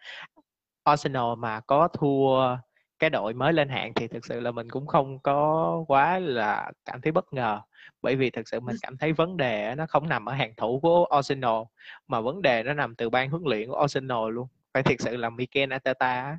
Arsenal 0.84 1.36
mà 1.38 1.60
có 1.60 1.88
thua 1.88 2.58
cái 3.00 3.10
đội 3.10 3.34
mới 3.34 3.54
lên 3.54 3.70
hạng 3.70 3.94
thì 3.94 4.08
thực 4.08 4.26
sự 4.26 4.40
là 4.40 4.52
mình 4.52 4.70
cũng 4.70 4.88
không 4.88 5.20
có 5.20 5.84
quá 5.88 6.20
là 6.20 6.72
cảm 6.86 7.02
thấy 7.02 7.12
bất 7.12 7.34
ngờ. 7.34 7.62
Bởi 8.02 8.16
vì 8.16 8.30
thực 8.30 8.48
sự 8.48 8.60
mình 8.60 8.76
cảm 8.82 8.98
thấy 8.98 9.14
vấn 9.14 9.38
đề 9.38 9.76
nó 9.78 9.86
không 9.88 10.10
nằm 10.10 10.26
ở 10.26 10.34
hàng 10.34 10.54
thủ 10.58 10.80
của 10.80 11.06
Arsenal 11.06 11.62
mà 12.08 12.22
vấn 12.22 12.42
đề 12.42 12.64
nó 12.64 12.74
nằm 12.74 12.96
từ 12.96 13.10
ban 13.10 13.30
huấn 13.30 13.44
luyện 13.46 13.70
của 13.70 13.76
Arsenal 13.76 14.32
luôn. 14.32 14.48
Phải 14.74 14.84
thực 14.84 15.02
sự 15.02 15.18
là 15.18 15.30
Mikel 15.30 15.74
Arteta 15.74 16.38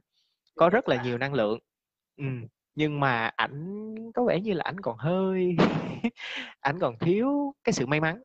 có 0.55 0.69
rất 0.69 0.88
là 0.88 1.03
nhiều 1.03 1.19
năng 1.19 1.35
lượng. 1.35 1.59
Ừ 2.16 2.25
nhưng 2.76 3.00
mà 3.00 3.26
ảnh, 3.36 3.94
có 4.14 4.24
vẻ 4.24 4.40
như 4.40 4.52
là 4.52 4.64
ảnh 4.64 4.80
còn 4.80 4.98
hơi 4.98 5.56
ảnh 6.60 6.78
còn 6.80 6.98
thiếu 6.98 7.54
cái 7.64 7.72
sự 7.72 7.86
may 7.86 8.00
mắn, 8.00 8.22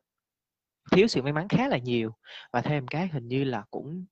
thiếu 0.92 1.06
sự 1.06 1.22
may 1.22 1.32
mắn 1.32 1.48
khá 1.48 1.68
là 1.68 1.78
nhiều. 1.78 2.10
Và 2.52 2.62
thêm 2.62 2.86
cái 2.86 3.08
hình 3.08 3.28
như 3.28 3.44
là 3.44 3.64
cũng 3.70 4.06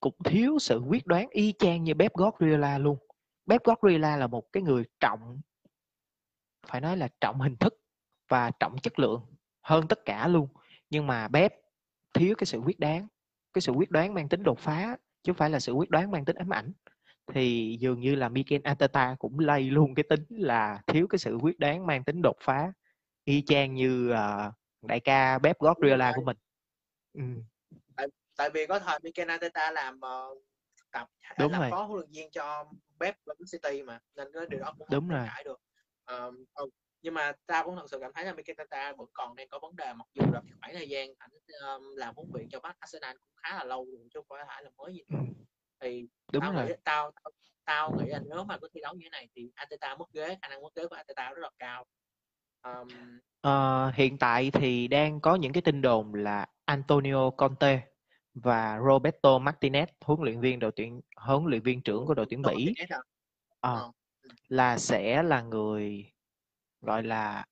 cũng 0.00 0.14
thiếu 0.24 0.58
sự 0.58 0.78
quyết 0.88 1.06
đoán 1.06 1.28
y 1.30 1.54
chang 1.58 1.84
như 1.84 1.94
Pep 1.94 2.12
Guardiola 2.14 2.78
luôn. 2.78 2.98
Pep 3.48 3.64
Guardiola 3.64 4.16
là 4.16 4.26
một 4.26 4.52
cái 4.52 4.62
người 4.62 4.84
trọng, 5.00 5.40
phải 6.66 6.80
nói 6.80 6.96
là 6.96 7.08
trọng 7.20 7.40
hình 7.40 7.56
thức 7.56 7.74
và 8.28 8.50
trọng 8.60 8.78
chất 8.78 8.98
lượng 8.98 9.22
hơn 9.62 9.88
tất 9.88 10.04
cả 10.04 10.28
luôn. 10.28 10.48
Nhưng 10.90 11.06
mà 11.06 11.28
Pep 11.28 11.52
thiếu 12.14 12.34
cái 12.38 12.46
sự 12.46 12.58
quyết 12.58 12.80
đoán, 12.80 13.08
cái 13.52 13.62
sự 13.62 13.72
quyết 13.72 13.90
đoán 13.90 14.14
mang 14.14 14.28
tính 14.28 14.42
đột 14.42 14.58
phá 14.58 14.96
chứ 15.22 15.32
không 15.32 15.38
phải 15.38 15.50
là 15.50 15.60
sự 15.60 15.72
quyết 15.72 15.90
đoán 15.90 16.10
mang 16.10 16.24
tính 16.24 16.36
ám 16.36 16.52
ảnh 16.52 16.72
thì 17.34 17.76
dường 17.80 18.00
như 18.00 18.14
là 18.14 18.28
Mikel 18.28 18.60
Arteta 18.64 19.16
cũng 19.18 19.38
lây 19.38 19.62
luôn 19.62 19.94
cái 19.94 20.04
tính 20.08 20.24
là 20.28 20.82
thiếu 20.86 21.06
cái 21.10 21.18
sự 21.18 21.38
quyết 21.42 21.58
đoán 21.58 21.86
mang 21.86 22.04
tính 22.04 22.22
đột 22.22 22.36
phá 22.40 22.72
y 23.24 23.42
chang 23.46 23.74
như 23.74 24.10
uh, 24.12 24.54
đại 24.82 25.00
ca 25.00 25.38
Pep 25.42 25.58
Guardiola 25.58 26.12
của 26.16 26.22
mình 26.22 26.36
ừ. 27.14 27.22
tại, 27.96 28.06
tại 28.36 28.50
vì 28.50 28.66
có 28.66 28.78
thời 28.78 28.98
Mikel 29.02 29.30
Arteta 29.30 29.70
làm 29.70 29.96
uh, 29.96 30.42
tập 30.92 31.08
đúng 31.38 31.52
làm 31.52 31.60
rồi. 31.60 31.70
phó 31.70 31.82
huấn 31.82 31.98
luyện 31.98 32.10
viên 32.10 32.30
cho 32.30 32.64
Pep 33.00 33.16
City 33.52 33.82
mà 33.82 34.00
nên 34.16 34.28
cái 34.32 34.46
điều 34.48 34.60
đó 34.60 34.74
cũng 34.78 34.88
đúng 34.90 35.08
rồi 35.08 35.26
cãi 35.26 35.44
được 35.44 35.60
um, 36.06 36.44
ừ. 36.54 36.70
nhưng 37.02 37.14
mà 37.14 37.32
ta 37.46 37.62
cũng 37.64 37.76
thật 37.76 37.86
sự 37.90 37.98
cảm 38.00 38.12
thấy 38.14 38.24
là 38.24 38.34
Mikel 38.34 38.54
Arteta 38.58 38.92
vẫn 38.92 39.08
còn 39.12 39.36
đang 39.36 39.48
có 39.48 39.58
vấn 39.62 39.76
đề 39.76 39.92
mặc 39.92 40.06
dù 40.14 40.22
là 40.32 40.42
khoảng 40.60 40.74
thời 40.74 40.88
gian 40.88 41.14
ảnh 41.18 41.30
um, 41.62 41.96
làm 41.96 42.14
huấn 42.14 42.28
luyện 42.34 42.48
cho 42.48 42.60
Arsenal 42.78 43.16
cũng 43.16 43.36
khá 43.42 43.56
là 43.56 43.64
lâu 43.64 43.84
rồi 43.84 44.08
chứ 44.14 44.20
không 44.28 44.38
phải 44.48 44.62
là 44.62 44.70
mới 44.76 44.94
gì 44.94 45.02
nữa. 45.08 45.18
Thì 45.80 46.06
đúng 46.32 46.42
tao 46.42 46.52
rồi. 46.52 46.66
nghĩ 46.66 46.72
tao, 46.84 47.12
tao 47.64 47.96
nghĩ 47.98 48.06
là 48.06 48.20
nếu 48.30 48.44
mà 48.44 48.58
có 48.58 48.68
thi 48.74 48.80
đấu 48.80 48.94
như 48.94 49.04
thế 49.04 49.10
này 49.10 49.28
thì 49.34 49.50
Arteta 49.54 49.96
mất 49.96 50.12
ghế 50.12 50.36
khả 50.42 50.48
năng 50.48 50.62
mất 50.62 50.74
ghế 50.74 50.86
của 50.86 50.96
Arteta 50.96 51.30
rất 51.30 51.42
là 51.42 51.50
cao. 51.58 51.84
Um... 52.62 52.88
uh, 53.46 53.94
hiện 53.94 54.18
tại 54.18 54.50
thì 54.50 54.88
đang 54.88 55.20
có 55.20 55.34
những 55.34 55.52
cái 55.52 55.62
tin 55.62 55.82
đồn 55.82 56.14
là 56.14 56.46
Antonio 56.64 57.30
Conte 57.30 57.80
và 58.34 58.78
Roberto 58.86 59.38
Martinez 59.38 59.86
huấn 60.04 60.20
luyện 60.22 60.40
viên 60.40 60.58
đội 60.58 60.72
tuyển 60.76 61.00
huấn 61.16 61.44
luyện 61.44 61.62
viên 61.62 61.82
trưởng 61.82 62.06
của 62.06 62.14
đội 62.14 62.26
tuyển 62.30 62.42
Bỉ 62.42 62.74
à, 63.60 63.80
là 64.48 64.78
sẽ 64.78 65.22
là 65.22 65.42
người 65.42 66.12
gọi 66.80 67.02
là 67.02 67.46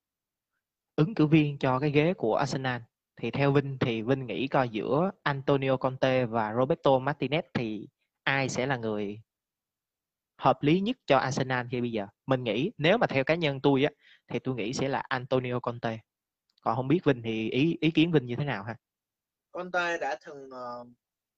ứng 0.96 1.14
cử 1.14 1.26
viên 1.26 1.58
cho 1.58 1.78
cái 1.78 1.90
ghế 1.90 2.14
của 2.14 2.36
Arsenal. 2.36 2.80
Thì 3.16 3.30
theo 3.30 3.52
Vinh 3.52 3.78
thì 3.78 4.02
Vinh 4.02 4.26
nghĩ 4.26 4.48
coi 4.48 4.68
giữa 4.68 5.10
Antonio 5.22 5.76
Conte 5.76 6.24
và 6.24 6.54
Roberto 6.54 6.90
Martinez 6.90 7.42
thì 7.54 7.88
ai 8.26 8.48
sẽ 8.48 8.66
là 8.66 8.76
người 8.76 9.20
hợp 10.38 10.62
lý 10.62 10.80
nhất 10.80 10.96
cho 11.06 11.18
Arsenal 11.18 11.66
khi 11.70 11.80
bây 11.80 11.92
giờ? 11.92 12.06
Mình 12.26 12.44
nghĩ 12.44 12.70
nếu 12.78 12.98
mà 12.98 13.06
theo 13.06 13.24
cá 13.24 13.34
nhân 13.34 13.60
tôi 13.60 13.84
á 13.84 13.90
thì 14.28 14.38
tôi 14.38 14.54
nghĩ 14.54 14.72
sẽ 14.72 14.88
là 14.88 15.02
Antonio 15.08 15.60
Conte. 15.60 15.98
Còn 16.60 16.76
không 16.76 16.88
biết 16.88 17.00
Vinh 17.04 17.22
thì 17.22 17.50
ý 17.50 17.76
ý 17.80 17.90
kiến 17.90 18.12
Vinh 18.12 18.26
như 18.26 18.36
thế 18.36 18.44
nào 18.44 18.64
ha? 18.64 18.76
Conte 19.50 19.98
đã 19.98 20.18
từng 20.26 20.46
uh, 20.46 20.88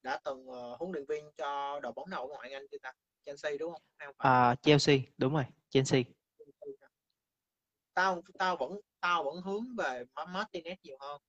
đã 0.03 0.21
từng 0.25 0.49
uh, 0.49 0.81
huấn 0.81 0.93
luyện 0.93 1.05
viên 1.09 1.31
cho 1.37 1.81
đội 1.83 1.93
bóng 1.93 2.11
nào 2.11 2.21
ở 2.21 2.29
ngoại 2.29 2.53
Anh 2.53 2.67
chưa 2.71 2.79
ta? 2.83 2.93
Chelsea 3.27 3.53
đúng 3.59 3.73
không? 3.73 3.83
không 3.99 4.15
à, 4.19 4.55
Chelsea 4.63 4.99
đúng 5.19 5.35
rồi 5.35 5.45
Chelsea. 5.69 6.03
Tao 7.95 8.23
tao 8.39 8.57
vẫn 8.57 8.81
tao 9.01 9.25
vẫn 9.25 9.43
hướng 9.43 9.65
về 9.79 10.05
Martinez 10.15 10.77
nhiều 10.83 10.97
hơn. 11.01 11.21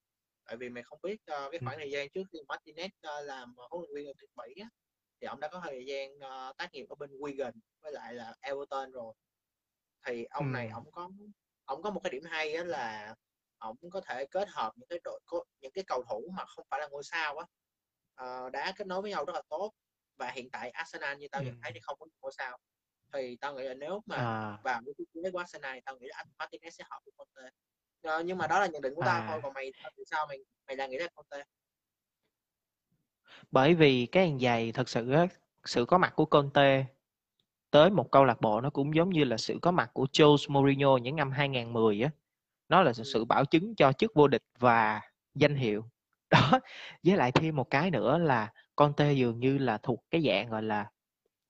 Tại 0.46 0.58
vì 0.58 0.70
mày 0.70 0.84
không 0.84 1.00
biết 1.04 1.16
uh, 1.16 1.52
cái 1.52 1.60
khoảng 1.64 1.76
ừ. 1.76 1.80
thời 1.80 1.92
gian 1.92 2.10
trước 2.10 2.24
khi 2.34 2.40
Martinez 2.48 2.88
uh, 2.88 3.26
làm 3.26 3.56
huấn 3.72 3.82
luyện 3.82 3.96
viên 3.96 4.08
ở 4.08 4.14
tuyển 4.18 4.30
Mỹ 4.36 4.62
á, 4.62 4.70
thì 5.22 5.28
ông 5.28 5.40
đã 5.40 5.48
có 5.48 5.62
thời 5.64 5.86
gian 5.86 6.18
uh, 6.18 6.58
tác 6.58 6.74
nghiệp 6.74 6.86
ở 6.90 6.96
bên 6.96 7.12
Wigan 7.12 7.52
với 7.82 7.92
lại 7.92 8.14
là 8.14 8.36
Everton 8.42 8.92
rồi 8.92 9.14
thì 10.06 10.24
ông 10.24 10.46
ừ. 10.46 10.54
này 10.54 10.70
ông 10.74 10.92
có 10.92 11.10
ông 11.66 11.82
có 11.82 11.90
một 11.90 12.02
cái 12.04 12.12
điểm 12.12 12.24
hay 12.26 12.54
á 12.54 12.64
là 12.64 13.16
ông 13.58 13.78
có 13.92 14.02
thể 14.02 14.26
kết 14.32 14.50
hợp 14.50 14.74
những 14.76 14.90
cái 14.90 15.00
đội 15.04 15.20
những 15.62 15.72
cái 15.72 15.84
cầu 15.88 16.04
thủ 16.10 16.34
mà 16.38 16.46
không 16.46 16.66
phải 16.70 16.80
là 16.80 16.88
ngôi 16.88 17.04
sao 17.04 17.38
á 17.38 17.46
uh, 18.24 18.52
đá 18.52 18.74
kết 18.76 18.88
nối 18.88 19.02
với 19.02 19.12
nhau 19.12 19.26
rất 19.26 19.34
là 19.34 19.42
tốt 19.50 19.74
và 20.16 20.32
hiện 20.32 20.50
tại 20.52 20.70
Arsenal 20.70 21.18
như 21.18 21.28
tao 21.32 21.42
ừ. 21.42 21.46
nhận 21.46 21.56
thấy 21.62 21.72
thì 21.74 21.80
không 21.84 22.00
có 22.00 22.06
ngôi 22.22 22.32
sao 22.38 22.58
thì 23.14 23.38
tao 23.42 23.56
nghĩ 23.56 23.64
là 23.64 23.74
nếu 23.74 24.02
mà 24.06 24.16
à. 24.16 24.58
vào 24.64 24.82
cái 24.86 25.06
chiến 25.14 25.32
của 25.32 25.40
Arsenal 25.40 25.80
tao 25.86 25.98
nghĩ 25.98 26.08
là 26.10 26.24
Martinez 26.38 26.70
sẽ 26.70 26.84
hợp 26.90 27.00
với 27.06 27.14
Conte 27.18 27.50
uh, 28.08 28.26
nhưng 28.26 28.38
mà 28.38 28.48
đó 28.48 28.60
là 28.60 28.68
nhận 28.68 28.82
định 28.82 28.96
của 28.96 29.04
tao 29.06 29.22
à. 29.22 29.28
thôi 29.30 29.40
còn 29.44 29.54
mày 29.54 29.72
thì 29.98 30.04
sao 30.06 30.28
mày 30.28 30.38
mày 30.68 30.76
là 30.76 30.88
nghĩ 30.88 30.98
là 30.98 31.08
Conte 31.16 31.44
bởi 33.52 33.76
vì 33.76 34.06
cái 34.06 34.28
hàng 34.28 34.40
giày 34.40 34.72
thật 34.72 34.90
sự 34.90 35.12
á, 35.12 35.28
sự 35.66 35.86
có 35.86 35.98
mặt 35.98 36.14
của 36.16 36.26
Conte 36.26 36.86
tới 37.72 37.90
một 37.90 38.12
câu 38.12 38.26
lạc 38.26 38.42
bộ 38.42 38.62
nó 38.62 38.70
cũng 38.70 38.96
giống 38.96 39.10
như 39.10 39.24
là 39.24 39.38
sự 39.38 39.60
có 39.62 39.72
mặt 39.72 39.90
của 39.94 40.08
Jose 40.14 40.54
Mourinho 40.54 40.98
những 40.98 41.16
năm 41.16 41.32
2010 41.32 42.02
á. 42.02 42.10
Nó 42.70 42.82
là 42.82 42.94
sự 42.94 43.26
bảo 43.26 43.46
chứng 43.46 43.76
cho 43.76 43.94
chức 43.94 44.12
vô 44.16 44.28
địch 44.28 44.44
và 44.60 45.02
danh 45.36 45.56
hiệu. 45.56 45.86
Đó 46.30 46.60
với 47.04 47.18
lại 47.18 47.32
thêm 47.32 47.56
một 47.56 47.70
cái 47.70 47.92
nữa 47.92 48.18
là 48.18 48.54
Conte 48.76 49.14
dường 49.14 49.40
như 49.40 49.58
là 49.58 49.78
thuộc 49.78 50.06
cái 50.12 50.22
dạng 50.22 50.50
gọi 50.50 50.64
là 50.64 50.90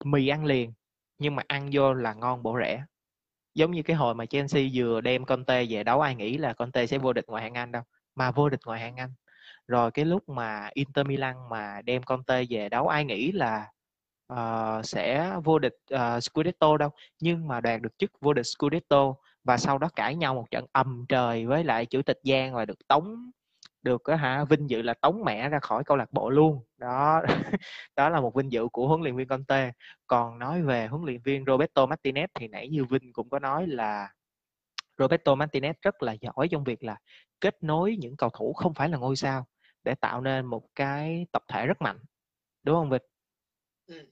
mì 0.03 0.27
ăn 0.27 0.45
liền 0.45 0.73
nhưng 1.17 1.35
mà 1.35 1.43
ăn 1.47 1.69
vô 1.73 1.93
là 1.93 2.13
ngon 2.13 2.43
bổ 2.43 2.57
rẻ. 2.59 2.83
Giống 3.55 3.71
như 3.71 3.83
cái 3.83 3.95
hồi 3.95 4.15
mà 4.15 4.25
Chelsea 4.25 4.63
vừa 4.73 5.01
đem 5.01 5.25
Conte 5.25 5.65
về 5.69 5.83
đấu 5.83 6.01
ai 6.01 6.15
nghĩ 6.15 6.37
là 6.37 6.53
Conte 6.53 6.85
sẽ 6.85 6.97
vô 6.97 7.13
địch 7.13 7.25
ngoại 7.27 7.43
hạng 7.43 7.53
Anh 7.53 7.71
đâu 7.71 7.83
mà 8.15 8.31
vô 8.31 8.49
địch 8.49 8.59
ngoại 8.65 8.79
hạng 8.79 8.95
Anh 8.95 9.13
rồi 9.69 9.91
cái 9.91 10.05
lúc 10.05 10.29
mà 10.29 10.69
Inter 10.73 11.05
Milan 11.05 11.35
mà 11.49 11.81
đem 11.81 12.03
Conte 12.03 12.43
về 12.49 12.69
đấu 12.69 12.87
ai 12.87 13.05
nghĩ 13.05 13.31
là 13.31 13.67
uh, 14.33 14.85
sẽ 14.85 15.35
vô 15.43 15.59
địch 15.59 15.75
uh, 15.93 16.23
Scudetto 16.23 16.77
đâu? 16.77 16.89
Nhưng 17.21 17.47
mà 17.47 17.61
đoạt 17.61 17.81
được 17.81 17.97
chức 17.97 18.11
vô 18.21 18.33
địch 18.33 18.45
Scudetto 18.45 19.13
và 19.43 19.57
sau 19.57 19.77
đó 19.77 19.89
cãi 19.95 20.15
nhau 20.15 20.35
một 20.35 20.51
trận 20.51 20.65
ầm 20.71 21.05
trời 21.09 21.45
với 21.45 21.63
lại 21.63 21.85
chủ 21.85 22.01
tịch 22.01 22.19
Giang 22.23 22.53
và 22.53 22.65
được 22.65 22.87
tống 22.87 23.31
được 23.81 24.01
uh, 24.13 24.19
hả 24.19 24.45
vinh 24.49 24.69
dự 24.69 24.81
là 24.81 24.93
tống 24.93 25.23
mẹ 25.25 25.49
ra 25.49 25.59
khỏi 25.59 25.83
câu 25.83 25.97
lạc 25.97 26.11
bộ 26.11 26.29
luôn. 26.29 26.65
Đó 26.77 27.21
đó 27.95 28.09
là 28.09 28.21
một 28.21 28.35
vinh 28.35 28.51
dự 28.51 28.67
của 28.71 28.87
huấn 28.87 29.01
luyện 29.01 29.15
viên 29.15 29.27
Conte. 29.27 29.71
Còn 30.07 30.39
nói 30.39 30.61
về 30.61 30.87
huấn 30.87 31.03
luyện 31.05 31.21
viên 31.21 31.45
Roberto 31.45 31.85
Martinez 31.85 32.27
thì 32.33 32.47
nãy 32.47 32.69
như 32.69 32.85
Vinh 32.85 33.13
cũng 33.13 33.29
có 33.29 33.39
nói 33.39 33.67
là 33.67 34.09
Roberto 34.97 35.35
Martinez 35.35 35.73
rất 35.81 36.03
là 36.03 36.15
giỏi 36.21 36.47
trong 36.51 36.63
việc 36.63 36.83
là 36.83 36.97
kết 37.39 37.63
nối 37.63 37.95
những 37.99 38.17
cầu 38.17 38.29
thủ 38.29 38.53
không 38.53 38.73
phải 38.73 38.89
là 38.89 38.97
ngôi 38.97 39.15
sao 39.15 39.45
để 39.83 39.95
tạo 39.95 40.21
nên 40.21 40.45
một 40.45 40.75
cái 40.75 41.25
tập 41.31 41.43
thể 41.47 41.65
rất 41.65 41.81
mạnh 41.81 41.99
đúng 42.63 42.75
không 42.75 42.89
Vinh? 42.89 43.01
Ừ. 43.87 44.05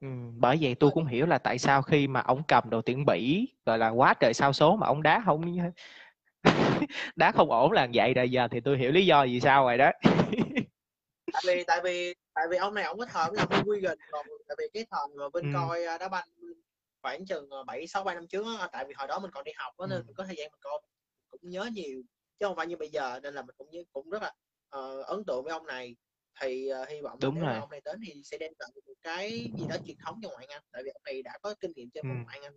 Ừ, 0.00 0.08
bởi 0.36 0.58
vậy 0.60 0.74
tôi 0.74 0.90
cũng 0.94 1.06
hiểu 1.06 1.26
là 1.26 1.38
tại 1.38 1.58
sao 1.58 1.82
khi 1.82 2.08
mà 2.08 2.20
ông 2.20 2.42
cầm 2.48 2.70
đồ 2.70 2.82
tuyển 2.82 3.04
Bỉ 3.06 3.48
gọi 3.66 3.78
là 3.78 3.88
quá 3.88 4.14
trời 4.20 4.34
sao 4.34 4.52
số 4.52 4.76
mà 4.76 4.86
ông 4.86 5.02
đá 5.02 5.22
không 5.24 5.58
đá 7.16 7.32
không 7.32 7.50
ổn 7.50 7.72
là 7.72 7.88
vậy 7.94 8.14
rồi 8.14 8.30
giờ 8.30 8.48
thì 8.50 8.60
tôi 8.60 8.78
hiểu 8.78 8.92
lý 8.92 9.06
do 9.06 9.24
vì 9.24 9.40
sao 9.40 9.64
rồi 9.64 9.78
đó 9.78 9.90
tại 11.32 11.42
vì 11.46 11.64
tại 11.66 11.80
vì 11.84 12.14
tại 12.34 12.46
vì 12.50 12.56
ông 12.56 12.74
này 12.74 12.84
ông 12.84 12.98
có 12.98 13.06
thời 13.06 13.30
làm 13.32 13.48
quy 13.66 13.80
gần 13.80 13.98
còn 14.10 14.26
tại 14.48 14.56
vì 14.58 14.64
cái 14.74 14.86
thời 14.90 15.06
mà 15.16 15.28
bên 15.32 15.44
ừ. 15.44 15.50
coi 15.54 15.84
à, 15.84 15.98
đá 15.98 16.08
banh 16.08 16.28
khoảng 17.02 17.26
chừng 17.26 17.50
à, 17.50 17.58
bảy 17.66 17.86
sáu 17.86 18.04
ba 18.04 18.14
năm 18.14 18.26
trước 18.28 18.44
á 18.58 18.68
tại 18.72 18.84
vì 18.88 18.94
hồi 18.96 19.08
đó 19.08 19.18
mình 19.18 19.30
còn 19.30 19.44
đi 19.44 19.52
học 19.56 19.74
đó, 19.78 19.86
nên 19.86 19.98
ừ. 19.98 20.04
mình 20.06 20.14
có 20.16 20.24
thời 20.24 20.36
gian 20.36 20.50
mình 20.50 20.60
coi 20.60 20.80
cũng 21.30 21.50
nhớ 21.50 21.68
nhiều 21.72 22.02
chứ 22.40 22.46
không 22.46 22.56
phải 22.56 22.66
như 22.66 22.76
bây 22.76 22.88
giờ 22.88 23.20
nên 23.22 23.34
là 23.34 23.42
mình 23.42 23.54
cũng 23.58 23.68
cũng 23.92 24.10
rất 24.10 24.22
là 24.22 24.32
uh, 24.78 25.06
ấn 25.06 25.24
tượng 25.26 25.44
với 25.44 25.52
ông 25.52 25.66
này 25.66 25.96
thì 26.40 26.70
uh, 26.82 26.88
hy 26.88 27.00
vọng 27.00 27.18
Đúng 27.22 27.34
nếu 27.34 27.44
rồi. 27.44 27.54
ông 27.54 27.70
này 27.70 27.80
đến 27.84 28.00
thì 28.06 28.22
sẽ 28.24 28.38
đem 28.38 28.52
lại 28.58 28.70
một 28.74 28.94
cái 29.02 29.30
gì 29.30 29.64
đó 29.68 29.76
truyền 29.86 29.96
thống 30.04 30.20
cho 30.22 30.28
ngoại 30.28 30.46
Anh 30.46 30.62
tại 30.72 30.82
vì 30.84 30.90
ông 30.90 31.02
này 31.04 31.22
đã 31.22 31.38
có 31.42 31.54
kinh 31.60 31.72
nghiệm 31.76 31.90
chơi 31.90 32.02
ừ. 32.02 32.08
ngoại 32.24 32.40
Anh 32.42 32.52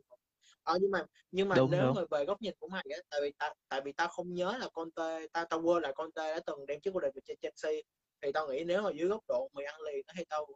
ờ, 0.63 0.77
nhưng 0.81 0.91
mà 0.91 1.05
nhưng 1.31 1.49
mà 1.49 1.55
đúng, 1.55 1.71
nếu 1.71 1.81
đúng. 1.81 1.95
mà 1.95 2.01
về 2.11 2.25
góc 2.25 2.41
nhìn 2.41 2.53
của 2.59 2.67
mày 2.67 2.85
á 2.95 3.01
tại 3.09 3.21
vì 3.21 3.31
ta, 3.39 3.53
tại 3.69 3.81
vì 3.85 3.91
tao 3.91 4.07
không 4.07 4.33
nhớ 4.33 4.57
là 4.59 4.69
Conte 4.73 5.27
ta 5.33 5.45
tao 5.45 5.61
quên 5.61 5.83
là 5.83 5.91
Conte 5.91 6.33
đã 6.33 6.39
từng 6.45 6.65
đem 6.65 6.81
chức 6.81 6.93
vô 6.93 6.99
địch 6.99 7.13
với 7.13 7.37
Chelsea 7.41 7.81
thì 8.21 8.31
tao 8.33 8.47
nghĩ 8.47 8.63
nếu 8.63 8.81
mà 8.81 8.89
dưới 8.95 9.07
góc 9.07 9.23
độ 9.27 9.49
mày 9.53 9.65
ăn 9.65 9.81
liền 9.81 10.05
thì 10.17 10.23
tao 10.29 10.47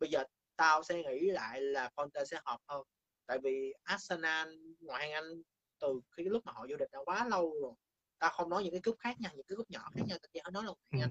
bây 0.00 0.10
giờ 0.10 0.24
tao 0.56 0.82
sẽ 0.82 1.02
nghĩ 1.02 1.30
lại 1.30 1.60
là 1.60 1.90
Conte 1.96 2.24
sẽ 2.24 2.40
hợp 2.44 2.58
hơn 2.68 2.82
tại 3.26 3.38
vì 3.42 3.74
Arsenal 3.82 4.48
ngoại 4.80 5.02
hạng 5.02 5.12
Anh 5.12 5.42
từ 5.80 6.00
khi 6.16 6.24
lúc 6.24 6.46
mà 6.46 6.52
họ 6.52 6.66
vô 6.70 6.76
địch 6.76 6.88
đã 6.92 6.98
quá 7.04 7.28
lâu 7.28 7.54
rồi 7.62 7.72
tao 8.18 8.30
không 8.30 8.50
nói 8.50 8.64
những 8.64 8.72
cái 8.72 8.80
cúp 8.80 8.96
khác 8.98 9.20
nha 9.20 9.30
những 9.34 9.46
cái 9.48 9.56
cúp 9.56 9.70
nhỏ 9.70 9.90
khác 9.94 10.02
nhau 10.06 10.18
tao 10.22 10.28
chỉ 10.32 10.40
nói 10.52 10.64
là 10.64 10.72
ừ. 10.90 11.08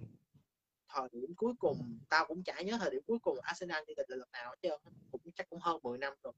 thời 0.90 1.10
điểm 1.12 1.36
cuối 1.36 1.54
cùng 1.60 2.00
tao 2.10 2.26
cũng 2.26 2.44
chả 2.44 2.62
nhớ 2.62 2.78
thời 2.80 2.92
điểm 2.92 3.02
cuối 3.08 3.20
cùng 3.20 3.40
Arsenal 3.42 3.84
đi 3.88 3.94
địch 3.98 4.10
là 4.10 4.16
lần 4.16 4.30
nào 4.32 4.50
hết 4.50 4.56
trơn 4.62 4.80
cũng 5.12 5.22
chắc 5.36 5.50
cũng 5.50 5.60
hơn 5.60 5.80
10 5.84 5.98
năm 5.98 6.14
rồi 6.24 6.34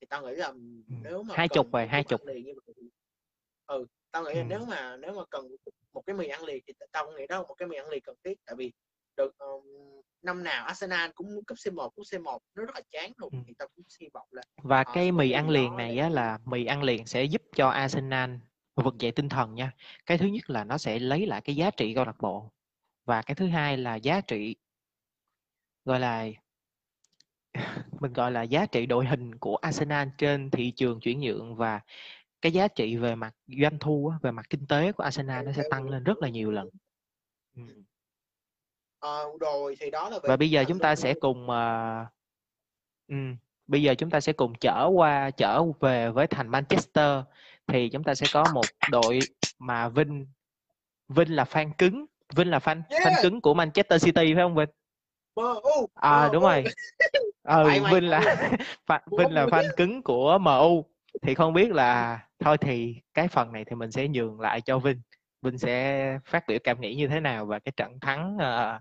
thì 0.00 0.06
tao 0.10 0.22
nghĩ 0.22 0.34
là 0.34 0.52
nếu 1.02 1.22
mà 1.22 1.34
hai 1.36 1.48
chục 1.48 1.72
rồi 1.72 1.86
hai 1.86 2.04
chục 2.04 2.20
liền 2.26 2.44
như 2.44 2.52
vậy 2.66 2.74
ừ 3.66 3.86
tao 4.10 4.24
nghĩ 4.24 4.34
là 4.34 4.40
ừ. 4.40 4.46
nếu 4.48 4.64
mà 4.66 4.96
nếu 4.96 5.12
mà 5.14 5.22
cần 5.30 5.48
một 5.92 6.02
cái 6.06 6.16
mì 6.16 6.28
ăn 6.28 6.44
liền 6.44 6.64
thì 6.66 6.72
tao 6.92 7.12
nghĩ 7.12 7.26
đó 7.26 7.44
một 7.48 7.54
cái 7.54 7.68
mì 7.68 7.76
ăn 7.76 7.88
liền 7.88 8.02
cần 8.04 8.16
thiết 8.24 8.38
tại 8.46 8.56
vì 8.56 8.72
được 9.16 9.38
um, 9.38 9.64
năm 10.22 10.44
nào 10.44 10.66
Arsenal 10.66 11.10
cũng 11.14 11.44
cúp 11.46 11.58
C1 11.58 11.88
cúp 11.90 12.04
C1 12.06 12.38
nó 12.54 12.64
rất 12.64 12.74
là 12.74 12.80
chán 12.90 13.12
rồi 13.16 13.30
ừ. 13.32 13.38
thì 13.46 13.54
tao 13.58 13.68
cũng 13.76 13.84
hy 14.00 14.08
vọng 14.14 14.28
là 14.30 14.42
và 14.62 14.84
cái 14.94 15.12
mì 15.12 15.30
ăn 15.30 15.48
liền 15.48 15.76
này 15.76 15.98
á 15.98 16.08
là 16.08 16.38
mì 16.44 16.66
ăn 16.66 16.82
liền 16.82 17.06
sẽ 17.06 17.24
giúp 17.24 17.42
cho 17.56 17.68
Arsenal 17.68 18.30
vực 18.82 18.94
dậy 18.98 19.12
tinh 19.12 19.28
thần 19.28 19.54
nha. 19.54 19.72
Cái 20.06 20.18
thứ 20.18 20.26
nhất 20.26 20.50
là 20.50 20.64
nó 20.64 20.78
sẽ 20.78 20.98
lấy 20.98 21.26
lại 21.26 21.40
cái 21.40 21.56
giá 21.56 21.70
trị 21.70 21.94
câu 21.94 22.04
lạc 22.04 22.16
bộ 22.20 22.52
và 23.04 23.22
cái 23.22 23.34
thứ 23.34 23.46
hai 23.46 23.76
là 23.76 23.94
giá 23.96 24.20
trị 24.20 24.56
gọi 25.84 26.00
là 26.00 26.26
mình 28.00 28.12
gọi 28.12 28.30
là 28.32 28.42
giá 28.42 28.66
trị 28.66 28.86
đội 28.86 29.06
hình 29.06 29.38
của 29.38 29.56
Arsenal 29.56 30.08
trên 30.18 30.50
thị 30.50 30.70
trường 30.76 31.00
chuyển 31.00 31.20
nhượng 31.20 31.56
và 31.56 31.80
cái 32.42 32.52
giá 32.52 32.68
trị 32.68 32.96
về 32.96 33.14
mặt 33.14 33.34
doanh 33.46 33.78
thu 33.78 34.12
về 34.22 34.30
mặt 34.30 34.50
kinh 34.50 34.66
tế 34.66 34.92
của 34.92 35.02
Arsenal 35.04 35.44
nó 35.46 35.52
sẽ 35.52 35.62
tăng 35.70 35.88
lên 35.88 36.04
rất 36.04 36.18
là 36.18 36.28
nhiều 36.28 36.50
lần. 36.50 36.68
ừ. 37.56 37.62
Ờ, 38.98 39.24
rồi 39.40 39.76
thì 39.80 39.90
đó 39.90 40.10
là 40.10 40.18
về 40.18 40.28
Và 40.28 40.36
bây 40.36 40.50
giờ 40.50 40.64
chúng 40.68 40.78
ta 40.78 40.96
sẽ 40.96 41.14
cùng 41.20 41.50
ờ, 41.50 42.06
ừm, 43.08 43.36
bây 43.66 43.82
giờ 43.82 43.94
chúng 43.94 44.10
ta 44.10 44.20
sẽ 44.20 44.32
cùng 44.32 44.52
trở 44.60 44.86
qua 44.94 45.30
trở 45.30 45.62
về 45.80 46.10
với 46.10 46.26
thành 46.26 46.48
Manchester 46.48 47.20
thì 47.66 47.88
chúng 47.88 48.04
ta 48.04 48.14
sẽ 48.14 48.26
có 48.32 48.44
một 48.54 48.64
đội 48.90 49.18
mà 49.58 49.88
Vinh 49.88 50.26
Vinh 51.08 51.36
là 51.36 51.44
fan 51.44 51.70
cứng, 51.78 52.06
Vinh 52.36 52.50
là 52.50 52.58
fan 52.58 52.82
fan 52.88 53.02
yeah 53.02 53.22
cứng 53.22 53.40
của 53.40 53.54
Manchester 53.54 54.04
City 54.04 54.34
phải 54.34 54.42
không 54.42 54.54
Vinh? 54.54 54.68
MU 55.36 55.88
À 55.94 56.28
đúng 56.32 56.42
rồi. 56.42 56.64
Ừ, 57.46 57.64
tại 57.66 57.80
mày 57.80 57.94
Vinh 57.94 58.10
là 58.10 58.20
fan, 58.86 59.00
Vinh 59.18 59.30
là 59.30 59.46
fan 59.46 59.64
cứng 59.76 60.02
của 60.02 60.38
MU. 60.38 60.84
Thì 61.22 61.34
không 61.34 61.52
biết 61.52 61.72
là 61.72 62.20
thôi 62.38 62.58
thì 62.58 62.94
cái 63.14 63.28
phần 63.28 63.52
này 63.52 63.64
thì 63.64 63.76
mình 63.76 63.90
sẽ 63.90 64.08
nhường 64.08 64.40
lại 64.40 64.60
cho 64.60 64.78
Vinh. 64.78 65.00
Vinh 65.42 65.58
sẽ 65.58 66.18
phát 66.24 66.44
biểu 66.48 66.58
cảm 66.64 66.80
nghĩ 66.80 66.94
như 66.94 67.08
thế 67.08 67.20
nào 67.20 67.46
về 67.46 67.58
cái 67.60 67.72
trận 67.76 68.00
thắng 68.00 68.36
ờ, 68.38 68.80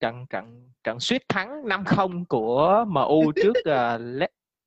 trận 0.00 0.26
trận 0.30 0.70
trận 0.84 1.00
suýt 1.00 1.22
thắng 1.28 1.62
5-0 1.64 2.24
của 2.28 2.84
MU 2.88 3.32
trước 3.32 3.56
uh, 3.58 4.00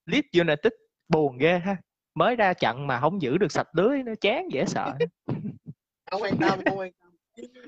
Leeds 0.05 0.27
United 0.33 0.73
buồn 1.09 1.38
ghê 1.38 1.59
ha. 1.59 1.77
Mới 2.16 2.36
ra 2.36 2.53
trận 2.53 2.88
mà 2.88 2.99
không 2.99 3.22
giữ 3.22 3.38
được 3.38 3.51
sạch 3.51 3.68
lưới 3.74 4.03
nó 4.03 4.13
chán 4.22 4.51
dễ 4.51 4.66
sợ. 4.68 4.93
không 6.11 6.22
quan 6.22 6.38
tâm 6.41 6.59
không 6.66 6.78
quan 6.80 6.91
tâm. 6.93 7.11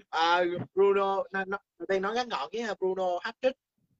À, 0.09 0.43
Bruno 0.73 1.23
đầu 1.79 1.85
tiên 1.87 2.01
nói 2.01 2.15
ngắn 2.15 2.29
gọn 2.29 2.49
với 2.53 2.75
Bruno 2.79 3.19
hat-trick. 3.19 3.53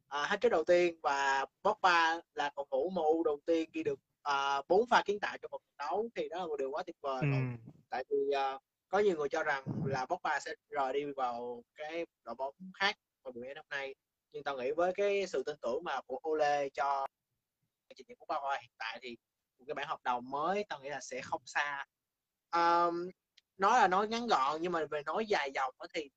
À, 0.08 0.28
hat-trick 0.28 0.50
đầu 0.50 0.64
tiên 0.64 1.00
và 1.04 1.46
Pogba 1.64 2.20
là 2.34 2.52
cầu 2.56 2.66
thủ 2.72 2.90
MU 2.90 3.24
đầu 3.24 3.40
tiên 3.46 3.70
ghi 3.74 3.84
được 3.84 4.00
à, 4.22 4.62
bốn 4.68 4.88
pha 4.88 5.02
kiến 5.06 5.20
tạo 5.20 5.38
trong 5.38 5.52
một 5.52 5.60
trận 5.64 5.76
đấu. 5.78 6.10
Thì 6.16 6.30
đó 6.30 6.38
là 6.38 6.46
một 6.46 6.58
điều 6.60 6.72
quá 6.72 6.84
tuyệt 6.84 6.96
vời 7.02 7.22
rồi. 7.22 7.40
Ừm, 7.40 7.58
tại 7.90 8.04
vì 8.10 8.32
à, 8.36 8.60
có 8.90 9.00
nhiều 9.00 9.18
người 9.18 9.30
cho 9.30 9.44
rằng 9.44 9.64
là 9.86 10.06
Pogba 10.06 10.40
sẽ 10.40 10.54
rời 10.70 10.94
đi 10.94 11.06
vào 11.16 11.64
cái 11.76 12.06
đội 12.24 12.36
bóng 12.36 12.54
khác 12.74 12.96
vào 13.24 13.32
mùa 13.36 13.54
năm 13.56 13.66
nay. 13.70 13.96
Nhưng 14.32 14.44
tao 14.44 14.58
nghĩ 14.58 14.72
với 14.72 14.94
cái 14.94 15.28
sự 15.28 15.44
tin 15.46 15.56
tưởng 15.62 15.84
mà 15.84 16.02
của 16.02 16.20
Ole 16.30 16.70
cho 16.70 17.08
trình 17.96 18.08
diễn 18.10 18.18
của 18.18 18.26
Pogba 18.26 18.58
hiện 18.62 18.72
tại 18.78 19.00
thì 19.02 19.18
một 19.60 19.66
cái 19.68 19.74
bản 19.74 19.88
hợp 19.88 20.04
đồng 20.04 20.30
mới 20.30 20.66
tao 20.70 20.82
nghĩ 20.82 20.90
là 20.90 21.00
sẽ 21.02 21.22
không 21.22 21.42
xa. 21.46 21.86
Um, 22.52 23.10
nói 23.58 23.80
là 23.80 23.88
nói 23.88 24.08
ngắn 24.08 24.28
gọn 24.28 24.62
nhưng 24.62 24.72
mà 24.72 24.86
về 24.92 25.04
nói 25.06 25.26
dài 25.26 25.52
dòng 25.56 25.74
thì 25.94 26.10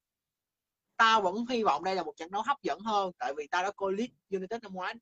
tao 0.96 1.22
vẫn 1.22 1.46
hy 1.50 1.62
vọng 1.64 1.84
đây 1.84 1.94
là 1.94 2.02
một 2.02 2.12
trận 2.16 2.30
đấu 2.30 2.42
hấp 2.42 2.62
dẫn 2.62 2.80
hơn 2.80 3.12
tại 3.18 3.32
vì 3.36 3.46
tao 3.50 3.62
đã 3.62 3.70
coi 3.76 3.92
Leeds 3.92 4.14
United 4.30 4.62
năm 4.62 4.72
ngoái 4.72 4.94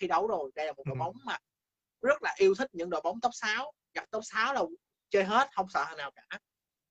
thi 0.00 0.06
đấu 0.06 0.26
rồi 0.26 0.50
đây 0.54 0.66
là 0.66 0.72
một 0.72 0.82
đội 0.86 0.92
ừm, 0.92 0.98
bóng 0.98 1.16
mà 1.24 1.38
rất 2.02 2.22
là 2.22 2.34
yêu 2.38 2.54
thích 2.54 2.70
những 2.72 2.90
đội 2.90 3.00
bóng 3.04 3.20
top 3.20 3.32
6 3.34 3.72
gặp 3.94 4.10
top 4.10 4.24
6 4.24 4.54
là 4.54 4.62
chơi 5.10 5.24
hết 5.24 5.48
không 5.52 5.68
sợ 5.68 5.84
thằng 5.88 5.96
nào 5.96 6.10
cả. 6.10 6.22
Đúng 6.30 6.38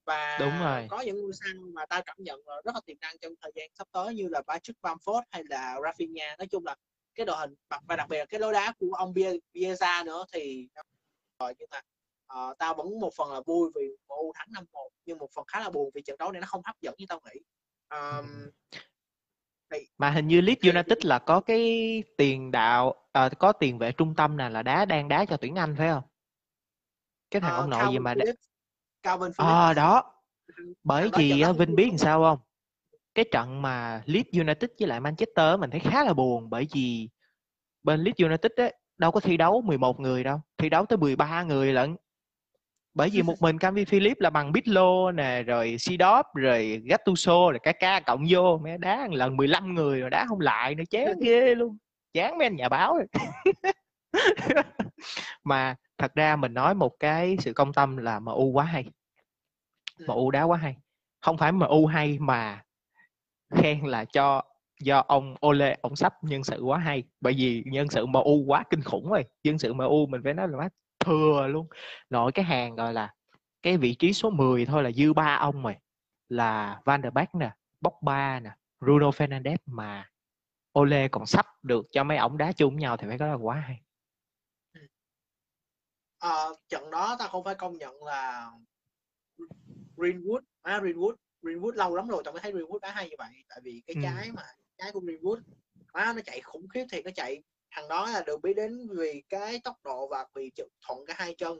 và 0.05 0.37
rồi. 0.63 0.87
có 0.89 1.01
những 1.01 1.21
ngôi 1.21 1.31
sao 1.33 1.53
mà 1.73 1.85
ta 1.85 2.01
cảm 2.05 2.17
nhận 2.19 2.39
là 2.45 2.55
rất 2.65 2.75
là 2.75 2.81
tiềm 2.85 2.97
năng 3.01 3.17
trong 3.21 3.33
thời 3.41 3.51
gian 3.55 3.69
sắp 3.73 3.87
tới 3.91 4.15
như 4.15 4.27
là 4.27 4.41
Patrick 4.47 4.79
Bamford 4.81 5.21
hay 5.31 5.43
là 5.49 5.75
Rafinha. 5.79 6.37
Nói 6.37 6.47
chung 6.51 6.65
là 6.65 6.75
cái 7.15 7.25
đội 7.25 7.37
hình 7.37 7.55
và 7.87 7.95
đặc 7.95 8.09
biệt 8.09 8.17
là 8.17 8.25
cái 8.25 8.39
lối 8.39 8.53
đá 8.53 8.73
của 8.79 8.93
ông 8.93 9.13
Bie- 9.13 9.39
Bielsa 9.53 10.03
nữa 10.05 10.25
thì 10.33 10.67
rồi 11.39 11.53
nhưng 11.59 11.67
mà 11.71 11.81
ờ, 12.27 12.53
tao 12.59 12.73
vẫn 12.73 12.99
một 12.99 13.13
phần 13.17 13.31
là 13.33 13.41
vui 13.45 13.69
vì 13.75 13.81
MU 14.07 14.31
thắng 14.35 14.47
5-1 14.47 14.89
nhưng 15.05 15.17
một 15.17 15.29
phần 15.35 15.45
khá 15.47 15.59
là 15.59 15.69
buồn 15.69 15.89
vì 15.93 16.01
trận 16.01 16.17
đấu 16.17 16.31
này 16.31 16.41
nó 16.41 16.47
không 16.47 16.61
hấp 16.65 16.81
dẫn 16.81 16.95
như 16.97 17.05
tao 17.09 17.21
nghĩ. 17.25 17.39
Um, 17.89 18.49
thì, 19.71 19.77
Mà 19.97 20.09
hình 20.09 20.27
như 20.27 20.41
Leeds 20.41 20.63
United 20.63 20.97
là 21.05 21.19
có 21.19 21.41
cái 21.41 22.03
tiền 22.17 22.51
đạo 22.51 23.07
à, 23.11 23.29
có 23.39 23.51
tiền 23.51 23.77
vệ 23.77 23.91
trung 23.91 24.15
tâm 24.15 24.37
nào 24.37 24.49
là 24.49 24.63
đá 24.63 24.85
đang 24.85 25.07
đá 25.07 25.25
cho 25.25 25.37
tuyển 25.37 25.55
Anh 25.55 25.75
phải 25.77 25.87
không? 25.87 26.03
Cái 27.31 27.41
thằng 27.41 27.51
ờ, 27.51 27.61
ông 27.61 27.69
nội 27.69 27.83
gì 27.91 27.99
mà 27.99 28.13
đá... 28.13 28.25
Calvin 29.03 29.31
Phillips. 29.33 29.39
À 29.39 29.73
đó, 29.73 30.21
bởi 30.83 31.09
vì 31.17 31.43
Vinh 31.57 31.75
biết 31.75 31.87
làm 31.89 31.97
sao 31.97 32.21
không? 32.21 32.39
Cái 33.15 33.25
trận 33.31 33.61
mà 33.61 34.03
Leeds 34.05 34.29
United 34.33 34.69
với 34.79 34.87
lại 34.87 34.99
Manchester 34.99 35.59
mình 35.59 35.69
thấy 35.69 35.79
khá 35.79 36.03
là 36.03 36.13
buồn 36.13 36.49
bởi 36.49 36.67
vì 36.73 37.09
bên 37.83 38.03
Leeds 38.03 38.21
United 38.21 38.51
ấy, 38.57 38.75
đâu 38.97 39.11
có 39.11 39.19
thi 39.19 39.37
đấu 39.37 39.61
11 39.61 39.99
người 39.99 40.23
đâu, 40.23 40.41
thi 40.57 40.69
đấu 40.69 40.85
tới 40.85 40.97
13 40.97 41.43
người 41.43 41.73
lận. 41.73 41.95
Bởi 42.93 43.09
vì 43.09 43.21
một 43.21 43.41
mình 43.41 43.59
Calvin 43.59 43.85
Phillips 43.85 44.21
là 44.21 44.29
bằng 44.29 44.51
Bitlo 44.51 45.11
nè, 45.11 45.43
rồi 45.43 45.75
Seedorf, 45.79 46.23
rồi 46.33 46.81
Gattuso, 46.85 47.51
rồi 47.51 47.59
Kaká 47.63 47.99
cộng 47.99 48.25
vô, 48.29 48.57
mẹ 48.57 48.77
đá 48.77 49.07
một 49.07 49.15
lần 49.15 49.37
15 49.37 49.73
người 49.73 49.99
rồi 49.99 50.09
đá 50.09 50.25
không 50.27 50.39
lại 50.39 50.75
nữa, 50.75 50.83
chán 50.89 51.19
ghê 51.21 51.55
luôn. 51.55 51.77
Chán 52.13 52.37
mấy 52.37 52.45
anh 52.45 52.55
nhà 52.55 52.69
báo 52.69 52.97
rồi. 52.97 53.07
Mà 55.43 55.75
thật 55.97 56.15
ra 56.15 56.35
mình 56.35 56.53
nói 56.53 56.75
một 56.75 56.91
cái 56.99 57.37
sự 57.39 57.53
công 57.53 57.73
tâm 57.73 57.97
là 57.97 58.19
MU 58.19 58.51
quá 58.51 58.63
hay. 58.63 58.85
Ừ. 59.99 60.05
MU 60.07 60.31
đá 60.31 60.43
quá 60.43 60.57
hay. 60.57 60.75
Không 61.21 61.37
phải 61.37 61.51
MU 61.51 61.85
hay 61.85 62.17
mà 62.19 62.63
khen 63.55 63.85
là 63.85 64.05
cho 64.05 64.43
do 64.79 65.03
ông 65.07 65.35
Ole 65.45 65.77
ông 65.81 65.95
sắp 65.95 66.13
nhân 66.23 66.43
sự 66.43 66.61
quá 66.63 66.77
hay. 66.79 67.03
Bởi 67.21 67.33
vì 67.37 67.63
nhân 67.65 67.89
sự 67.89 68.05
MU 68.05 68.43
quá 68.47 68.63
kinh 68.69 68.81
khủng 68.81 69.09
rồi. 69.11 69.23
Nhân 69.43 69.59
sự 69.59 69.73
MU 69.73 70.05
mình 70.05 70.21
phải 70.23 70.33
nói 70.33 70.47
là 70.47 70.57
quá 70.57 70.69
thừa 70.99 71.47
luôn. 71.47 71.67
Nội 72.09 72.31
cái 72.31 72.45
hàng 72.45 72.75
gọi 72.75 72.93
là 72.93 73.13
cái 73.61 73.77
vị 73.77 73.95
trí 73.95 74.13
số 74.13 74.29
10 74.29 74.65
thôi 74.65 74.83
là 74.83 74.91
dư 74.91 75.13
ba 75.13 75.35
ông 75.35 75.63
rồi. 75.63 75.75
Là 76.29 76.81
Van 76.85 77.01
der 77.03 77.13
Beek 77.13 77.35
nè 77.35 77.51
Pogba 77.81 78.39
nè 78.39 78.49
Bruno 78.79 79.09
Fernandes 79.09 79.57
mà 79.65 80.09
Ole 80.79 81.07
còn 81.07 81.25
sắp 81.25 81.45
được 81.63 81.85
cho 81.91 82.03
mấy 82.03 82.17
ổng 82.17 82.37
đá 82.37 82.51
chung 82.51 82.73
với 82.73 82.81
nhau 82.81 82.97
thì 82.97 83.07
phải 83.07 83.17
nói 83.17 83.29
là 83.29 83.35
quá 83.35 83.55
hay. 83.55 83.81
Ờ, 86.17 86.55
trận 86.69 86.89
đó 86.91 87.15
ta 87.19 87.27
không 87.27 87.43
phải 87.43 87.55
công 87.55 87.77
nhận 87.77 88.03
là 88.03 88.51
Greenwood 89.97 90.39
à, 90.61 90.79
Greenwood 90.79 91.15
Greenwood 91.41 91.71
lâu 91.75 91.95
lắm 91.95 92.07
rồi 92.07 92.21
tao 92.25 92.31
mới 92.33 92.41
thấy 92.41 92.53
Greenwood 92.53 92.79
đá 92.79 92.91
hay 92.91 93.09
như 93.09 93.15
vậy. 93.17 93.43
Tại 93.49 93.59
vì 93.63 93.83
cái 93.87 93.95
Ừ. 93.95 94.01
trái 94.03 94.31
mà 94.31 94.41
cái 94.77 94.91
của 94.91 94.99
Greenwood 94.99 95.41
má 95.93 96.13
nó 96.15 96.21
chạy 96.25 96.41
khủng 96.41 96.67
khiếp 96.67 96.85
thì 96.91 97.01
nó 97.01 97.11
chạy. 97.15 97.43
Thằng 97.71 97.87
đó 97.87 98.09
là 98.09 98.23
được 98.27 98.41
biết 98.41 98.53
đến 98.53 98.87
vì 98.97 99.23
cái 99.29 99.61
tốc 99.63 99.75
độ 99.83 100.07
và 100.07 100.25
vì 100.35 100.49
chịu 100.49 100.67
thuận 100.87 101.05
cả 101.05 101.13
hai 101.17 101.35
chân. 101.37 101.57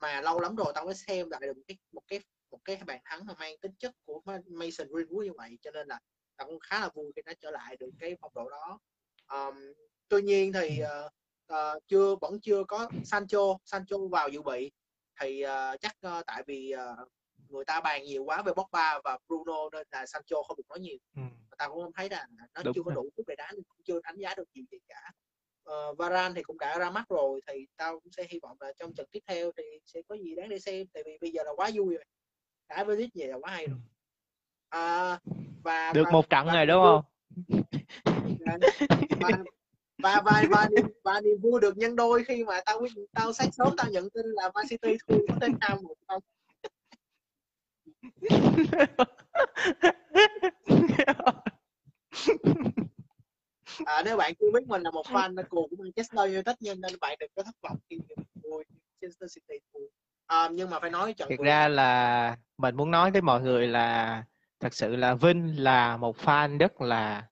Mà 0.00 0.20
lâu 0.20 0.40
lắm 0.40 0.56
rồi 0.56 0.72
tao 0.74 0.84
mới 0.84 0.94
xem 0.94 1.30
lại 1.30 1.40
được 1.40 1.56
một 1.56 1.62
cái 1.68 1.78
một 1.92 2.02
cái 2.08 2.20
một 2.50 2.58
cái 2.64 2.76
bàn 2.86 3.00
thắng 3.04 3.26
mà 3.26 3.34
mang 3.38 3.58
tính 3.58 3.72
chất 3.78 3.94
của 4.04 4.20
Mason 4.46 4.88
Greenwood 4.88 5.24
như 5.24 5.32
vậy 5.36 5.58
cho 5.62 5.70
nên 5.70 5.88
là 5.88 6.00
tao 6.36 6.46
cũng 6.46 6.58
khá 6.60 6.80
là 6.80 6.88
vui 6.94 7.12
khi 7.16 7.22
nó 7.26 7.32
trở 7.40 7.50
lại 7.50 7.76
được 7.76 7.90
cái 7.98 8.16
phong 8.20 8.32
độ 8.34 8.50
đó. 8.50 8.78
Um, 9.32 9.54
tuy 10.08 10.22
nhiên 10.22 10.52
thì 10.52 10.80
uh, 10.82 11.12
uh, 11.52 11.82
chưa 11.86 12.16
vẫn 12.20 12.40
chưa 12.40 12.64
có 12.64 12.88
Sancho 13.04 13.58
Sancho 13.64 13.96
vào 14.10 14.28
dự 14.28 14.42
bị. 14.42 14.70
Thì 15.20 15.44
uh, 15.44 15.80
chắc 15.80 15.96
uh, 16.06 16.26
tại 16.26 16.42
vì 16.46 16.74
uh, 16.74 17.08
người 17.48 17.64
ta 17.64 17.80
bàn 17.80 18.04
nhiều 18.04 18.24
quá 18.24 18.42
về 18.42 18.52
Pogba 18.52 19.00
và 19.04 19.18
Bruno 19.28 19.70
nên 19.72 19.86
là 19.90 20.06
Sancho 20.06 20.42
không 20.42 20.56
được 20.56 20.68
nói 20.68 20.80
nhiều. 20.80 20.98
Ừ. 21.16 21.22
Tao 21.56 21.70
cũng 21.70 21.82
không 21.82 21.92
thấy 21.92 22.08
là 22.10 22.26
nó 22.54 22.62
Đúng 22.64 22.74
chưa 22.74 22.82
có 22.84 22.90
rồi. 22.90 22.94
đủ 22.94 23.10
phút 23.16 23.28
để 23.28 23.34
đá 23.38 23.52
nên 23.52 23.62
cũng 23.62 23.82
chưa 23.84 24.00
đánh 24.02 24.16
giá 24.16 24.34
được 24.34 24.48
nhiều 24.54 24.64
gì 24.70 24.78
cả. 24.88 25.12
Ờ, 25.64 25.94
Varane 25.94 26.34
thì 26.34 26.42
cũng 26.42 26.58
đã 26.58 26.78
ra 26.78 26.90
mắt 26.90 27.04
rồi 27.08 27.40
thì 27.46 27.66
tao 27.76 28.00
cũng 28.00 28.12
sẽ 28.12 28.26
hy 28.30 28.38
vọng 28.42 28.56
là 28.60 28.72
trong 28.78 28.94
trận 28.94 29.06
tiếp 29.12 29.20
theo 29.26 29.52
thì 29.56 29.62
sẽ 29.86 30.02
có 30.08 30.16
gì 30.16 30.34
đáng 30.34 30.48
để 30.48 30.58
xem 30.58 30.86
tại 30.92 31.02
vì 31.06 31.18
bây 31.20 31.30
giờ 31.30 31.42
là 31.44 31.50
quá 31.56 31.70
vui 31.74 31.94
rồi. 31.94 32.04
Đá 32.68 32.84
với 32.84 32.96
Leeds 32.96 33.12
vậy 33.14 33.28
là 33.28 33.36
quá 33.40 33.50
hay 33.50 33.64
Ừ. 33.64 33.70
rồi. 33.70 33.78
À, 34.68 35.18
và 35.62 35.92
được 35.92 36.02
và, 36.04 36.10
một 36.10 36.30
trận 36.30 36.46
và 36.46 36.52
rồi 36.52 36.66
niềm 36.66 36.74
đúng 36.74 36.82
không? 36.82 37.02
Và 39.20 39.30
và 39.98 40.22
và 40.24 40.44
và 40.50 40.68
niềm, 40.68 40.86
và 41.04 41.20
niềm 41.20 41.40
vui 41.40 41.60
được 41.60 41.76
nhân 41.76 41.96
đôi 41.96 42.24
khi 42.24 42.44
mà 42.44 42.60
tao 42.66 42.78
quyết 42.78 42.92
tao 43.14 43.32
sáng 43.32 43.52
sớm 43.52 43.76
tao 43.76 43.90
nhận 43.90 44.10
tin 44.10 44.26
là 44.26 44.50
Man 44.54 44.66
City 44.68 44.96
thua 45.08 45.26
Tottenham 45.26 45.82
một 45.82 45.94
không 46.08 46.22
à, 53.86 54.02
nếu 54.04 54.16
bạn 54.16 54.32
chưa 54.40 54.50
biết 54.54 54.66
mình 54.66 54.82
là 54.82 54.90
một 54.90 55.06
fan 55.06 55.34
cuồng 55.48 55.70
của 55.70 55.76
Manchester 55.78 56.20
United 56.20 56.54
nhưng 56.60 56.80
nên 56.80 56.92
bạn 57.00 57.16
đừng 57.20 57.30
có 57.36 57.42
thất 57.42 57.54
vọng 57.62 57.76
khi 57.90 57.98
thua 58.42 58.62
Manchester 59.02 59.34
City 59.34 59.58
thua 59.74 59.80
à, 60.26 60.48
nhưng 60.52 60.70
mà 60.70 60.80
phải 60.80 60.90
nói 60.90 61.12
trận 61.12 61.28
Thực 61.30 61.38
ra 61.44 61.68
rồi- 61.68 61.76
là 61.76 62.36
mình 62.58 62.76
muốn 62.76 62.90
nói 62.90 63.10
với 63.10 63.20
mọi 63.22 63.40
người 63.40 63.68
là 63.68 64.24
thật 64.60 64.74
sự 64.74 64.96
là 64.96 65.14
Vinh 65.14 65.62
là 65.64 65.96
một 65.96 66.16
fan 66.16 66.58
rất 66.58 66.80
là 66.80 67.26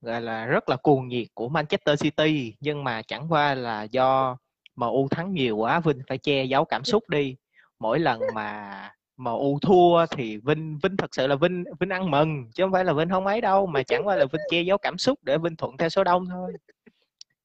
gọi 0.00 0.20
là 0.20 0.46
rất 0.46 0.68
là 0.68 0.76
cuồng 0.76 1.08
nhiệt 1.08 1.26
của 1.34 1.48
Manchester 1.48 2.02
City 2.02 2.54
nhưng 2.60 2.84
mà 2.84 3.02
chẳng 3.02 3.26
qua 3.32 3.54
là 3.54 3.82
do 3.82 4.36
MU 4.76 5.08
thắng 5.10 5.32
nhiều 5.34 5.56
quá 5.56 5.80
Vinh 5.80 5.98
phải 6.08 6.18
che 6.18 6.44
giấu 6.44 6.64
cảm 6.64 6.84
xúc 6.84 7.08
đi. 7.08 7.36
Mỗi 7.78 7.98
lần 7.98 8.20
mà 8.34 8.90
MU 9.16 9.58
thua 9.62 10.06
thì 10.10 10.36
Vinh 10.36 10.78
Vinh 10.82 10.96
thật 10.96 11.14
sự 11.14 11.26
là 11.26 11.36
Vinh 11.36 11.64
Vinh 11.80 11.90
ăn 11.90 12.10
mừng 12.10 12.50
chứ 12.54 12.64
không 12.64 12.72
phải 12.72 12.84
là 12.84 12.92
Vinh 12.92 13.08
không 13.08 13.26
ấy 13.26 13.40
đâu 13.40 13.66
mà 13.66 13.82
chẳng 13.82 14.06
qua 14.06 14.16
là 14.16 14.24
Vinh 14.32 14.42
che 14.50 14.62
giấu 14.62 14.78
cảm 14.78 14.98
xúc 14.98 15.18
để 15.22 15.38
Vinh 15.38 15.56
thuận 15.56 15.76
theo 15.76 15.88
số 15.88 16.04
đông 16.04 16.26
thôi. 16.30 16.52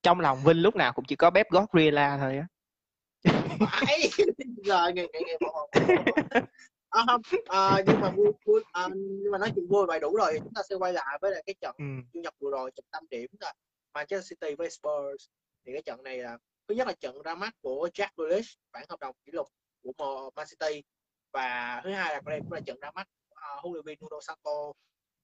Trong 0.04 0.20
lòng 0.20 0.40
Vinh 0.46 0.58
lúc 0.58 0.76
nào 0.76 0.94
cũng 0.94 1.06
chỉ 1.06 1.16
có 1.16 1.30
Pep 1.30 1.50
Guardiola 1.50 2.18
thôi 2.18 2.38
á. 2.38 2.48
Rồi 4.66 4.94
ngày 4.94 5.08
ngày 5.14 5.24
ngày 5.26 5.38
à, 6.92 7.04
không 7.08 7.22
à, 7.46 7.84
nhưng 7.88 8.02
mà 8.02 8.10
vui, 8.10 8.32
vui 8.46 8.62
à, 8.72 8.88
nhưng 8.94 9.32
mà 9.32 9.38
nói 9.38 9.52
chuyện 9.56 9.68
vui 9.68 9.86
vậy 9.86 10.00
đủ 10.00 10.16
rồi 10.16 10.40
chúng 10.44 10.54
ta 10.54 10.62
sẽ 10.70 10.76
quay 10.76 10.94
lại 10.94 11.18
với 11.22 11.32
lại 11.32 11.44
cái 11.46 11.56
trận 11.62 11.76
ừ. 11.78 11.86
chủ 12.14 12.20
nhật 12.20 12.34
vừa 12.40 12.52
rồi 12.52 12.72
trận 12.76 12.86
tâm 12.92 13.04
điểm 13.10 13.30
là 13.40 13.54
Manchester 13.94 14.30
City 14.30 14.56
với 14.56 14.70
Spurs. 14.70 15.28
Thì 15.66 15.74
cái 15.74 15.82
trận 15.82 16.04
này 16.04 16.18
là 16.18 16.38
thứ 16.68 16.76
nhất 16.76 16.88
là 16.88 16.94
trận 17.00 17.22
ra 17.22 17.36
mắt 17.36 17.54
của 17.62 17.90
Jack 17.94 18.08
Grealish 18.18 18.60
bản 18.72 18.86
hợp 18.90 19.00
đồng 19.00 19.16
kỷ 19.26 19.32
lục 19.32 19.48
của 19.98 20.30
Man 20.36 20.48
City 20.50 20.82
và 21.34 21.82
thứ 21.84 21.92
hai 21.92 22.14
là 22.14 22.22
đây 22.26 22.40
cũng 22.40 22.52
là 22.52 22.60
trận 22.66 22.80
ra 22.82 22.92
mắt 22.96 23.08
uh, 23.32 23.64
huấn 23.64 23.74
luyện 23.74 23.86
viên 23.86 23.98
Nuno 24.02 24.22
Santo 24.22 24.52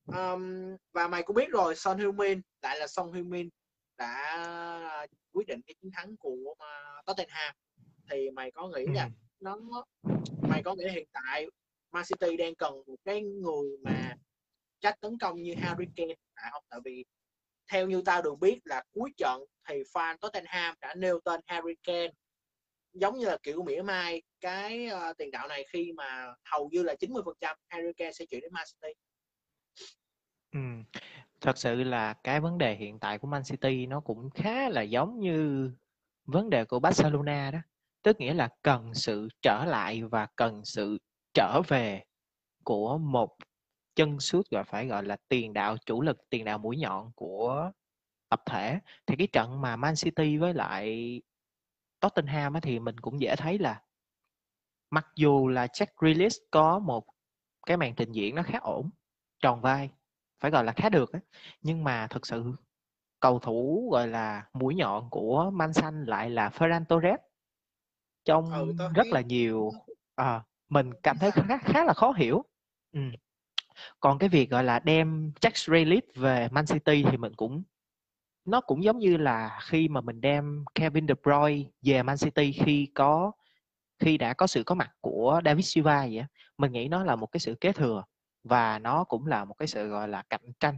um, 0.07 0.75
và 0.93 1.07
mày 1.07 1.23
cũng 1.23 1.35
biết 1.35 1.49
rồi 1.49 1.75
Son 1.75 1.97
Heung-min 1.97 2.41
lại 2.61 2.79
là 2.79 2.87
Son 2.87 3.11
Heung-min 3.11 3.49
đã 3.97 5.05
quyết 5.33 5.47
định 5.47 5.61
cái 5.67 5.75
chiến 5.81 5.91
thắng 5.93 6.17
của 6.17 6.51
uh, 6.51 7.05
Tottenham. 7.05 7.55
Thì 8.09 8.29
mày 8.31 8.51
có 8.51 8.67
nghĩ 8.67 8.85
là 8.93 9.03
ừ. 9.03 9.09
nó 9.39 9.57
mày 10.41 10.63
có 10.63 10.75
nghĩ 10.75 10.83
là 10.85 10.91
hiện 10.91 11.07
tại 11.13 11.45
Man 11.91 12.03
City 12.05 12.37
đang 12.37 12.55
cần 12.55 12.73
một 12.87 12.95
cái 13.05 13.21
người 13.21 13.77
mà 13.83 14.15
trách 14.79 15.01
tấn 15.01 15.17
công 15.17 15.41
như 15.41 15.53
Harry 15.57 15.85
Kane 15.95 16.13
phải 16.35 16.49
không? 16.51 16.63
Tại 16.69 16.79
vì 16.85 17.05
theo 17.71 17.87
như 17.87 18.01
tao 18.05 18.21
được 18.21 18.39
biết 18.39 18.59
là 18.63 18.83
cuối 18.91 19.13
trận 19.17 19.41
thì 19.69 19.75
fan 19.93 20.17
Tottenham 20.17 20.75
đã 20.81 20.95
nêu 20.95 21.19
tên 21.25 21.41
Harry 21.45 21.73
Kane 21.83 22.11
giống 22.99 23.17
như 23.17 23.25
là 23.25 23.37
kiểu 23.43 23.63
mỉa 23.63 23.81
mai 23.81 24.21
cái 24.41 24.89
uh, 24.93 25.17
tiền 25.17 25.31
đạo 25.31 25.47
này 25.47 25.65
khi 25.69 25.91
mà 25.93 26.33
hầu 26.51 26.69
như 26.71 26.83
là 26.83 26.95
90% 26.99 27.55
Harry 27.67 27.93
Kane 27.97 28.11
sẽ 28.11 28.25
chuyển 28.25 28.41
đến 28.41 28.53
Man 28.53 28.65
City. 28.73 28.93
Ừ. 30.53 30.59
Thật 31.41 31.57
sự 31.57 31.83
là 31.83 32.13
cái 32.13 32.39
vấn 32.39 32.57
đề 32.57 32.75
hiện 32.75 32.99
tại 32.99 33.17
của 33.17 33.27
Man 33.27 33.41
City 33.43 33.85
nó 33.85 33.99
cũng 33.99 34.29
khá 34.29 34.69
là 34.69 34.81
giống 34.81 35.19
như 35.19 35.71
vấn 36.25 36.49
đề 36.49 36.65
của 36.65 36.79
Barcelona 36.79 37.51
đó. 37.51 37.59
Tức 38.03 38.19
nghĩa 38.19 38.33
là 38.33 38.49
cần 38.61 38.93
sự 38.93 39.27
trở 39.41 39.65
lại 39.65 40.03
và 40.03 40.27
cần 40.35 40.65
sự 40.65 40.97
trở 41.33 41.61
về 41.67 42.03
của 42.63 42.97
một 42.97 43.35
chân 43.95 44.19
sút 44.19 44.49
gọi 44.49 44.63
phải 44.63 44.87
gọi 44.87 45.03
là 45.03 45.17
tiền 45.29 45.53
đạo 45.53 45.77
chủ 45.85 46.01
lực, 46.01 46.17
tiền 46.29 46.45
đạo 46.45 46.57
mũi 46.57 46.77
nhọn 46.77 47.11
của 47.15 47.71
tập 48.29 48.41
thể. 48.45 48.79
Thì 49.05 49.15
cái 49.17 49.27
trận 49.27 49.61
mà 49.61 49.75
Man 49.75 49.93
City 49.95 50.37
với 50.37 50.53
lại 50.53 51.21
Tottenham 52.09 52.53
á, 52.53 52.59
thì 52.59 52.79
mình 52.79 52.99
cũng 52.99 53.21
dễ 53.21 53.35
thấy 53.35 53.59
là 53.59 53.81
mặc 54.89 55.07
dù 55.15 55.47
là 55.47 55.65
Jack 55.65 55.87
Grealish 55.97 56.41
có 56.51 56.79
một 56.79 57.05
cái 57.65 57.77
màn 57.77 57.95
trình 57.95 58.11
diễn 58.11 58.35
nó 58.35 58.43
khá 58.43 58.59
ổn, 58.61 58.89
tròn 59.41 59.61
vai, 59.61 59.89
phải 60.39 60.51
gọi 60.51 60.63
là 60.63 60.71
khá 60.71 60.89
được 60.89 61.13
á, 61.13 61.19
nhưng 61.61 61.83
mà 61.83 62.07
thực 62.07 62.27
sự 62.27 62.43
cầu 63.19 63.39
thủ 63.39 63.89
gọi 63.91 64.07
là 64.07 64.45
mũi 64.53 64.75
nhọn 64.75 65.09
của 65.09 65.49
Man 65.53 65.73
Xanh 65.73 66.03
lại 66.05 66.29
là 66.29 66.49
Ferran 66.49 66.85
Torres 66.85 67.19
trong 68.25 68.53
ừ, 68.53 68.75
rất 68.95 69.07
là 69.07 69.21
nhiều 69.21 69.71
à, 70.15 70.43
mình 70.69 70.91
cảm 71.03 71.17
thấy 71.17 71.31
khá 71.31 71.57
khá 71.57 71.83
là 71.83 71.93
khó 71.93 72.11
hiểu. 72.11 72.43
Ừ. 72.93 72.99
Còn 73.99 74.19
cái 74.19 74.29
việc 74.29 74.49
gọi 74.49 74.63
là 74.63 74.79
đem 74.79 75.31
Jack 75.41 75.71
Grealish 75.71 76.15
về 76.15 76.47
Man 76.51 76.65
City 76.65 77.03
thì 77.11 77.17
mình 77.17 77.33
cũng 77.35 77.63
nó 78.47 78.61
cũng 78.61 78.83
giống 78.83 78.97
như 78.97 79.17
là 79.17 79.59
khi 79.61 79.87
mà 79.87 80.01
mình 80.01 80.21
đem 80.21 80.65
Kevin 80.75 81.07
De 81.07 81.13
Bruyne 81.23 81.69
về 81.81 82.03
Man 82.03 82.17
City 82.17 82.51
khi 82.51 82.91
có, 82.95 83.31
khi 83.99 84.17
đã 84.17 84.33
có 84.33 84.47
sự 84.47 84.63
có 84.63 84.75
mặt 84.75 84.91
của 85.01 85.41
David 85.45 85.65
Silva 85.65 85.99
vậy 85.99 86.25
mình 86.57 86.71
nghĩ 86.71 86.87
nó 86.87 87.03
là 87.03 87.15
một 87.15 87.27
cái 87.27 87.39
sự 87.39 87.55
kế 87.61 87.71
thừa 87.71 88.03
và 88.43 88.79
nó 88.79 89.03
cũng 89.03 89.27
là 89.27 89.45
một 89.45 89.53
cái 89.53 89.67
sự, 89.67 89.87
gọi 89.87 90.07
là, 90.07 90.23
cạnh 90.29 90.53
tranh 90.59 90.77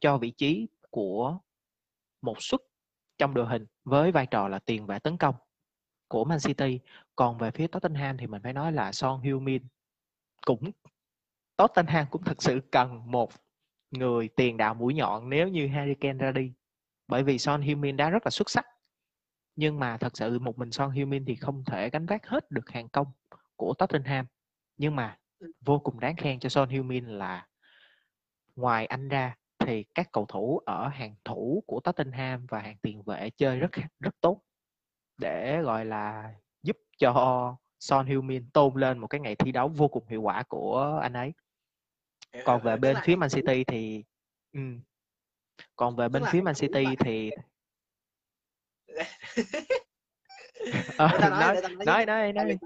cho 0.00 0.18
vị 0.18 0.30
trí 0.30 0.68
của 0.90 1.38
một 2.22 2.42
suất 2.42 2.60
trong 3.18 3.34
đội 3.34 3.46
hình 3.46 3.66
với 3.84 4.12
vai 4.12 4.26
trò 4.26 4.48
là 4.48 4.58
tiền 4.58 4.86
vệ 4.86 4.98
tấn 4.98 5.16
công 5.16 5.34
của 6.08 6.24
Man 6.24 6.38
City. 6.40 6.80
Còn 7.16 7.38
về 7.38 7.50
phía 7.50 7.66
Tottenham 7.66 8.16
thì 8.16 8.26
mình 8.26 8.42
phải 8.42 8.52
nói 8.52 8.72
là 8.72 8.92
Son 8.92 9.20
Heung-min 9.20 9.60
cũng, 10.46 10.70
Tottenham 11.56 12.06
cũng 12.10 12.24
thật 12.24 12.42
sự 12.42 12.60
cần 12.72 13.10
một 13.10 13.30
người 13.90 14.28
tiền 14.28 14.56
đạo 14.56 14.74
mũi 14.74 14.94
nhọn 14.94 15.30
nếu 15.30 15.48
như 15.48 15.68
Harry 15.68 15.94
Kane 15.94 16.18
ra 16.18 16.32
đi 16.32 16.52
bởi 17.08 17.22
vì 17.22 17.38
Son 17.38 17.60
Heung-min 17.60 17.96
đã 17.96 18.10
rất 18.10 18.26
là 18.26 18.30
xuất 18.30 18.50
sắc 18.50 18.66
nhưng 19.56 19.78
mà 19.78 19.96
thật 19.96 20.16
sự 20.16 20.38
một 20.38 20.58
mình 20.58 20.70
Son 20.70 20.90
Heung-min 20.90 21.24
thì 21.26 21.34
không 21.34 21.64
thể 21.64 21.90
gánh 21.90 22.06
vác 22.06 22.26
hết 22.26 22.50
được 22.50 22.70
hàng 22.70 22.88
công 22.88 23.06
của 23.56 23.74
Tottenham 23.78 24.26
nhưng 24.76 24.96
mà 24.96 25.18
vô 25.60 25.78
cùng 25.78 26.00
đáng 26.00 26.16
khen 26.16 26.38
cho 26.38 26.48
Son 26.48 26.68
Heung-min 26.68 27.06
là 27.06 27.46
ngoài 28.56 28.86
anh 28.86 29.08
ra 29.08 29.34
thì 29.58 29.84
các 29.94 30.12
cầu 30.12 30.26
thủ 30.26 30.58
ở 30.66 30.88
hàng 30.88 31.14
thủ 31.24 31.64
của 31.66 31.80
Tottenham 31.80 32.46
và 32.46 32.60
hàng 32.60 32.76
tiền 32.82 33.02
vệ 33.02 33.30
chơi 33.30 33.58
rất 33.58 33.70
rất 34.00 34.14
tốt 34.20 34.42
để 35.18 35.62
gọi 35.62 35.84
là 35.84 36.34
giúp 36.62 36.76
cho 36.98 37.56
Son 37.80 38.06
Heung-min 38.06 38.50
tôn 38.52 38.74
lên 38.74 38.98
một 38.98 39.06
cái 39.06 39.20
ngày 39.20 39.36
thi 39.36 39.52
đấu 39.52 39.68
vô 39.68 39.88
cùng 39.88 40.06
hiệu 40.08 40.22
quả 40.22 40.42
của 40.48 41.00
anh 41.02 41.12
ấy. 41.12 41.32
Còn 42.44 42.62
về 42.62 42.76
bên 42.76 42.96
phía 43.04 43.16
Man 43.16 43.30
City 43.30 43.64
thì 43.64 44.04
um, 44.52 44.80
còn 45.76 45.96
về 45.96 46.08
bên 46.08 46.22
phía 46.30 46.40
Man 46.40 46.54
City 46.54 46.84
thì 47.04 47.30
ờ, 50.98 51.08
nói, 51.30 51.56
nói 51.86 52.06
nói 52.06 52.32
nói 52.32 52.56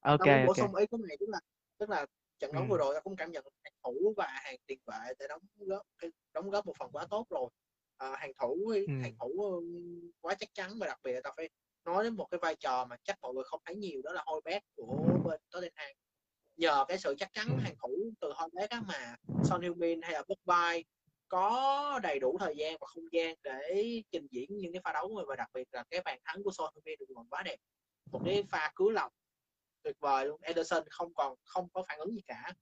ok 0.00 0.26
bổ 0.46 0.54
sung 0.54 0.74
ý 0.74 0.86
của 0.86 0.96
này 0.96 1.16
tức 1.20 1.28
là 1.28 1.40
tức 1.78 1.90
là 1.90 2.06
trận 2.38 2.52
đấu 2.52 2.62
ừ. 2.62 2.66
vừa 2.68 2.78
rồi 2.78 2.94
ta 2.94 3.00
cũng 3.00 3.16
cảm 3.16 3.32
nhận 3.32 3.44
hàng 3.64 3.72
thủ 3.84 4.14
và 4.16 4.26
hàng 4.28 4.56
tiền 4.66 4.78
vệ 4.86 5.12
để 5.18 5.26
đóng 5.28 5.40
góp 5.56 5.86
đóng 6.32 6.50
góp 6.50 6.66
một 6.66 6.76
phần 6.78 6.90
quá 6.92 7.06
tốt 7.10 7.26
rồi 7.30 7.48
à, 7.96 8.16
hàng 8.16 8.32
thủ 8.40 8.72
ừ. 8.86 9.00
hàng 9.02 9.14
thủ 9.20 9.62
quá 10.20 10.34
chắc 10.34 10.48
chắn 10.54 10.78
và 10.78 10.86
đặc 10.86 10.98
biệt 11.04 11.12
là 11.12 11.20
ta 11.24 11.30
phải 11.36 11.48
nói 11.84 12.04
đến 12.04 12.16
một 12.16 12.28
cái 12.30 12.38
vai 12.42 12.54
trò 12.54 12.84
mà 12.84 12.96
chắc 13.04 13.18
mọi 13.20 13.34
người 13.34 13.44
không 13.46 13.60
thấy 13.64 13.76
nhiều 13.76 14.02
đó 14.04 14.12
là 14.12 14.22
hôi 14.26 14.40
bét 14.44 14.62
của 14.76 15.20
bên 15.24 15.40
Tottenham 15.50 15.96
nhờ 16.56 16.84
cái 16.88 16.98
sự 16.98 17.14
chắc 17.18 17.32
chắn 17.32 17.46
ừ. 17.48 17.56
hàng 17.62 17.74
thủ 17.82 18.12
từ 18.20 18.32
hôi 18.34 18.48
bét 18.52 18.70
mà 18.86 19.16
Son 19.44 19.60
Heung-min 19.60 20.00
hay 20.02 20.12
là 20.12 20.22
Pogba 20.22 20.74
có 21.28 22.00
đầy 22.02 22.18
đủ 22.18 22.36
thời 22.40 22.54
gian 22.56 22.76
và 22.80 22.86
không 22.86 23.04
gian 23.12 23.34
để 23.42 24.02
trình 24.10 24.26
diễn 24.30 24.58
những 24.58 24.72
cái 24.72 24.80
pha 24.84 24.92
đấu 24.92 25.24
và 25.28 25.36
đặc 25.36 25.50
biệt 25.54 25.68
là 25.72 25.84
cái 25.90 26.00
bàn 26.04 26.18
thắng 26.24 26.42
của 26.42 26.50
Son 26.50 26.74
Heung-min 26.74 26.96
được 26.98 27.14
còn 27.14 27.26
quá 27.28 27.42
đẹp. 27.42 27.56
Một 28.12 28.20
cái 28.24 28.44
pha 28.50 28.72
cứu 28.76 28.90
lòng 28.90 29.12
tuyệt 29.82 29.96
vời 30.00 30.26
luôn. 30.26 30.40
Ederson 30.42 30.84
không 30.90 31.14
còn 31.14 31.34
không 31.44 31.68
có 31.72 31.82
phản 31.88 31.98
ứng 31.98 32.14
gì 32.14 32.22
cả. 32.26 32.52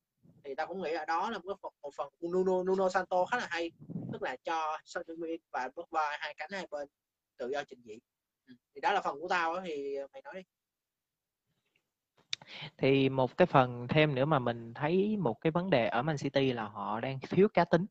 Thì 0.44 0.54
ta 0.54 0.66
cũng 0.66 0.82
nghĩ 0.82 0.92
là 0.92 1.04
đó 1.04 1.30
là 1.30 1.38
một 1.38 1.56
phần 1.62 1.72
một 1.82 1.90
phần 1.96 2.08
Nuno 2.32 2.62
Nuno 2.62 2.88
Santo 2.88 3.24
khá 3.24 3.36
là 3.36 3.46
hay 3.50 3.70
tức 4.12 4.22
là 4.22 4.36
cho 4.36 4.78
Son 4.84 5.04
Heung-min 5.06 5.38
và 5.50 5.68
Pogba 5.68 6.16
hai 6.20 6.34
cánh 6.34 6.50
hai 6.52 6.66
bên 6.70 6.88
tự 7.36 7.48
do 7.48 7.64
trình 7.64 7.80
diễn. 7.84 7.98
Ừ, 8.46 8.54
thì 8.74 8.80
đó 8.80 8.92
là 8.92 9.00
phần 9.00 9.20
của 9.20 9.28
tao 9.28 9.54
đó, 9.54 9.62
thì 9.66 9.96
mày 10.12 10.22
nói 10.22 10.34
đi. 10.34 10.42
Thì 12.76 13.08
một 13.08 13.36
cái 13.36 13.46
phần 13.46 13.88
thêm 13.88 14.14
nữa 14.14 14.24
mà 14.24 14.38
mình 14.38 14.74
thấy 14.74 15.16
một 15.16 15.40
cái 15.40 15.50
vấn 15.50 15.70
đề 15.70 15.86
ở 15.86 16.02
Man 16.02 16.16
City 16.16 16.52
là 16.52 16.64
họ 16.64 17.00
đang 17.00 17.18
thiếu 17.20 17.48
cá 17.54 17.64
tính 17.64 17.86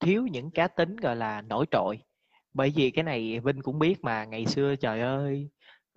thiếu 0.00 0.26
những 0.26 0.50
cá 0.50 0.68
tính 0.68 0.96
gọi 0.96 1.16
là 1.16 1.42
nổi 1.42 1.66
trội. 1.70 1.98
Bởi 2.54 2.72
vì 2.76 2.90
cái 2.90 3.04
này 3.04 3.40
Vinh 3.40 3.62
cũng 3.62 3.78
biết 3.78 4.04
mà 4.04 4.24
ngày 4.24 4.46
xưa 4.46 4.76
trời 4.76 5.00
ơi 5.00 5.48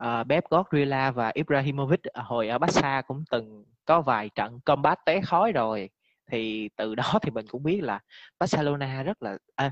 uh, 0.04 0.28
Pep 0.30 0.44
Guardiola 0.50 1.12
và 1.12 1.32
Ibrahimovic 1.36 2.00
hồi 2.16 2.48
ở 2.48 2.58
Barca 2.58 3.02
cũng 3.02 3.24
từng 3.32 3.66
có 3.86 4.02
vài 4.02 4.30
trận 4.36 4.60
combat 4.66 5.00
té 5.06 5.22
khói 5.22 5.52
rồi. 5.52 5.90
Thì 6.32 6.70
từ 6.76 6.96
đó 6.96 7.04
thì 7.22 7.32
mình 7.32 7.46
cũng 7.48 7.64
biết 7.64 7.84
là 7.84 8.00
Barcelona 8.40 9.04
rất 9.04 9.24
là 9.24 9.38
à, 9.56 9.72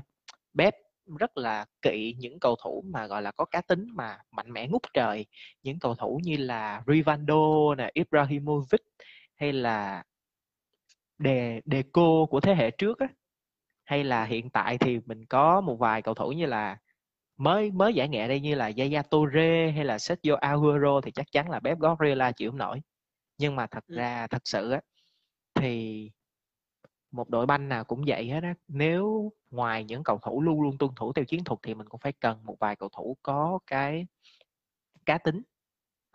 Pep 0.58 0.74
rất 1.18 1.36
là 1.36 1.66
kỵ 1.82 2.14
những 2.18 2.40
cầu 2.40 2.56
thủ 2.64 2.84
mà 2.86 3.06
gọi 3.06 3.22
là 3.22 3.30
có 3.30 3.44
cá 3.44 3.60
tính 3.60 3.86
mà 3.94 4.18
mạnh 4.30 4.52
mẽ 4.52 4.66
ngút 4.66 4.82
trời. 4.94 5.26
Những 5.62 5.78
cầu 5.78 5.94
thủ 5.94 6.20
như 6.24 6.36
là 6.36 6.82
Rivaldo 6.86 7.74
nè 7.78 7.90
Ibrahimovic 7.94 8.80
hay 9.36 9.52
là 9.52 10.04
đề 11.18 11.60
Deco 11.64 12.26
của 12.30 12.40
thế 12.40 12.54
hệ 12.54 12.70
trước 12.70 12.98
á 12.98 13.08
hay 13.88 14.04
là 14.04 14.24
hiện 14.24 14.50
tại 14.50 14.78
thì 14.78 15.00
mình 15.06 15.26
có 15.26 15.60
một 15.60 15.76
vài 15.76 16.02
cầu 16.02 16.14
thủ 16.14 16.32
như 16.32 16.46
là 16.46 16.78
mới 17.36 17.70
mới 17.70 17.94
giải 17.94 18.08
nghệ 18.08 18.28
đây 18.28 18.40
như 18.40 18.54
là 18.54 18.70
Yaya 18.76 19.02
Toure 19.02 19.70
hay 19.70 19.84
là 19.84 19.98
Sergio 19.98 20.34
Aguero 20.40 21.00
thì 21.00 21.10
chắc 21.10 21.32
chắn 21.32 21.50
là 21.50 21.60
Pep 21.60 21.78
Guardiola 21.78 22.32
chịu 22.32 22.50
không 22.50 22.58
nổi. 22.58 22.80
Nhưng 23.38 23.56
mà 23.56 23.66
thật 23.66 23.84
ừ. 23.86 23.96
ra 23.96 24.26
thật 24.26 24.42
sự 24.44 24.70
á 24.70 24.80
thì 25.54 26.10
một 27.10 27.28
đội 27.28 27.46
banh 27.46 27.68
nào 27.68 27.84
cũng 27.84 28.04
vậy 28.06 28.28
hết 28.30 28.42
á. 28.42 28.54
Nếu 28.68 29.32
ngoài 29.50 29.84
những 29.84 30.02
cầu 30.04 30.18
thủ 30.22 30.42
luôn 30.42 30.62
luôn 30.62 30.78
tuân 30.78 30.90
thủ 30.96 31.12
theo 31.12 31.24
chiến 31.24 31.44
thuật 31.44 31.58
thì 31.62 31.74
mình 31.74 31.88
cũng 31.88 32.00
phải 32.00 32.12
cần 32.12 32.44
một 32.44 32.56
vài 32.60 32.76
cầu 32.76 32.88
thủ 32.96 33.16
có 33.22 33.58
cái 33.66 34.06
cá 35.06 35.18
tính 35.18 35.42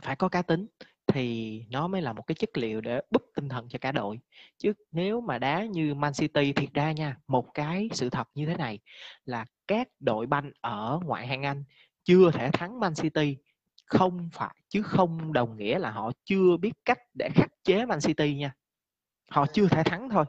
phải 0.02 0.16
có 0.16 0.30
cá 0.30 0.42
tính 0.42 0.68
thì 1.08 1.60
nó 1.70 1.88
mới 1.88 2.02
là 2.02 2.14
một 2.14 2.24
cái 2.28 2.36
chất 2.36 2.58
liệu 2.58 2.82
để 2.82 3.02
búp 3.12 3.24
tinh 3.36 3.50
thần 3.50 3.70
cho 3.70 3.80
cả 3.80 3.92
đội. 3.92 4.20
Chứ 4.58 4.74
nếu 4.92 5.22
mà 5.22 5.40
đá 5.40 5.66
như 5.66 5.96
Man 5.96 6.14
City 6.14 6.54
thiệt 6.54 6.74
ra 6.74 6.92
nha 6.92 7.18
một 7.28 7.54
cái 7.54 7.90
sự 7.94 8.10
thật 8.10 8.28
như 8.36 8.46
thế 8.46 8.58
này 8.58 8.80
là 9.26 9.46
các 9.68 9.88
đội 10.00 10.26
banh 10.26 10.52
ở 10.62 11.00
ngoại 11.06 11.28
hạng 11.28 11.44
Anh 11.44 11.64
chưa 12.04 12.32
thể 12.32 12.50
thắng 12.52 12.80
Man 12.80 12.94
City. 12.96 13.38
Không 13.86 14.30
phải 14.34 14.56
chứ 14.70 14.82
không 14.82 15.34
đồng 15.34 15.58
nghĩa 15.58 15.80
là 15.80 15.92
họ 15.92 16.12
chưa 16.26 16.58
biết 16.58 16.74
cách 16.86 17.00
để 17.14 17.30
khắc 17.36 17.50
chế 17.64 17.86
Man 17.86 18.00
City 18.02 18.36
nha. 18.36 18.54
Họ 19.30 19.46
chưa 19.54 19.68
thể 19.68 19.84
thắng 19.84 20.10
thôi. 20.10 20.26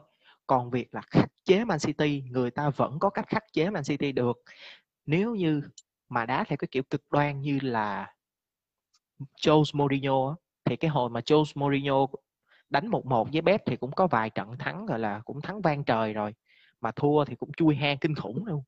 Còn 0.47 0.69
việc 0.69 0.93
là 0.93 1.01
khắc 1.01 1.31
chế 1.45 1.65
Man 1.65 1.79
City 1.79 2.21
người 2.21 2.51
ta 2.51 2.69
vẫn 2.69 2.99
có 2.99 3.09
cách 3.09 3.27
khắc 3.27 3.43
chế 3.53 3.69
Man 3.69 3.83
City 3.83 4.11
được. 4.11 4.37
Nếu 5.05 5.35
như 5.35 5.61
mà 6.09 6.25
đá 6.25 6.43
theo 6.43 6.57
cái 6.57 6.67
kiểu 6.71 6.83
cực 6.83 7.11
đoan 7.11 7.41
như 7.41 7.59
là 7.61 8.13
Jose 9.41 9.71
Mourinho 9.73 10.35
thì 10.65 10.75
cái 10.75 10.89
hồi 10.89 11.09
mà 11.09 11.19
Jose 11.19 11.51
Mourinho 11.55 12.07
đánh 12.69 12.87
một 12.87 13.05
một 13.05 13.27
với 13.33 13.41
Pep 13.41 13.61
thì 13.65 13.75
cũng 13.75 13.91
có 13.91 14.07
vài 14.07 14.29
trận 14.29 14.57
thắng, 14.57 14.85
gọi 14.85 14.99
là, 14.99 15.21
cũng 15.25 15.41
thắng 15.41 15.61
vang 15.61 15.83
trời 15.83 16.13
rồi, 16.13 16.33
mà 16.81 16.91
thua 16.91 17.25
thì 17.25 17.35
cũng 17.35 17.51
chui 17.57 17.75
hang 17.75 17.97
kinh 17.97 18.15
khủng 18.15 18.45
luôn. 18.45 18.63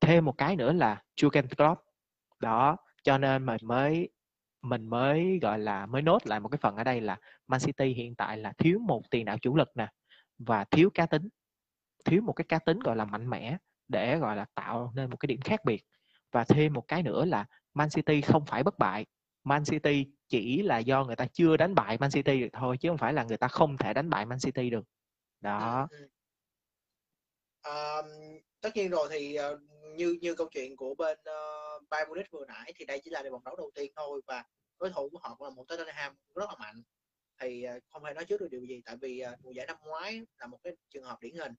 Thêm 0.00 0.24
một 0.24 0.38
cái 0.38 0.56
nữa 0.56 0.72
là 0.72 1.02
Jurgen 1.16 1.48
Klopp. 1.56 1.80
Đó, 2.40 2.76
cho 3.02 3.18
nên 3.18 3.46
mình 3.46 3.60
mới 3.62 4.08
mình 4.62 4.86
mới, 4.86 5.38
gọi 5.42 5.58
là, 5.58 5.86
mới 5.86 6.02
nốt 6.02 6.26
lại 6.26 6.40
một 6.40 6.48
cái 6.48 6.58
phần 6.58 6.76
ở 6.76 6.84
đây 6.84 7.00
là 7.00 7.16
Man 7.46 7.60
City 7.60 7.86
hiện 7.86 8.14
tại 8.14 8.38
là 8.38 8.52
thiếu 8.58 8.78
một 8.78 9.02
tiền 9.10 9.24
đạo 9.24 9.38
chủ 9.38 9.56
lực 9.56 9.68
nè, 9.74 9.88
và 10.38 10.64
thiếu 10.64 10.90
cá 10.94 11.06
tính, 11.06 11.28
thiếu 12.04 12.22
một 12.22 12.32
cái 12.32 12.44
cá 12.48 12.58
tính, 12.58 12.80
gọi 12.80 12.96
là, 12.96 13.04
mạnh 13.04 13.30
mẽ 13.30 13.56
để, 13.88 14.18
gọi 14.18 14.36
là, 14.36 14.46
tạo 14.54 14.92
nên 14.94 15.10
một 15.10 15.16
cái 15.16 15.26
điểm 15.26 15.40
khác 15.40 15.64
biệt. 15.64 15.84
Và 16.32 16.44
thêm 16.44 16.72
một 16.72 16.88
cái 16.88 17.02
nữa 17.02 17.24
là 17.24 17.44
Man 17.74 17.88
City 17.94 18.20
không 18.20 18.46
phải 18.46 18.62
bất 18.62 18.78
bại. 18.78 19.06
Man 19.46 19.64
City 19.64 20.06
chỉ 20.28 20.62
là 20.62 20.78
do 20.78 21.04
người 21.04 21.16
ta 21.16 21.26
chưa 21.32 21.56
đánh 21.56 21.74
bại 21.74 21.98
Man 21.98 22.10
City 22.10 22.40
được 22.40 22.48
thôi 22.52 22.76
chứ 22.80 22.88
không 22.88 22.98
phải 22.98 23.12
là 23.12 23.24
người 23.24 23.36
ta 23.36 23.48
không 23.48 23.76
thể 23.76 23.94
đánh 23.94 24.10
bại 24.10 24.26
Man 24.26 24.38
City 24.38 24.70
được. 24.70 24.84
Đó. 25.40 25.58
À, 25.58 25.86
ừ. 25.90 26.08
À, 27.62 28.02
tất 28.60 28.76
nhiên 28.76 28.90
rồi 28.90 29.08
thì 29.10 29.34
ờ, 29.34 29.58
như 29.96 30.18
như 30.20 30.34
câu 30.34 30.48
chuyện 30.50 30.76
của 30.76 30.94
bên 30.94 31.18
uh, 31.18 31.88
Bayern 31.90 32.08
Munich 32.08 32.30
vừa 32.30 32.44
nãy 32.46 32.72
thì 32.76 32.84
đây 32.84 33.00
chỉ 33.04 33.10
là 33.10 33.22
vòng 33.30 33.44
đấu 33.44 33.56
đầu 33.56 33.70
tiên 33.74 33.92
thôi 33.96 34.20
và 34.26 34.44
đối 34.80 34.90
thủ 34.90 35.08
của 35.10 35.18
họ 35.18 35.36
là 35.40 35.50
một 35.50 35.64
Tottenham 35.68 36.14
rất 36.34 36.48
là 36.48 36.56
mạnh. 36.58 36.82
Thì 37.40 37.66
uh, 37.76 37.82
không 37.88 38.02
thể 38.06 38.14
nói 38.14 38.24
trước 38.24 38.40
được 38.40 38.48
điều 38.50 38.64
gì 38.64 38.82
tại 38.84 38.96
vì 39.00 39.22
uh, 39.32 39.40
mùa 39.40 39.50
giải 39.50 39.66
năm 39.66 39.76
ngoái 39.80 40.20
là 40.38 40.46
một 40.46 40.58
cái 40.64 40.72
trường 40.90 41.04
hợp 41.04 41.18
điển 41.20 41.34
hình. 41.34 41.52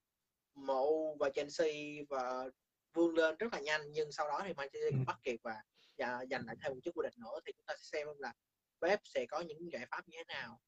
MU 0.55 1.17
và 1.19 1.29
Chelsea 1.29 2.03
và 2.09 2.49
vươn 2.93 3.15
lên 3.15 3.35
rất 3.38 3.53
là 3.53 3.59
nhanh 3.59 3.81
nhưng 3.91 4.11
sau 4.11 4.27
đó 4.27 4.41
thì 4.43 4.53
Manchester 4.53 4.91
City 4.91 5.03
bắt 5.05 5.19
kịp 5.23 5.39
và, 5.43 5.55
và 5.97 6.25
giành 6.31 6.45
lại 6.45 6.55
thêm 6.61 6.73
một 6.73 6.79
chức 6.83 6.95
vô 6.95 7.01
địch 7.01 7.17
nữa 7.17 7.39
thì 7.45 7.51
chúng 7.57 7.65
ta 7.65 7.73
sẽ 7.77 7.97
xem 7.97 8.07
là 8.19 8.33
Pep 8.81 8.99
sẽ 9.03 9.25
có 9.25 9.39
những 9.39 9.71
giải 9.71 9.85
pháp 9.91 10.07
như 10.07 10.17
thế 10.17 10.23
nào. 10.33 10.59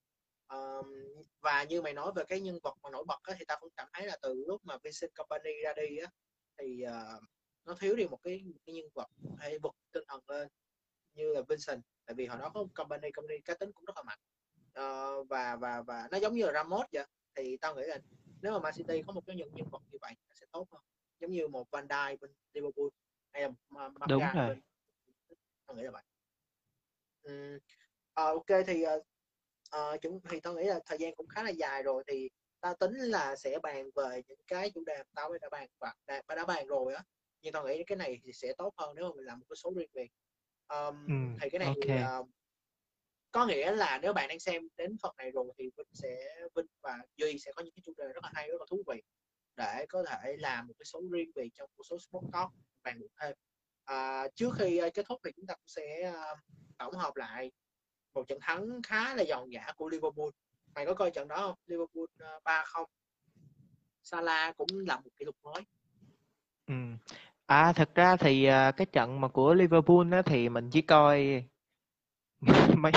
Um, 0.54 0.94
và 1.42 1.64
như 1.64 1.82
mày 1.82 1.94
nói 1.94 2.12
về 2.16 2.24
cái 2.28 2.40
nhân 2.40 2.60
vật 2.64 2.78
mà 2.84 2.90
nổi 2.90 3.04
bật 3.08 3.20
á, 3.24 3.36
thì 3.40 3.46
ta 3.46 3.56
cũng 3.62 3.70
cảm 3.78 3.88
thấy 3.94 4.08
là 4.08 4.18
từ 4.22 4.44
lúc 4.48 4.66
mà 4.66 4.78
Vincent 4.84 5.16
Company 5.16 5.52
ra 5.64 5.74
đi 5.74 5.98
á 5.98 6.12
thì 6.58 6.84
uh, 6.86 7.24
nó 7.66 7.76
thiếu 7.80 7.96
đi 7.96 8.08
một 8.08 8.20
cái, 8.24 8.44
một 8.46 8.60
cái 8.66 8.76
nhân 8.76 8.86
vật 8.94 9.08
hay 9.38 9.60
vật 9.60 9.76
tinh 9.92 10.04
thần 10.08 10.22
lên 10.28 10.48
như 11.14 11.34
là 11.34 11.42
Vincent. 11.42 11.82
Tại 12.06 12.16
vì 12.16 12.26
hồi 12.26 12.40
đó 12.40 12.52
có 12.54 12.66
Company 12.76 13.12
Company 13.12 13.40
cá 13.46 13.54
tính 13.54 13.72
cũng 13.72 13.86
rất 13.86 13.96
là 13.96 14.04
mạnh. 14.04 14.20
Uh, 14.80 15.30
và 15.30 15.56
và 15.56 15.82
và 15.82 16.08
nó 16.12 16.18
giống 16.18 16.36
như 16.36 16.46
là 16.46 16.52
Ramos 16.54 16.86
vậy. 16.92 17.06
Thì 17.36 17.58
tao 17.58 17.76
nghĩ 17.76 17.84
là 17.86 18.00
nếu 18.42 18.52
mà 18.52 18.60
Man 18.60 18.74
City 18.76 19.02
có 19.08 19.14
một 19.14 19.22
cái 19.28 19.36
nhân 19.36 19.50
nhân 19.54 19.68
vật 19.72 19.82
như 19.92 19.98
vậy 20.02 20.14
sẽ 20.34 20.46
tốt 20.52 20.68
hơn. 20.72 20.82
Giống 21.20 21.32
như 21.32 21.48
một 21.48 21.72
Van 21.72 21.88
Dijk 21.88 22.18
bên 22.18 22.32
Liverpool 22.54 22.88
hay 23.34 23.42
là 23.42 23.50
rồi. 24.34 24.48
bên... 24.48 24.62
tao 25.70 25.78
nghĩ 25.78 25.84
là 25.84 25.92
vậy. 25.92 26.04
Um, 27.24 27.56
uh, 27.56 28.48
ok 28.50 28.66
thì 28.68 28.86
uh, 28.86 29.04
uh, 29.78 30.02
chúng 30.02 30.20
thì 30.30 30.40
tao 30.40 30.54
nghĩ 30.54 30.64
là 30.64 30.80
thời 30.86 30.98
gian 30.98 31.16
cũng 31.16 31.28
khá 31.28 31.44
là 31.44 31.50
dài 31.50 31.84
rồi 31.84 32.04
thì 32.08 32.30
tao 32.60 32.76
tính 32.76 32.94
là 32.94 33.36
sẽ 33.36 33.60
bàn 33.64 33.90
về 33.96 34.22
những 34.28 34.40
cái 34.48 34.72
chủ 34.72 34.84
đề 34.86 35.04
tao 35.16 35.34
đã 35.42 35.50
bàn 35.50 35.68
và 35.80 35.94
đã, 36.08 36.22
đã 36.28 36.46
bàn 36.46 36.68
rồi 36.68 36.94
á. 36.94 37.04
Nhưng 37.42 37.54
tao 37.54 37.68
nghĩ 37.68 37.84
cái 37.84 37.96
này 37.96 38.20
thì 38.24 38.34
sẽ 38.34 38.54
tốt 38.58 38.74
hơn 38.78 38.96
nếu 38.96 39.06
mà 39.06 39.16
mình 39.16 39.26
làm 39.26 39.40
một 39.40 39.46
cái 39.50 39.56
số 39.56 39.74
riêng 39.76 39.90
biệt. 39.94 40.12
Um, 40.68 41.08
ừ, 41.08 41.38
thì 41.42 41.50
cái 41.50 41.60
này 41.60 41.68
okay. 41.68 42.20
uh, 42.20 42.30
có 43.32 43.46
nghĩa 43.46 43.72
là 43.72 44.00
nếu 44.02 44.14
bạn 44.14 44.28
đang 44.28 44.40
xem 44.40 44.68
đến 44.78 44.98
phần 45.02 45.16
này 45.18 45.32
rồi 45.32 45.46
thì 45.58 45.70
Vinh 45.78 45.88
sẽ 45.94 46.36
Vinh 46.56 46.66
và 46.82 46.98
Duy 47.18 47.40
sẽ 47.40 47.52
có 47.56 47.64
những 47.64 47.74
cái 47.74 47.82
chủ 47.86 47.94
đề 47.98 48.06
rất 48.06 48.24
là 48.24 48.32
hay 48.34 48.48
rất 48.48 48.60
là 48.60 48.66
thú 48.70 48.84
vị 48.88 49.02
để 49.56 49.86
có 49.90 50.04
thể 50.04 50.36
làm 50.40 50.68
một 50.68 50.74
cái 50.80 50.86
số 50.86 51.02
riêng 51.12 51.32
biệt 51.36 51.50
trong 51.54 51.70
một 51.78 51.84
số 51.84 51.98
talk 52.34 52.52
bàn 52.84 52.98
luận 53.00 53.12
thêm 53.22 53.36
à, 53.90 54.28
trước 54.36 54.56
khi 54.58 54.78
ờ, 54.78 54.90
kết 54.94 55.06
thúc 55.06 55.20
thì 55.26 55.32
chúng 55.36 55.46
ta 55.46 55.54
cũng 55.54 55.68
sẽ 55.68 56.12
ờ, 56.14 56.36
tổng 56.78 56.94
hợp 56.94 57.16
lại 57.16 57.52
một 58.14 58.28
trận 58.28 58.40
thắng 58.42 58.82
khá 58.84 59.16
là 59.16 59.24
giòn 59.24 59.50
giả 59.50 59.72
của 59.76 59.90
Liverpool. 59.90 60.30
Mày 60.76 60.86
có 60.86 60.94
coi 60.94 61.12
trận 61.12 61.28
đó 61.28 61.38
không? 61.38 61.56
Liverpool 61.66 62.06
ờ, 62.20 62.40
ba 62.44 62.66
3-0 62.74 62.86
Salah 64.04 64.58
cũng 64.58 64.68
là 64.88 64.96
một 64.96 65.10
kỷ 65.20 65.26
lục 65.26 65.36
mới. 65.44 65.64
Ừ. 66.68 66.74
à 67.46 67.74
thật 67.74 67.90
ra 67.96 68.16
thì 68.16 68.46
cái 68.78 68.86
trận 68.92 69.22
mà 69.22 69.28
của 69.28 69.54
Liverpool 69.54 70.10
đó 70.12 70.22
thì 70.22 70.50
mình 70.50 70.70
chỉ 70.70 70.82
coi 70.82 71.44
mấy 72.78 72.92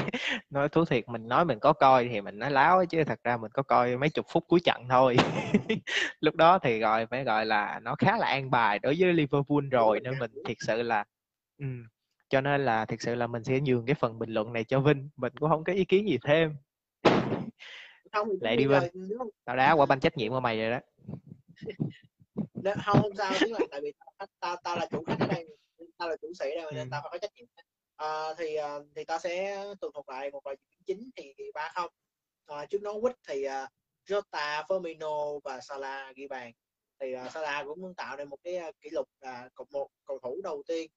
nói 0.51 0.69
thú 0.69 0.85
thiệt 0.85 1.09
mình 1.09 1.29
nói 1.29 1.45
mình 1.45 1.59
có 1.61 1.73
coi 1.73 2.09
thì 2.09 2.21
mình 2.21 2.39
nói 2.39 2.51
láo 2.51 2.85
chứ 2.87 3.05
thật 3.05 3.19
ra 3.25 3.37
mình 3.37 3.51
có 3.55 3.63
coi 3.63 3.97
mấy 3.97 4.09
chục 4.11 4.27
phút 4.29 4.45
cuối 4.49 4.61
trận 4.65 4.83
thôi. 4.91 5.17
Lúc 6.21 6.35
đó 6.35 6.59
thì 6.59 6.79
gọi 6.79 7.07
phải 7.07 7.25
gọi 7.25 7.47
là 7.47 7.81
nó 7.83 7.95
khá 7.95 8.17
là 8.17 8.27
an 8.27 8.51
bài 8.51 8.79
đối 8.79 8.97
với 8.99 9.13
Liverpool 9.13 9.69
rồi 9.71 10.01
nên 10.01 10.19
mình 10.19 10.31
thiệt 10.47 10.57
sự 10.61 10.83
là 10.83 11.05
ừ, 11.59 11.67
cho 12.29 12.41
nên 12.41 12.65
là 12.65 12.85
thực 12.85 13.03
sự 13.03 13.15
là 13.15 13.27
mình 13.27 13.45
sẽ 13.45 13.61
nhường 13.61 13.87
cái 13.87 13.95
phần 13.95 14.19
bình 14.19 14.31
luận 14.31 14.53
này 14.53 14.65
cho 14.65 14.81
Vinh. 14.81 15.11
Mình 15.17 15.33
cũng 15.41 15.51
không 15.51 15.65
có 15.65 15.73
ý 15.73 15.85
kiến 15.85 16.09
gì 16.09 16.19
thêm. 16.25 16.57
Không 18.13 18.29
lại 18.41 18.57
đi 18.57 18.67
Vinh. 18.67 18.83
tao 19.45 19.57
đá 19.57 19.73
quả 19.73 19.87
banh 19.87 20.01
trách 20.01 20.17
nhiệm 20.17 20.33
của 20.33 20.41
mày 20.41 20.59
rồi 20.59 20.71
đó. 20.71 20.81
Không 22.85 23.03
không 23.03 23.17
sao 23.17 23.33
chứ 23.41 23.47
là 23.51 23.59
tại 23.71 23.81
vì 23.83 23.93
tao, 24.19 24.27
tao, 24.41 24.57
tao 24.65 24.77
là 24.77 24.87
chủ 24.91 25.05
khách 25.07 25.17
ở 25.21 25.27
đây 25.27 25.47
tao 25.99 26.09
là 26.09 26.17
chủ 26.23 26.29
sĩ 26.39 26.45
đây 26.57 26.73
nên 26.75 26.91
tao 26.91 27.01
phải 27.03 27.11
có 27.13 27.19
trách 27.19 27.31
nhiệm 27.37 27.47
à, 28.03 28.35
thì 28.39 28.57
uh, 28.59 28.87
thì 28.97 29.05
ta 29.05 29.19
sẽ 29.19 29.65
tường 29.81 29.93
thuật 29.95 30.09
lại 30.09 30.31
một 30.31 30.41
vài 30.45 30.57
chính 30.87 31.11
thì 31.17 31.33
ba 31.55 31.73
không 31.75 31.91
à, 32.47 32.67
trước 32.67 32.81
Norwich 32.83 33.15
thì 33.29 33.47
uh, 33.47 33.69
Jota, 34.07 34.65
Firmino 34.65 35.41
và 35.45 35.61
Salah 35.61 36.17
ghi 36.17 36.27
bàn 36.29 36.53
thì 37.01 37.15
uh, 37.27 37.33
Salah 37.33 37.67
cũng 37.67 37.81
muốn 37.81 37.95
tạo 37.95 38.17
nên 38.17 38.29
một 38.29 38.39
cái 38.43 38.59
uh, 38.69 38.81
kỷ 38.81 38.91
lục 38.91 39.09
là 39.21 39.49
uh, 39.63 39.73
một 39.73 39.89
cầu 40.05 40.19
thủ 40.23 40.41
đầu 40.45 40.63
tiên 40.67 40.91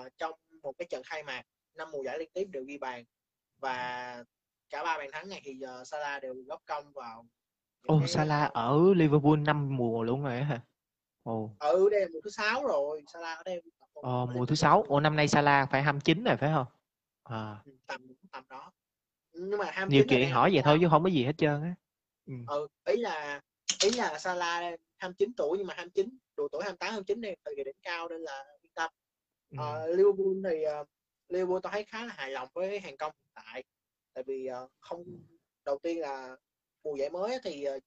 uh, 0.00 0.06
trong 0.18 0.34
một 0.62 0.72
cái 0.78 0.86
trận 0.90 1.02
khai 1.02 1.22
mạc 1.22 1.42
năm 1.74 1.90
mùa 1.90 2.02
giải 2.04 2.18
liên 2.18 2.30
tiếp 2.34 2.44
đều 2.52 2.64
ghi 2.64 2.78
bàn 2.78 3.04
và 3.58 4.24
cả 4.70 4.84
ba 4.84 4.98
bàn 4.98 5.08
thắng 5.12 5.28
này 5.28 5.40
thì 5.44 5.60
uh, 5.80 5.86
Salah 5.86 6.22
đều 6.22 6.34
góp 6.46 6.62
công 6.66 6.92
vào 6.92 7.26
Ồ, 7.86 7.96
oh, 7.96 8.08
Salah 8.08 8.52
ở 8.52 8.78
Liverpool 8.96 9.38
năm 9.38 9.76
mùa 9.76 10.02
luôn 10.02 10.22
rồi 10.22 10.42
hả? 10.42 10.60
Ồ. 11.22 11.42
Oh. 11.42 11.50
Ừ, 11.58 11.88
đây 11.90 12.00
là 12.00 12.06
mùa 12.12 12.20
thứ 12.24 12.30
sáu 12.30 12.66
rồi, 12.66 13.02
Salah 13.12 13.38
ở 13.38 13.42
đây 13.44 13.62
Ờ, 14.02 14.26
mùa 14.34 14.46
thứ 14.46 14.54
sáu. 14.54 14.84
Ủa 14.88 15.00
năm 15.00 15.16
nay 15.16 15.28
Salah 15.28 15.68
phải 15.70 15.82
29 15.82 16.24
rồi 16.24 16.36
phải 16.36 16.50
không? 16.54 16.66
À. 17.22 17.56
Tầm 17.86 18.00
tầm 18.32 18.44
đó. 18.48 18.72
Nhưng 19.32 19.58
mà 19.58 19.64
29 19.64 19.88
nhiều 19.88 20.04
chuyện 20.08 20.30
hỏi 20.30 20.50
vậy 20.52 20.62
thôi 20.64 20.78
chứ 20.80 20.88
không 20.90 21.02
có 21.02 21.08
gì 21.08 21.24
hết 21.24 21.32
trơn 21.38 21.62
á. 21.62 21.74
Ừ. 22.26 22.34
ừ, 22.46 22.68
ý 22.84 22.96
là 22.96 23.40
ý 23.82 23.90
là 23.90 24.18
Salah 24.18 24.80
29 24.96 25.32
tuổi 25.36 25.58
nhưng 25.58 25.66
mà 25.66 25.74
29 25.74 26.18
độ 26.36 26.48
tuổi 26.52 26.62
28 26.64 26.92
29 26.92 27.20
này 27.20 27.36
thời 27.44 27.54
kỳ 27.56 27.64
đỉnh 27.64 27.76
cao 27.82 28.08
nên 28.08 28.20
là 28.20 28.44
yên 28.62 28.72
tâm. 28.74 28.90
Ừ. 29.50 29.56
Uh, 29.56 29.98
Liverpool 29.98 30.52
thì 30.52 30.64
uh, 30.80 30.88
Liverpool 31.28 31.58
tôi 31.62 31.72
thấy 31.72 31.84
khá 31.84 32.06
là 32.06 32.14
hài 32.16 32.30
lòng 32.30 32.48
với 32.54 32.80
hàng 32.80 32.96
công 32.96 33.12
hiện 33.12 33.30
tại 33.34 33.64
tại 34.14 34.24
vì 34.26 34.48
uh, 34.64 34.70
không 34.80 35.04
đầu 35.64 35.78
tiên 35.82 36.00
là 36.00 36.36
mùa 36.84 36.96
giải 36.96 37.10
mới 37.10 37.38
thì 37.44 37.66
uh, 37.76 37.82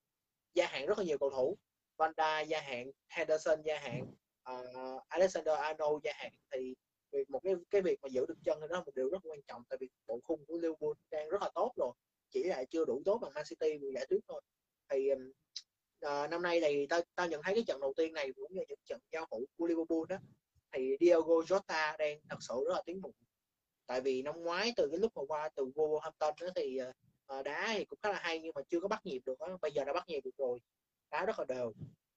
gia 0.54 0.68
hạn 0.68 0.86
rất 0.86 0.98
là 0.98 1.04
nhiều 1.04 1.18
cầu 1.18 1.30
thủ 1.30 1.58
Van 1.98 2.12
Dijk 2.18 2.46
gia 2.46 2.62
hạn 2.62 2.92
Henderson 3.10 3.62
gia 3.62 3.80
hạn 3.80 4.06
uh, 4.52 5.04
Alexander 5.08 5.56
Arnold 5.60 6.04
gia 6.04 6.14
hạn 6.16 6.32
thì 6.52 6.76
việc 7.12 7.30
một 7.30 7.40
cái 7.44 7.54
cái 7.70 7.82
việc 7.82 8.00
mà 8.02 8.10
giữ 8.10 8.26
được 8.26 8.38
chân 8.44 8.58
thì 8.62 8.68
đó 8.70 8.76
là 8.76 8.84
một 8.84 8.96
điều 8.96 9.10
rất 9.10 9.18
quan 9.24 9.42
trọng 9.48 9.64
tại 9.70 9.78
vì 9.82 9.90
bộ 10.08 10.20
khung 10.24 10.46
của 10.46 10.58
Liverpool 10.58 10.92
đang 11.12 11.30
rất 11.30 11.42
là 11.42 11.50
tốt 11.56 11.72
rồi 11.76 11.92
chỉ 12.30 12.44
là 12.44 12.64
chưa 12.64 12.86
đủ 12.86 13.02
tốt 13.06 13.18
bằng 13.22 13.34
Man 13.34 13.44
City 13.50 13.78
mùa 13.78 13.90
giải 13.96 14.06
trước 14.10 14.20
thôi 14.28 14.42
thì 14.90 15.12
uh, 16.06 16.30
năm 16.30 16.42
nay 16.42 16.62
thì 16.62 16.88
tao 16.88 17.02
ta 17.16 17.26
nhận 17.26 17.42
thấy 17.44 17.54
cái 17.56 17.64
trận 17.68 17.80
đầu 17.80 17.94
tiên 17.98 18.14
này 18.14 18.32
cũng 18.36 18.54
như 18.54 18.62
những 18.68 18.80
trận 18.86 19.00
giao 19.12 19.28
hữu 19.32 19.46
của 19.58 19.68
Liverpool 19.68 20.00
đó 20.10 20.18
thì 20.72 20.98
Diogo 21.00 21.36
Jota 21.36 21.98
đang 21.98 22.20
thật 22.30 22.38
sự 22.40 22.54
rất 22.68 22.74
là 22.74 22.82
tiến 22.86 23.02
bộ 23.02 23.12
tại 23.88 24.02
vì 24.02 24.22
năm 24.22 24.44
ngoái 24.44 24.74
từ 24.76 24.88
cái 24.92 25.00
lúc 25.00 25.12
mà 25.16 25.22
qua 25.28 25.50
từ 25.56 25.66
Wolverhampton 25.76 26.34
đó 26.42 26.48
thì 26.56 26.80
uh, 27.40 27.46
đá 27.46 27.74
thì 27.78 27.86
cũng 27.86 28.00
khá 28.04 28.12
là 28.12 28.20
hay 28.22 28.40
nhưng 28.40 28.52
mà 28.56 28.62
chưa 28.70 28.80
có 28.80 28.88
bắt 28.88 29.06
nhịp 29.06 29.22
được 29.26 29.40
đó. 29.40 29.58
bây 29.62 29.72
giờ 29.72 29.84
đã 29.86 29.94
bắt 29.94 30.08
nhịp 30.08 30.22
được 30.24 30.38
rồi 30.38 30.60
đá 31.12 31.26
rất 31.26 31.40
là 31.40 31.46
đều 31.46 31.74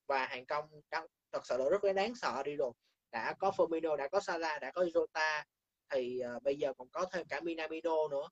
và 0.07 0.27
hàng 0.27 0.47
công 0.47 0.65
đang 0.91 1.07
thật 1.33 1.47
sự 1.47 1.57
là 1.59 1.69
rất 1.71 1.85
là 1.85 1.93
đáng 1.93 2.15
sợ 2.15 2.43
đi 2.45 2.57
rồi. 2.57 2.73
Đã 3.13 3.35
có 3.39 3.51
Firmino 3.57 3.97
đã 3.97 4.09
có 4.09 4.21
Salah 4.21 4.61
đã 4.61 4.71
có 4.71 4.83
Jota 4.83 5.45
thì 5.91 6.21
uh, 6.37 6.43
bây 6.43 6.57
giờ 6.57 6.73
còn 6.79 6.89
có 6.89 7.07
thêm 7.13 7.27
cả 7.29 7.41
Minamino 7.41 8.09
nữa. 8.11 8.29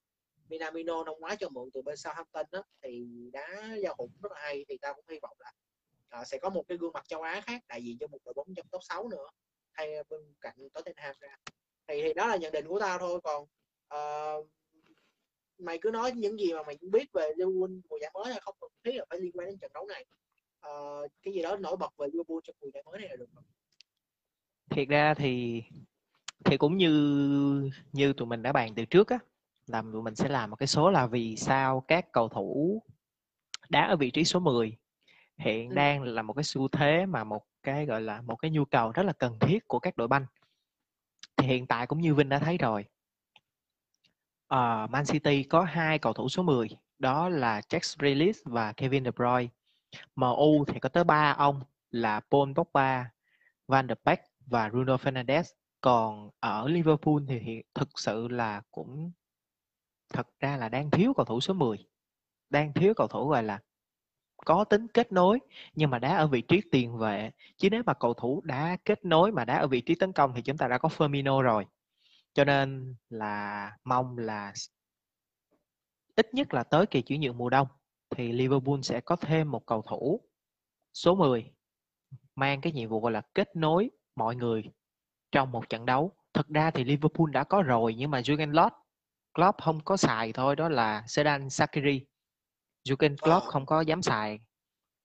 Minamino 0.49 1.05
năm 1.05 1.15
ngoái 1.19 1.37
cho 1.41 1.49
mượn 1.49 1.71
từ 1.75 1.83
bên 1.83 1.97
Southampton 1.97 2.47
đó 2.53 2.63
thì 2.83 3.07
đá 3.33 3.77
giao 3.83 3.95
hữu 3.99 4.09
rất 4.23 4.33
là 4.33 4.41
hay 4.41 4.65
thì 4.69 4.79
ta 4.79 4.93
cũng 4.93 5.05
hy 5.11 5.19
vọng 5.23 5.37
là 5.39 5.53
uh, 6.21 6.27
sẽ 6.27 6.39
có 6.39 6.51
một 6.51 6.65
cái 6.69 6.79
gương 6.79 6.93
mặt 6.93 7.09
châu 7.09 7.23
Á 7.23 7.41
khác 7.41 7.63
đại 7.69 7.85
diện 7.85 7.97
cho 8.01 8.07
một 8.07 8.19
đội 8.25 8.35
bóng 8.35 8.55
trong 8.57 8.67
top 8.71 8.83
6 8.85 9.09
nữa 9.09 9.29
hay 9.73 10.05
bên 10.09 10.21
cạnh 10.41 10.57
Tottenham 10.75 11.15
ra. 11.21 11.37
Thì 11.89 12.03
thì 12.03 12.15
đó 12.15 12.27
là 12.27 12.37
nhận 12.37 12.53
định 12.53 12.67
của 12.69 12.81
tao 12.81 12.99
thôi 12.99 13.21
còn 13.23 13.47
uh, 13.95 14.47
mày 15.59 15.79
cứ 15.81 15.91
nói 15.91 16.13
những 16.13 16.41
gì 16.41 16.53
mà 16.53 16.63
mày 16.63 16.77
cũng 16.77 16.91
biết 16.91 17.13
về 17.13 17.33
Liverpool 17.37 17.71
mùa 17.91 17.99
giải 18.01 18.11
mới 18.15 18.31
là 18.31 18.41
không 18.41 18.57
cần 18.61 18.71
thiết 18.85 18.93
là 18.95 19.05
phải 19.11 19.21
liên 19.21 19.33
quan 19.35 19.47
đến 19.47 19.59
trận 19.59 19.71
đấu 19.75 19.87
này 19.87 20.05
uh, 20.67 21.11
cái 21.23 21.35
gì 21.35 21.43
đó 21.43 21.57
nổi 21.57 21.77
bật 21.77 21.97
về 21.99 22.07
Liverpool 22.13 22.39
trong 22.45 22.57
mùa 22.61 22.69
giải 22.75 22.83
mới 22.87 22.99
này 22.99 23.09
là 23.09 23.17
được 23.17 23.27
thiệt 24.71 24.89
ra 24.89 25.15
thì 25.15 25.63
thì 26.45 26.57
cũng 26.57 26.77
như 26.77 27.71
như 27.93 28.13
tụi 28.13 28.27
mình 28.27 28.43
đã 28.43 28.53
bàn 28.53 28.75
từ 28.75 28.85
trước 28.85 29.09
á 29.09 29.19
là 29.67 29.83
tụi 29.93 30.03
mình 30.03 30.15
sẽ 30.15 30.29
làm 30.29 30.51
một 30.51 30.57
cái 30.57 30.67
số 30.67 30.91
là 30.91 31.07
vì 31.07 31.37
sao 31.37 31.85
các 31.89 32.13
cầu 32.13 32.29
thủ 32.29 32.83
đá 33.69 33.87
ở 33.87 33.97
vị 33.97 34.11
trí 34.11 34.25
số 34.25 34.41
10 34.41 34.77
hiện 35.39 35.69
ừ. 35.69 35.75
đang 35.75 36.03
là 36.03 36.23
một 36.23 36.33
cái 36.33 36.45
xu 36.45 36.69
thế 36.69 37.07
mà 37.07 37.25
một 37.25 37.47
cái 37.63 37.87
gọi 37.87 38.01
là 38.01 38.21
một 38.21 38.37
cái 38.37 38.51
nhu 38.51 38.65
cầu 38.65 38.93
rất 38.93 39.03
là 39.03 39.13
cần 39.13 39.39
thiết 39.41 39.69
của 39.69 39.79
các 39.79 39.97
đội 39.97 40.09
banh. 40.09 40.27
Thì 41.37 41.47
hiện 41.47 41.67
tại 41.67 41.87
cũng 41.87 42.01
như 42.01 42.15
Vinh 42.15 42.29
đã 42.29 42.39
thấy 42.39 42.59
rồi 42.59 42.85
uh, 44.55 44.91
Man 44.91 45.05
City 45.07 45.43
có 45.43 45.63
hai 45.63 45.99
cầu 45.99 46.13
thủ 46.13 46.29
số 46.29 46.43
10 46.43 46.69
đó 46.99 47.29
là 47.29 47.61
Jack 47.61 47.97
Grealish 47.99 48.41
và 48.45 48.73
Kevin 48.73 49.05
De 49.05 49.11
Bruyne 49.11 49.49
MU 50.17 50.65
thì 50.65 50.81
có 50.81 50.89
tới 50.89 51.05
ba 51.05 51.35
ông 51.39 51.63
là 51.91 52.21
Paul 52.31 52.53
Pogba, 52.55 53.11
Van 53.69 53.89
der 53.89 53.99
Beek 54.05 54.21
và 54.47 54.69
Bruno 54.69 54.97
Fernandes. 54.97 55.45
Còn 55.81 56.31
ở 56.41 56.69
Liverpool 56.69 57.15
thì 57.29 57.39
thì 57.45 57.63
thực 57.75 57.89
sự 57.99 58.29
là 58.29 58.63
cũng 58.71 59.13
thật 60.13 60.29
ra 60.41 60.57
là 60.57 60.69
đang 60.69 60.91
thiếu 60.91 61.15
cầu 61.17 61.25
thủ 61.25 61.41
số 61.41 61.55
10 61.55 61.87
đang 62.51 62.73
thiếu 62.73 62.95
cầu 62.95 63.07
thủ 63.07 63.29
gọi 63.29 63.43
là 63.43 63.61
có 64.37 64.65
tính 64.65 64.89
kết 64.89 65.13
nối 65.13 65.39
nhưng 65.75 65.91
mà 65.91 65.99
đá 65.99 66.17
ở 66.17 66.27
vị 66.27 66.43
trí 66.43 66.61
tiền 66.73 66.99
vệ. 66.99 67.31
Chứ 67.57 67.71
nếu 67.71 67.83
mà 67.87 67.95
cầu 67.95 68.15
thủ 68.15 68.41
đã 68.45 68.77
kết 68.85 69.05
nối 69.05 69.33
mà 69.33 69.45
đá 69.45 69.59
ở 69.59 69.67
vị 69.67 69.81
trí 69.81 69.95
tấn 69.95 70.13
công 70.13 70.33
thì 70.35 70.43
chúng 70.43 70.57
ta 70.57 70.69
đã 70.69 70.79
có 70.79 70.89
Firmino 70.89 71.41
rồi. 71.43 71.67
Cho 72.35 72.45
nên 72.45 72.95
là 73.11 73.73
mong 73.85 74.19
là 74.19 74.53
ít 76.17 76.35
nhất 76.35 76.55
là 76.55 76.63
tới 76.63 76.87
kỳ 76.87 77.03
chuyển 77.03 77.21
nhượng 77.21 77.39
mùa 77.39 77.51
đông 77.51 77.69
thì 78.11 78.33
Liverpool 78.33 78.81
sẽ 78.83 79.01
có 79.01 79.17
thêm 79.17 79.51
một 79.51 79.67
cầu 79.67 79.83
thủ 79.83 80.21
số 80.95 81.15
10 81.15 81.51
mang 82.35 82.61
cái 82.61 82.73
nhiệm 82.73 82.89
vụ 82.89 83.01
gọi 83.01 83.13
là 83.13 83.23
kết 83.35 83.57
nối 83.57 83.91
mọi 84.17 84.37
người 84.37 84.65
trong 85.33 85.53
một 85.53 85.69
trận 85.69 85.87
đấu. 85.87 86.13
Thật 86.33 86.49
ra 86.49 86.71
thì 86.71 86.85
Liverpool 86.85 87.31
đã 87.33 87.45
có 87.45 87.63
rồi 87.63 87.95
nhưng 87.95 88.11
mà 88.11 88.21
Jurgen 88.21 88.53
Klopp 88.53 88.77
Klopp 89.35 89.61
không 89.61 89.81
có 89.85 89.97
xài 89.97 90.33
thôi 90.33 90.57
đó 90.57 90.69
là 90.69 91.05
Sedan 91.07 91.51
Sakiri. 91.51 92.07
Jurgen 92.85 93.17
Klopp 93.17 93.45
Ờ. 93.45 93.51
không 93.51 93.67
có 93.67 93.81
dám 93.81 94.03
xài 94.03 94.41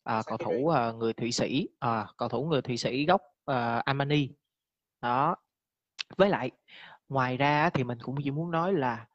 à, 0.03 0.21
cầu 0.25 0.37
thủ 0.37 0.67
à, 0.69 0.91
người 0.91 1.13
Thụy 1.13 1.31
Sĩ, 1.31 1.69
à, 1.79 2.07
cầu 2.17 2.29
thủ 2.29 2.45
người 2.45 2.61
Thụy 2.61 2.77
Sĩ 2.77 3.05
gốc 3.05 3.21
à, 3.45 3.81
Armani. 3.85 4.29
Đó. 5.01 5.35
Với 6.17 6.29
lại 6.29 6.51
ngoài 7.09 7.37
ra 7.37 7.69
thì 7.69 7.83
mình 7.83 7.97
cũng 8.01 8.15
chỉ 8.23 8.31
muốn 8.31 8.51
nói 8.51 8.73
là 8.73 9.07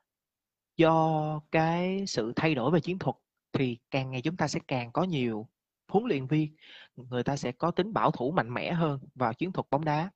do 0.76 1.40
cái 1.52 2.06
sự 2.06 2.32
thay 2.36 2.54
đổi 2.54 2.70
về 2.70 2.80
chiến 2.80 2.98
thuật 2.98 3.16
thì 3.58 3.78
càng 3.90 4.10
ngày 4.10 4.22
chúng 4.22 4.36
ta 4.36 4.48
sẽ 4.48 4.60
càng 4.68 4.92
có 4.92 5.02
nhiều 5.04 5.48
huấn 5.88 6.04
luyện 6.06 6.26
viên, 6.26 6.56
người 6.96 7.22
ta 7.22 7.36
sẽ 7.36 7.52
có 7.52 7.70
tính 7.70 7.92
bảo 7.92 8.10
thủ 8.10 8.30
mạnh 8.30 8.54
mẽ 8.54 8.72
hơn 8.72 9.00
vào 9.14 9.34
chiến 9.34 9.52
thuật 9.52 9.66
bóng 9.70 9.84
đá. 9.84 10.10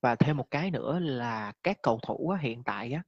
Và 0.00 0.14
thêm 0.14 0.36
một 0.36 0.50
cái 0.50 0.70
nữa 0.70 0.98
là 0.98 1.52
các 1.62 1.78
cầu 1.82 2.00
thủ 2.06 2.36
hiện 2.40 2.64
tại 2.64 2.92
á, 2.92 3.02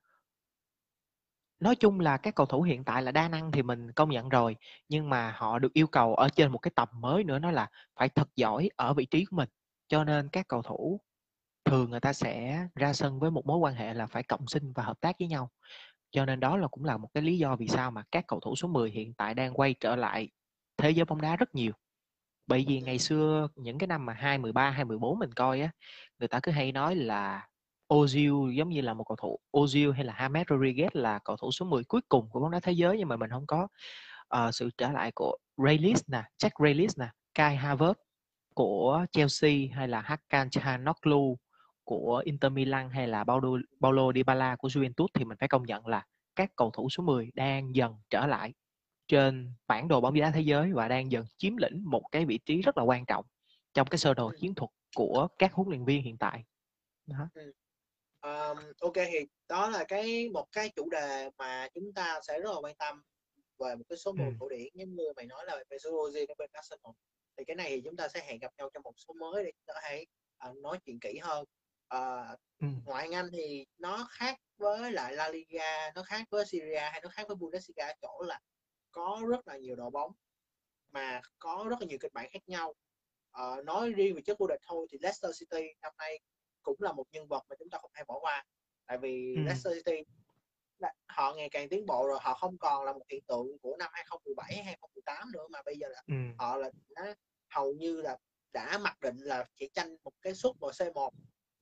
nói 1.60 1.76
chung 1.76 2.00
là 2.00 2.16
các 2.16 2.34
cầu 2.34 2.46
thủ 2.46 2.62
hiện 2.62 2.84
tại 2.84 3.02
là 3.02 3.12
đa 3.12 3.28
năng 3.28 3.52
thì 3.52 3.62
mình 3.62 3.92
công 3.92 4.10
nhận 4.10 4.28
rồi, 4.28 4.56
nhưng 4.88 5.10
mà 5.10 5.32
họ 5.36 5.58
được 5.58 5.72
yêu 5.72 5.86
cầu 5.86 6.14
ở 6.14 6.28
trên 6.28 6.52
một 6.52 6.58
cái 6.58 6.72
tầm 6.76 6.88
mới 6.92 7.24
nữa 7.24 7.38
đó 7.38 7.50
là 7.50 7.70
phải 7.96 8.08
thật 8.08 8.28
giỏi 8.36 8.70
ở 8.76 8.94
vị 8.94 9.06
trí 9.06 9.24
của 9.24 9.36
mình. 9.36 9.48
Cho 9.88 10.04
nên 10.04 10.28
các 10.28 10.48
cầu 10.48 10.62
thủ 10.62 11.00
thường 11.64 11.90
người 11.90 12.00
ta 12.00 12.12
sẽ 12.12 12.66
ra 12.74 12.92
sân 12.92 13.20
với 13.20 13.30
một 13.30 13.46
mối 13.46 13.58
quan 13.58 13.74
hệ 13.74 13.94
là 13.94 14.06
phải 14.06 14.22
cộng 14.22 14.46
sinh 14.46 14.72
và 14.72 14.82
hợp 14.82 15.00
tác 15.00 15.16
với 15.18 15.28
nhau 15.28 15.50
cho 16.14 16.24
nên 16.24 16.40
đó 16.40 16.56
là 16.56 16.68
cũng 16.68 16.84
là 16.84 16.96
một 16.96 17.08
cái 17.14 17.22
lý 17.22 17.38
do 17.38 17.56
vì 17.56 17.68
sao 17.68 17.90
mà 17.90 18.02
các 18.10 18.24
cầu 18.28 18.40
thủ 18.40 18.56
số 18.56 18.68
10 18.68 18.90
hiện 18.90 19.14
tại 19.14 19.34
đang 19.34 19.54
quay 19.54 19.74
trở 19.80 19.96
lại 19.96 20.28
thế 20.76 20.90
giới 20.90 21.04
bóng 21.04 21.20
đá 21.20 21.36
rất 21.36 21.54
nhiều. 21.54 21.72
Bởi 22.46 22.64
vì 22.68 22.80
ngày 22.80 22.98
xưa 22.98 23.48
những 23.56 23.78
cái 23.78 23.86
năm 23.86 24.06
mà 24.06 24.12
2013, 24.12 24.70
2014 24.70 25.18
mình 25.18 25.32
coi 25.32 25.60
á 25.60 25.70
người 26.18 26.28
ta 26.28 26.40
cứ 26.42 26.52
hay 26.52 26.72
nói 26.72 26.96
là 26.96 27.48
Ozil 27.88 28.52
giống 28.52 28.68
như 28.68 28.80
là 28.80 28.94
một 28.94 29.04
cầu 29.04 29.16
thủ 29.16 29.38
Ozil 29.52 29.92
hay 29.92 30.04
là 30.04 30.12
James 30.12 30.44
Rodriguez 30.44 30.88
là 30.92 31.18
cầu 31.24 31.36
thủ 31.36 31.52
số 31.52 31.66
10 31.66 31.84
cuối 31.84 32.00
cùng 32.08 32.28
của 32.30 32.40
bóng 32.40 32.50
đá 32.50 32.60
thế 32.60 32.72
giới 32.72 32.98
nhưng 32.98 33.08
mà 33.08 33.16
mình 33.16 33.30
không 33.30 33.46
có 33.46 33.68
uh, 34.36 34.54
sự 34.54 34.70
trở 34.78 34.90
lại 34.90 35.12
của 35.14 35.36
Reyes 35.56 36.02
nè, 36.06 36.22
Jack 36.42 36.64
Reyes 36.64 36.98
nè, 36.98 37.06
Kai 37.34 37.56
Havertz 37.56 37.94
của 38.54 39.06
Chelsea 39.12 39.52
hay 39.72 39.88
là 39.88 40.00
Hakan 40.00 40.50
Çalhanoğlu 40.50 41.36
của 41.84 42.22
Inter 42.24 42.52
Milan 42.52 42.90
hay 42.90 43.08
là 43.08 43.24
Paulo, 43.24 43.48
Paulo 43.80 44.12
Dybala 44.14 44.56
của 44.56 44.68
Juventus 44.68 45.06
thì 45.14 45.24
mình 45.24 45.38
phải 45.38 45.48
công 45.48 45.62
nhận 45.66 45.86
là 45.86 46.06
các 46.36 46.50
cầu 46.56 46.70
thủ 46.70 46.90
số 46.90 47.02
10 47.02 47.30
đang 47.34 47.74
dần 47.74 47.94
trở 48.10 48.26
lại 48.26 48.54
trên 49.08 49.52
bản 49.66 49.88
đồ 49.88 50.00
bóng 50.00 50.14
đá 50.20 50.30
thế 50.34 50.40
giới 50.40 50.72
và 50.72 50.88
đang 50.88 51.12
dần 51.12 51.24
chiếm 51.36 51.56
lĩnh 51.56 51.82
một 51.84 52.02
cái 52.12 52.24
vị 52.24 52.38
trí 52.46 52.62
rất 52.62 52.76
là 52.78 52.82
quan 52.84 53.06
trọng 53.06 53.24
trong 53.74 53.86
cái 53.88 53.98
sơ 53.98 54.14
đồ 54.14 54.26
Ừ. 54.28 54.36
chiến 54.40 54.54
thuật 54.54 54.70
của 54.96 55.28
các 55.38 55.52
huấn 55.52 55.68
luyện 55.68 55.84
viên 55.84 56.02
hiện 56.02 56.16
tại. 56.18 56.44
Đó. 57.06 57.28
Um, 58.22 58.58
ok 58.80 58.92
thì 58.94 59.18
đó 59.48 59.70
là 59.70 59.84
cái 59.88 60.28
một 60.28 60.46
cái 60.52 60.68
chủ 60.76 60.88
đề 60.90 61.30
mà 61.38 61.68
chúng 61.74 61.92
ta 61.94 62.20
sẽ 62.22 62.40
rất 62.40 62.50
là 62.54 62.60
quan 62.62 62.74
tâm 62.76 63.02
về 63.58 63.74
một 63.74 63.84
cái 63.88 63.96
số 63.98 64.12
một 64.12 64.24
Ừ. 64.24 64.36
cổ 64.40 64.48
điển 64.48 64.68
giống 64.74 64.94
như 64.94 65.04
mày 65.16 65.26
nói 65.26 65.44
là 65.46 65.64
về 65.70 65.78
số 65.78 65.90
Ozil 65.90 66.26
ở 66.28 66.34
bên 66.38 66.50
Arsenal 66.52 66.92
thì 67.36 67.44
cái 67.46 67.56
này 67.56 67.68
thì 67.70 67.80
chúng 67.84 67.96
ta 67.96 68.08
sẽ 68.08 68.20
hẹn 68.26 68.38
gặp 68.38 68.52
nhau 68.58 68.70
trong 68.74 68.82
một 68.82 68.92
số 68.96 69.14
mới 69.14 69.44
để 69.44 69.52
chúng 69.52 69.64
ta 69.66 69.74
thể 69.88 70.04
ờ, 70.38 70.54
nói 70.62 70.78
chuyện 70.84 70.98
kỹ 71.00 71.18
hơn 71.22 71.44
Ờ, 71.94 72.36
Ừ. 72.60 72.66
ngoại 72.84 73.02
hạng 73.04 73.12
Anh 73.14 73.28
thì 73.32 73.66
nó 73.78 74.08
khác 74.10 74.38
với 74.56 74.92
lại 74.92 75.12
La 75.16 75.28
Liga 75.28 75.90
nó 75.94 76.02
khác 76.02 76.24
với 76.30 76.46
Syria 76.46 76.78
hay 76.78 77.00
nó 77.02 77.08
khác 77.08 77.24
với 77.28 77.36
Bundesliga 77.36 77.92
chỗ 78.02 78.22
là 78.22 78.40
có 78.90 79.22
rất 79.28 79.48
là 79.48 79.56
nhiều 79.56 79.76
đội 79.76 79.90
bóng 79.90 80.12
mà 80.90 81.20
có 81.38 81.66
rất 81.70 81.76
là 81.80 81.86
nhiều 81.86 81.98
kịch 82.00 82.12
bản 82.12 82.28
khác 82.32 82.42
nhau 82.48 82.74
Ờ, 83.30 83.62
nói 83.64 83.90
riêng 83.92 84.14
về 84.14 84.22
chức 84.26 84.38
vô 84.38 84.46
địch 84.46 84.60
thôi 84.66 84.86
thì 84.90 84.98
Leicester 85.00 85.40
City 85.40 85.66
năm 85.82 85.92
nay 85.98 86.18
cũng 86.62 86.76
là 86.82 86.92
một 86.92 87.04
nhân 87.12 87.28
vật 87.28 87.42
mà 87.48 87.56
chúng 87.58 87.70
ta 87.70 87.78
không 87.82 87.90
thể 87.94 88.04
bỏ 88.08 88.18
qua 88.20 88.44
tại 88.86 88.98
vì 88.98 89.34
Ừ. 89.36 89.42
Leicester 89.42 89.72
City 89.76 90.02
họ 91.08 91.34
ngày 91.34 91.48
càng 91.50 91.68
tiến 91.68 91.86
bộ 91.86 92.06
rồi 92.08 92.18
họ 92.22 92.34
không 92.34 92.58
còn 92.58 92.84
là 92.84 92.92
một 92.92 93.04
hiện 93.10 93.22
tượng 93.28 93.58
của 93.62 93.76
năm 93.76 93.90
2017 93.92 94.54
hay 94.54 94.64
2018 94.64 95.32
nữa 95.32 95.46
mà 95.50 95.62
bây 95.64 95.76
giờ 95.78 95.88
là 95.88 96.02
Ừ. 96.06 96.14
họ 96.38 96.56
là 96.56 96.70
đã, 96.88 97.14
hầu 97.48 97.72
như 97.72 98.00
là 98.02 98.16
đã 98.52 98.78
mặc 98.78 99.00
định 99.00 99.16
là 99.16 99.44
chỉ 99.56 99.68
tranh 99.74 99.96
một 100.04 100.12
cái 100.22 100.34
suất 100.34 100.52
vào 100.60 100.70
C1 100.70 101.10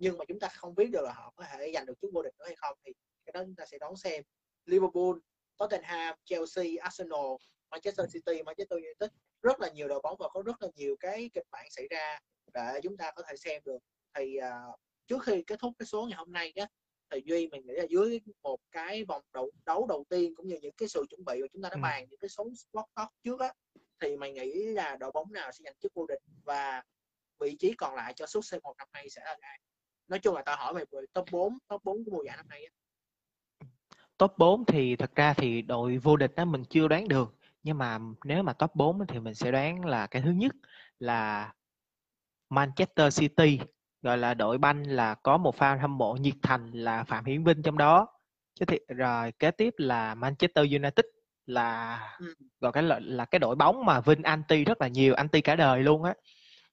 nhưng 0.03 0.19
mà 0.19 0.25
chúng 0.29 0.41
ta 0.41 0.49
không 0.49 0.75
biết 0.75 0.91
được 0.91 1.03
là 1.05 1.13
họ 1.13 1.33
có 1.37 1.45
thể 1.45 1.73
giành 1.75 1.87
được 1.87 1.95
chức 2.03 2.11
vô 2.15 2.23
địch 2.23 2.35
nữa 2.39 2.45
hay 2.47 2.57
không 2.57 2.79
thì 2.85 2.93
cái 3.25 3.33
đó 3.33 3.41
chúng 3.45 3.55
ta 3.55 3.67
sẽ 3.67 3.79
đón 3.79 3.97
xem. 3.97 4.23
Liverpool, 4.65 5.13
Tottenham, 5.59 6.17
Chelsea, 6.25 6.65
Arsenal, 6.81 7.27
Manchester 7.71 8.13
City, 8.13 8.43
Manchester 8.43 8.77
United 8.77 9.11
rất 9.43 9.61
là 9.61 9.69
nhiều 9.71 9.89
đội 9.89 10.01
bóng 10.03 10.17
và 10.19 10.29
có 10.29 10.43
rất 10.43 10.63
là 10.63 10.69
nhiều 10.75 10.97
cái 11.01 11.31
kịch 11.35 11.47
bản 11.51 11.67
xảy 11.71 11.87
ra 11.91 12.19
để 12.55 12.81
chúng 12.83 12.97
ta 12.97 13.13
có 13.17 13.23
thể 13.29 13.37
xem 13.37 13.63
được. 13.65 13.79
Thì 14.15 14.37
à, 14.37 14.61
trước 15.07 15.23
khi 15.25 15.43
kết 15.43 15.59
thúc 15.61 15.73
cái 15.79 15.87
số 15.87 16.07
ngày 16.07 16.17
hôm 16.19 16.33
nay 16.33 16.53
á 16.57 16.67
thì 17.11 17.21
duy 17.25 17.49
mình 17.49 17.67
nghĩ 17.67 17.75
là 17.75 17.85
dưới 17.91 18.21
một 18.43 18.59
cái 18.71 19.05
vòng 19.05 19.23
đấu 19.33 19.51
đấu 19.67 19.87
đầu 19.87 20.05
tiên 20.09 20.35
cũng 20.35 20.49
như 20.49 20.59
những 20.63 20.75
cái 20.77 20.89
sự 20.89 21.05
chuẩn 21.11 21.25
bị 21.25 21.41
mà 21.41 21.47
chúng 21.53 21.63
ta 21.63 21.69
đã 21.69 21.77
Ừ. 21.77 21.81
bàn 21.83 22.07
những 22.11 22.19
cái 22.19 22.29
số 22.29 22.51
spot 22.57 22.85
talk 22.95 23.09
trước 23.23 23.41
á 23.41 23.53
thì 24.01 24.17
mày 24.17 24.33
nghĩ 24.33 24.53
là 24.65 24.97
đội 24.97 25.13
bóng 25.13 25.33
nào 25.33 25.53
sẽ 25.53 25.63
giành 25.65 25.75
chức 25.83 25.95
vô 25.95 26.07
địch 26.07 26.23
và 26.45 26.83
vị 27.41 27.57
trí 27.59 27.75
còn 27.79 27.95
lại 27.95 28.13
cho 28.17 28.27
suất 28.27 28.45
C1 28.45 28.75
năm 28.79 28.89
nay 28.93 29.11
sẽ 29.11 29.21
là 29.25 29.37
ai 29.41 29.59
nói 30.13 30.19
chung 30.19 30.35
là 30.35 30.43
tao 30.43 30.57
hỏi 30.57 30.75
về 30.75 30.85
top 31.13 31.31
4 31.31 31.59
top 31.69 31.85
4 31.85 32.05
của 32.05 32.11
mùa 32.11 32.23
giải 32.27 32.37
năm 32.37 32.49
nay 32.49 32.69
Top 34.19 34.35
4 34.39 34.65
thì 34.65 34.97
thật 34.97 35.15
ra 35.15 35.35
thì 35.35 35.63
đội 35.63 35.99
vô 35.99 36.17
địch 36.17 36.35
đó 36.37 36.45
mình 36.45 36.65
chưa 36.65 36.89
đoán 36.89 37.09
được. 37.09 37.35
Nhưng 37.63 37.79
mà 37.79 37.99
nếu 38.25 38.43
mà 38.43 38.53
top 38.53 38.75
4 38.75 39.07
thì 39.07 39.19
mình 39.19 39.35
sẽ 39.35 39.51
đoán 39.51 39.85
là 39.85 40.07
cái 40.07 40.23
thứ 40.23 40.31
nhất 40.31 40.53
là 40.99 41.53
Manchester 42.51 43.21
City 43.21 43.61
gọi 44.03 44.19
là 44.19 44.35
đội 44.35 44.59
banh 44.59 44.87
là 44.87 45.15
có 45.15 45.37
một 45.37 45.57
fan 45.57 45.79
hâm 45.79 45.99
mộ 45.99 46.15
nhiệt 46.15 46.35
thành 46.43 46.71
là 46.73 47.05
Phạm 47.05 47.25
Hiển 47.25 47.45
Vinh 47.45 47.63
trong 47.63 47.79
đó. 47.79 48.09
Chứ 48.55 48.65
thì 48.65 48.79
rồi 48.89 49.33
kế 49.33 49.51
tiếp 49.51 49.75
là 49.77 50.15
Manchester 50.15 50.65
United 50.73 51.07
là 51.47 51.99
Ừ. 52.19 52.35
gọi 52.61 52.73
cái 52.73 52.83
là, 52.83 53.01
là 53.03 53.25
cái 53.25 53.39
đội 53.39 53.57
bóng 53.57 53.85
mà 53.85 54.01
Vinh 54.01 54.23
anti 54.23 54.65
rất 54.65 54.81
là 54.81 54.89
nhiều 54.89 55.15
anti 55.15 55.41
cả 55.41 55.57
đời 55.57 55.83
luôn 55.83 56.05
á. 56.05 56.15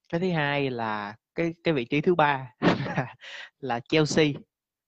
Cái 0.09 0.21
thứ 0.21 0.31
hai 0.31 0.69
là 0.69 1.15
cái 1.39 1.53
cái 1.63 1.73
vị 1.73 1.85
trí 1.85 2.01
thứ 2.01 2.15
ba 2.15 2.53
là 3.59 3.79
Chelsea 3.79 4.25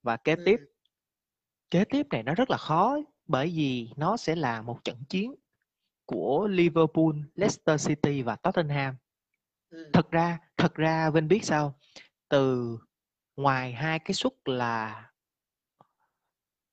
và 0.04 0.18
kế 0.18 0.36
tiếp 0.46 0.60
Ừ. 0.60 0.66
kế 1.70 1.86
tiếp 1.86 2.08
này 2.12 2.24
nó 2.24 2.36
rất 2.36 2.50
là 2.50 2.58
khó 2.58 2.98
bởi 3.28 3.48
vì 3.56 3.90
nó 3.98 4.18
sẽ 4.18 4.36
là 4.36 4.62
một 4.62 4.84
trận 4.84 4.98
chiến 5.10 5.36
của 6.06 6.48
Liverpool, 6.48 7.16
Leicester 7.36 7.88
City 7.88 8.22
và 8.22 8.36
Tottenham. 8.36 8.96
Ừ. 9.70 9.90
Thật 9.94 10.12
ra, 10.12 10.40
thật 10.58 10.76
ra 10.76 11.10
Vinh 11.10 11.28
biết 11.28 11.46
sao? 11.46 11.80
Từ 12.30 12.78
ngoài 13.36 13.74
hai 13.74 14.00
cái 14.00 14.14
suất 14.14 14.34
là 14.46 15.10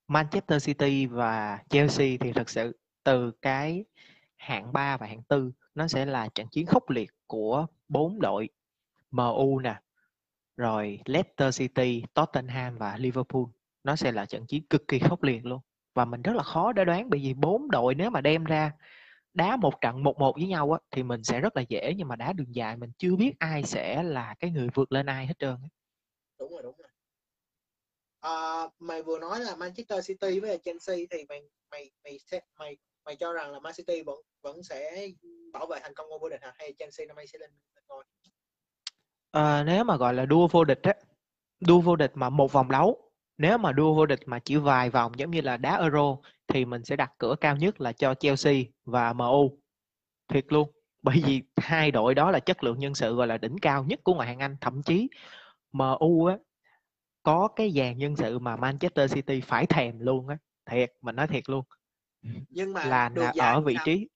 Manchester 0.09 0.67
City 0.67 1.07
và 1.07 1.59
Chelsea 1.71 2.17
thì 2.21 2.33
thật 2.33 2.49
sự 2.51 2.79
từ 3.05 3.33
cái 3.43 3.85
hạng 4.37 4.73
3 4.73 4.97
và 4.97 5.07
hạng 5.07 5.23
4 5.29 5.53
nó 5.75 5.89
sẽ 5.89 6.07
là 6.07 6.29
trận 6.35 6.49
chiến 6.51 6.67
khốc 6.67 6.91
liệt 6.91 7.11
của 7.27 7.67
bốn 7.89 8.21
đội 8.21 8.49
MU 9.11 9.59
nè, 9.61 9.81
rồi 10.57 11.01
Leicester 11.05 11.59
City, 11.59 12.03
Tottenham 12.15 12.79
và 12.79 12.97
Liverpool. 12.97 13.43
Nó 13.85 13.97
sẽ 13.97 14.13
là 14.13 14.27
trận 14.27 14.47
chiến 14.47 14.67
cực 14.67 14.89
kỳ 14.89 14.99
khốc 14.99 15.23
liệt 15.23 15.47
luôn. 15.47 15.61
Và 15.95 16.05
mình 16.05 16.23
rất 16.23 16.33
là 16.37 16.43
khó 16.43 16.73
để 16.73 16.85
đoán 16.85 17.11
bởi 17.11 17.21
vì 17.21 17.35
bốn 17.35 17.71
đội 17.71 17.95
nếu 17.95 18.11
mà 18.11 18.21
đem 18.21 18.45
ra 18.45 18.73
đá 19.35 19.57
một 19.57 19.81
trận 19.81 20.03
một 20.03 20.19
một 20.19 20.37
với 20.37 20.47
nhau 20.47 20.73
á 20.73 20.79
thì 20.91 21.03
mình 21.03 21.25
sẽ 21.25 21.41
rất 21.41 21.57
là 21.57 21.63
dễ 21.69 21.95
nhưng 21.97 22.09
mà 22.09 22.17
đá 22.17 22.33
đường 22.33 22.55
dài 22.55 22.77
mình 22.77 22.91
chưa 22.99 23.17
biết 23.17 23.33
ai 23.39 23.63
sẽ 23.63 24.03
là 24.03 24.35
cái 24.39 24.51
người 24.51 24.69
vượt 24.75 24.93
lên 24.93 25.07
ai 25.07 25.27
hết 25.27 25.35
trơn 25.39 25.57
đúng 26.39 26.53
rồi 26.53 26.63
đúng 26.63 26.77
rồi 26.77 26.89
à, 28.21 28.63
mày 28.79 29.03
vừa 29.03 29.19
nói 29.19 29.41
là 29.41 29.57
Manchester 29.57 30.09
City 30.09 30.41
với 30.41 30.59
Chelsea 30.59 30.97
thì 31.11 31.25
mày 31.29 31.43
mày 31.71 31.91
mày 32.05 32.19
sẽ 32.19 32.41
mày 32.59 32.77
mày 33.05 33.17
cho 33.17 33.33
rằng 33.33 33.53
là 33.53 33.61
Man 33.61 33.73
City 33.77 34.03
vẫn 34.03 34.19
vẫn 34.43 34.63
sẽ 34.63 35.09
bảo 35.53 35.67
vệ 35.67 35.81
thành 35.83 35.95
công 35.95 36.09
ngôi 36.09 36.19
vô 36.19 36.29
địch 36.29 36.43
hả 36.43 36.53
hay 36.59 36.75
Chelsea 36.79 37.07
năm 37.07 37.17
nay 37.17 37.27
sẽ 37.27 37.39
lên 37.39 37.51
ngôi 37.89 38.05
Ờ, 39.31 39.65
nếu 39.65 39.85
mà 39.85 39.97
gọi 39.97 40.15
là 40.15 40.27
đua 40.27 40.49
vô 40.49 40.65
địch 40.65 40.83
á 40.83 40.93
đua 41.61 41.81
vô 41.81 41.97
địch 41.97 42.13
mà 42.15 42.31
một 42.31 42.53
vòng 42.53 42.71
đấu 42.71 43.11
nếu 43.39 43.59
mà 43.59 43.73
đua 43.73 43.95
vô 43.95 44.07
địch 44.07 44.21
mà 44.27 44.39
chỉ 44.39 44.57
vài 44.57 44.91
vòng 44.91 45.13
giống 45.17 45.31
như 45.31 45.41
là 45.41 45.57
đá 45.57 45.77
Euro 45.77 46.17
thì 46.49 46.65
mình 46.65 46.85
sẽ 46.85 46.97
đặt 46.97 47.13
cửa 47.19 47.35
cao 47.41 47.57
nhất 47.57 47.81
là 47.81 47.93
cho 47.93 48.15
Chelsea 48.15 48.55
và 48.85 49.09
MU 49.09 49.59
thiệt 50.29 50.45
luôn 50.49 50.73
bởi 51.03 51.23
vì 51.27 51.43
hai 51.57 51.91
đội 51.91 52.15
đó 52.15 52.31
là 52.31 52.41
chất 52.41 52.65
lượng 52.65 52.79
nhân 52.79 52.95
sự 52.95 53.15
gọi 53.15 53.27
là 53.27 53.39
đỉnh 53.39 53.59
cao 53.63 53.85
nhất 53.85 54.01
của 54.05 54.15
ngoại 54.15 54.29
hạng 54.29 54.39
Anh 54.39 54.57
thậm 54.61 54.83
chí 54.83 55.09
MU 55.73 56.25
á 56.27 56.39
có 57.23 57.49
cái 57.57 57.71
dàn 57.71 57.99
nhân 57.99 58.17
sự 58.17 58.39
mà 58.39 58.57
Manchester 58.57 59.15
City 59.15 59.41
phải 59.41 59.67
thèm 59.67 59.99
luôn 59.99 60.29
á 60.29 60.39
thiệt 60.71 60.93
mình 61.03 61.17
nói 61.17 61.27
thiệt 61.27 61.49
luôn 61.49 61.65
nhưng 62.49 62.73
mà 62.73 62.85
là 62.85 63.09
đường 63.09 63.25
là 63.25 63.31
dài 63.35 63.55
ở 63.55 63.61
thì 63.61 63.67
vị 63.67 63.75
sao? 63.75 63.85
trí 63.85 64.09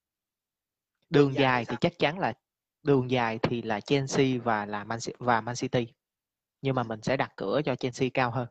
Đường 1.10 1.24
đường 1.26 1.34
dài 1.34 1.42
thì 1.42 1.42
dài 1.42 1.64
thì 1.64 1.66
sao? 1.68 1.76
chắc 1.80 1.92
chắn 1.98 2.18
là 2.18 2.32
đường 2.82 3.10
dài 3.10 3.38
thì 3.42 3.62
là 3.62 3.80
Chelsea 3.80 4.26
và 4.44 4.66
là 4.66 4.84
Man 4.84 4.98
và 5.18 5.40
Man 5.40 5.54
City. 5.54 5.86
Nhưng 6.60 6.74
mà 6.74 6.82
mình 6.82 7.02
sẽ 7.02 7.16
đặt 7.16 7.32
cửa 7.36 7.60
cho 7.64 7.76
Chelsea 7.76 8.08
cao 8.14 8.30
hơn. 8.30 8.46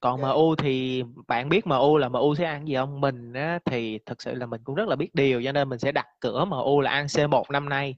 Còn 0.00 0.22
Ok. 0.22 0.36
MU 0.36 0.54
thì 0.54 1.02
bạn 1.28 1.48
biết 1.48 1.66
MU 1.66 1.96
là 1.96 2.08
MU 2.08 2.34
sẽ 2.34 2.44
ăn 2.44 2.68
gì 2.68 2.74
không? 2.74 3.00
Mình 3.00 3.32
á, 3.32 3.58
thì 3.64 3.98
thực 4.06 4.22
sự 4.22 4.34
là 4.34 4.46
mình 4.46 4.60
cũng 4.64 4.74
rất 4.74 4.88
là 4.88 4.96
biết 4.96 5.14
điều 5.14 5.42
cho 5.44 5.52
nên 5.52 5.68
mình 5.68 5.78
sẽ 5.78 5.92
đặt 5.92 6.06
cửa 6.20 6.44
MU 6.44 6.80
là 6.80 6.90
ăn 6.90 7.06
C1 7.06 7.44
năm 7.48 7.68
nay. 7.68 7.96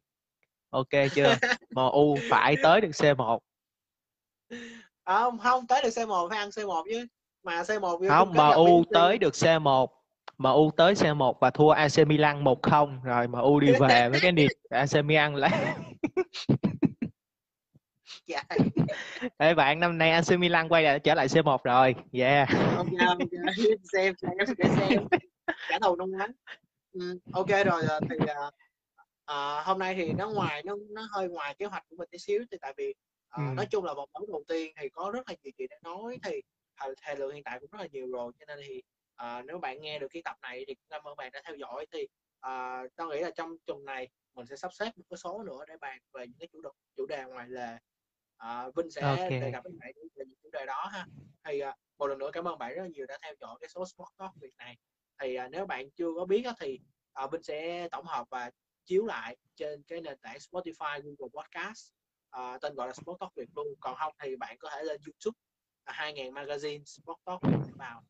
Ok 0.71 0.89
chưa? 1.15 1.37
MU 1.71 2.17
phải 2.31 2.57
tới 2.63 2.81
được 2.81 2.91
C1 2.91 3.39
À, 5.05 5.21
không 5.21 5.39
không 5.39 5.67
tới 5.67 5.83
được 5.83 5.89
C1 5.89 6.29
phải 6.29 6.39
ăn 6.39 6.49
C1 6.49 6.85
chứ. 6.91 7.07
Mà 7.43 7.63
C1 7.63 7.81
vô 7.81 8.09
không 8.09 8.33
MU 8.33 8.85
tới 8.91 9.19
được 9.19 9.35
C1 9.35 9.87
MU 10.39 10.71
tới 10.77 10.95
C1 10.95 11.33
và 11.41 11.51
thua 11.51 11.71
AC 11.71 12.07
Milan 12.07 12.45
1-0 12.45 13.03
rồi 13.03 13.29
MU 13.29 13.61
đi 13.61 13.73
về 13.81 14.09
với 14.09 14.21
cái 14.23 14.33
niềm 14.33 14.49
AC 14.71 15.05
Milan 15.05 15.35
lại. 15.35 15.75
Dạ. 18.27 18.43
Ê 19.39 19.55
bạn 19.55 19.81
năm 19.81 19.99
nay 19.99 20.11
AC 20.11 20.39
Milan 20.39 20.69
quay 20.69 20.83
lại 20.83 21.01
trở 21.01 21.15
lại 21.15 21.27
C1 21.29 21.59
rồi. 21.65 21.95
Yeah. 22.13 22.49
Ok 22.77 22.87
ok 23.09 23.19
xem 23.93 24.15
xem 24.23 24.33
để 24.59 24.65
xem. 24.77 25.07
Trả 25.69 25.79
thù 25.79 25.97
nung 25.97 26.19
bánh 26.19 26.33
ừ, 26.93 27.19
ok 27.33 27.49
rồi 27.49 27.83
à, 27.89 28.01
thì 28.11 28.17
à, 28.27 28.51
à, 29.25 29.63
hôm 29.65 29.79
nay 29.79 29.95
thì 29.95 30.13
nó 30.13 30.31
ngoài 30.31 30.63
nó 30.65 30.77
nó 30.91 31.09
hơi 31.11 31.29
ngoài 31.29 31.55
kế 31.59 31.67
hoạch 31.67 31.85
của 31.91 31.97
mình 31.97 32.09
tí 32.11 32.19
xíu. 32.19 32.45
Thì 32.51 32.59
tại 32.61 32.75
vì 32.77 32.95
à, 33.29 33.37
Ừ. 33.37 33.43
nói 33.57 33.67
chung 33.71 33.85
là 33.85 33.95
vòng 33.95 34.09
đấu 34.15 34.27
đầu 34.29 34.45
tiên 34.49 34.73
thì 34.81 34.89
có 34.89 35.11
rất 35.15 35.29
là 35.29 35.35
nhiều 35.43 35.53
chuyện 35.59 35.69
để 35.71 35.77
nói. 35.83 36.19
Thì 36.25 36.33
thời, 36.77 36.95
thời 37.03 37.17
lượng 37.17 37.35
hiện 37.35 37.45
tại 37.45 37.59
cũng 37.61 37.71
rất 37.73 37.79
là 37.81 37.87
nhiều 37.93 38.07
rồi 38.13 38.33
cho 38.41 38.45
nên 38.47 38.59
thì 38.69 38.83
à, 39.19 39.43
nếu 39.47 39.59
bạn 39.59 39.81
nghe 39.81 39.99
được 39.99 40.09
cái 40.11 40.23
tập 40.25 40.37
này 40.43 40.65
thì 40.69 40.75
cảm 40.89 41.03
ơn 41.05 41.17
bạn 41.17 41.31
đã 41.33 41.43
theo 41.45 41.57
dõi 41.57 41.87
thì 41.93 42.09
à, 42.41 42.83
tôi 42.97 43.09
nghĩ 43.09 43.23
là 43.23 43.31
trong 43.31 43.57
tuần 43.67 43.85
này 43.85 44.09
mình 44.35 44.47
sẽ 44.47 44.57
sắp 44.57 44.73
xếp 44.73 44.91
một 44.97 45.05
cái 45.11 45.17
số 45.17 45.43
nữa 45.43 45.65
để 45.69 45.77
bàn 45.81 45.99
về 46.13 46.27
những 46.27 46.39
cái 46.39 46.49
chủ 46.53 46.61
đề 46.61 46.71
chủ 46.97 47.07
đề 47.07 47.25
ngoài 47.25 47.49
lề. 47.49 47.77
À, 48.37 48.69
Vinh 48.77 48.91
sẽ 48.91 49.01
Ok. 49.03 49.31
đề 49.31 49.51
cập 49.53 49.65
với 49.65 49.73
bạn 49.79 49.93
về 50.17 50.25
những 50.27 50.39
chủ 50.43 50.51
đề 50.53 50.67
đó 50.67 50.89
ha. 50.93 51.07
Thì 51.45 51.61
à, 51.61 51.77
một 51.99 52.07
lần 52.07 52.19
nữa 52.19 52.31
cảm 52.33 52.49
ơn 52.49 52.59
bạn 52.59 52.75
rất 52.75 52.83
là 52.83 52.89
nhiều 52.89 53.07
đã 53.07 53.19
theo 53.23 53.35
dõi 53.41 53.57
cái 53.61 53.69
số 53.69 53.85
Sport 53.87 54.09
Talk 54.19 54.31
Việt 54.41 54.57
này. 54.59 54.77
Thì 55.21 55.35
à, 55.35 55.49
nếu 55.49 55.67
bạn 55.67 55.91
chưa 55.91 56.09
có 56.17 56.25
biết 56.25 56.43
á, 56.45 56.53
thì 56.61 56.81
à, 57.13 57.27
Vinh 57.33 57.43
sẽ 57.43 57.89
tổng 57.91 58.07
hợp 58.07 58.27
và 58.31 58.51
chiếu 58.85 59.07
lại 59.07 59.37
trên 59.57 59.83
cái 59.83 60.01
nền 60.01 60.19
tảng 60.19 60.37
Spotify, 60.37 61.03
Google 61.03 61.43
Podcast. 61.43 61.91
À, 62.31 62.59
tên 62.61 62.75
gọi 62.75 62.87
là 62.87 62.95
Sport 62.95 63.21
Talk 63.21 63.35
Việt 63.35 63.49
luôn. 63.57 63.67
Còn 63.81 63.97
không 63.99 64.15
thì 64.23 64.37
bạn 64.37 64.59
có 64.59 64.71
thể 64.71 64.83
lên 64.83 65.01
YouTube 65.07 65.39
à, 65.85 65.93
2000 65.93 66.35
Magazine 66.35 66.85
Sport 66.85 67.19
Talk 67.25 67.43
Việt 67.43 67.73
vào 67.79 68.03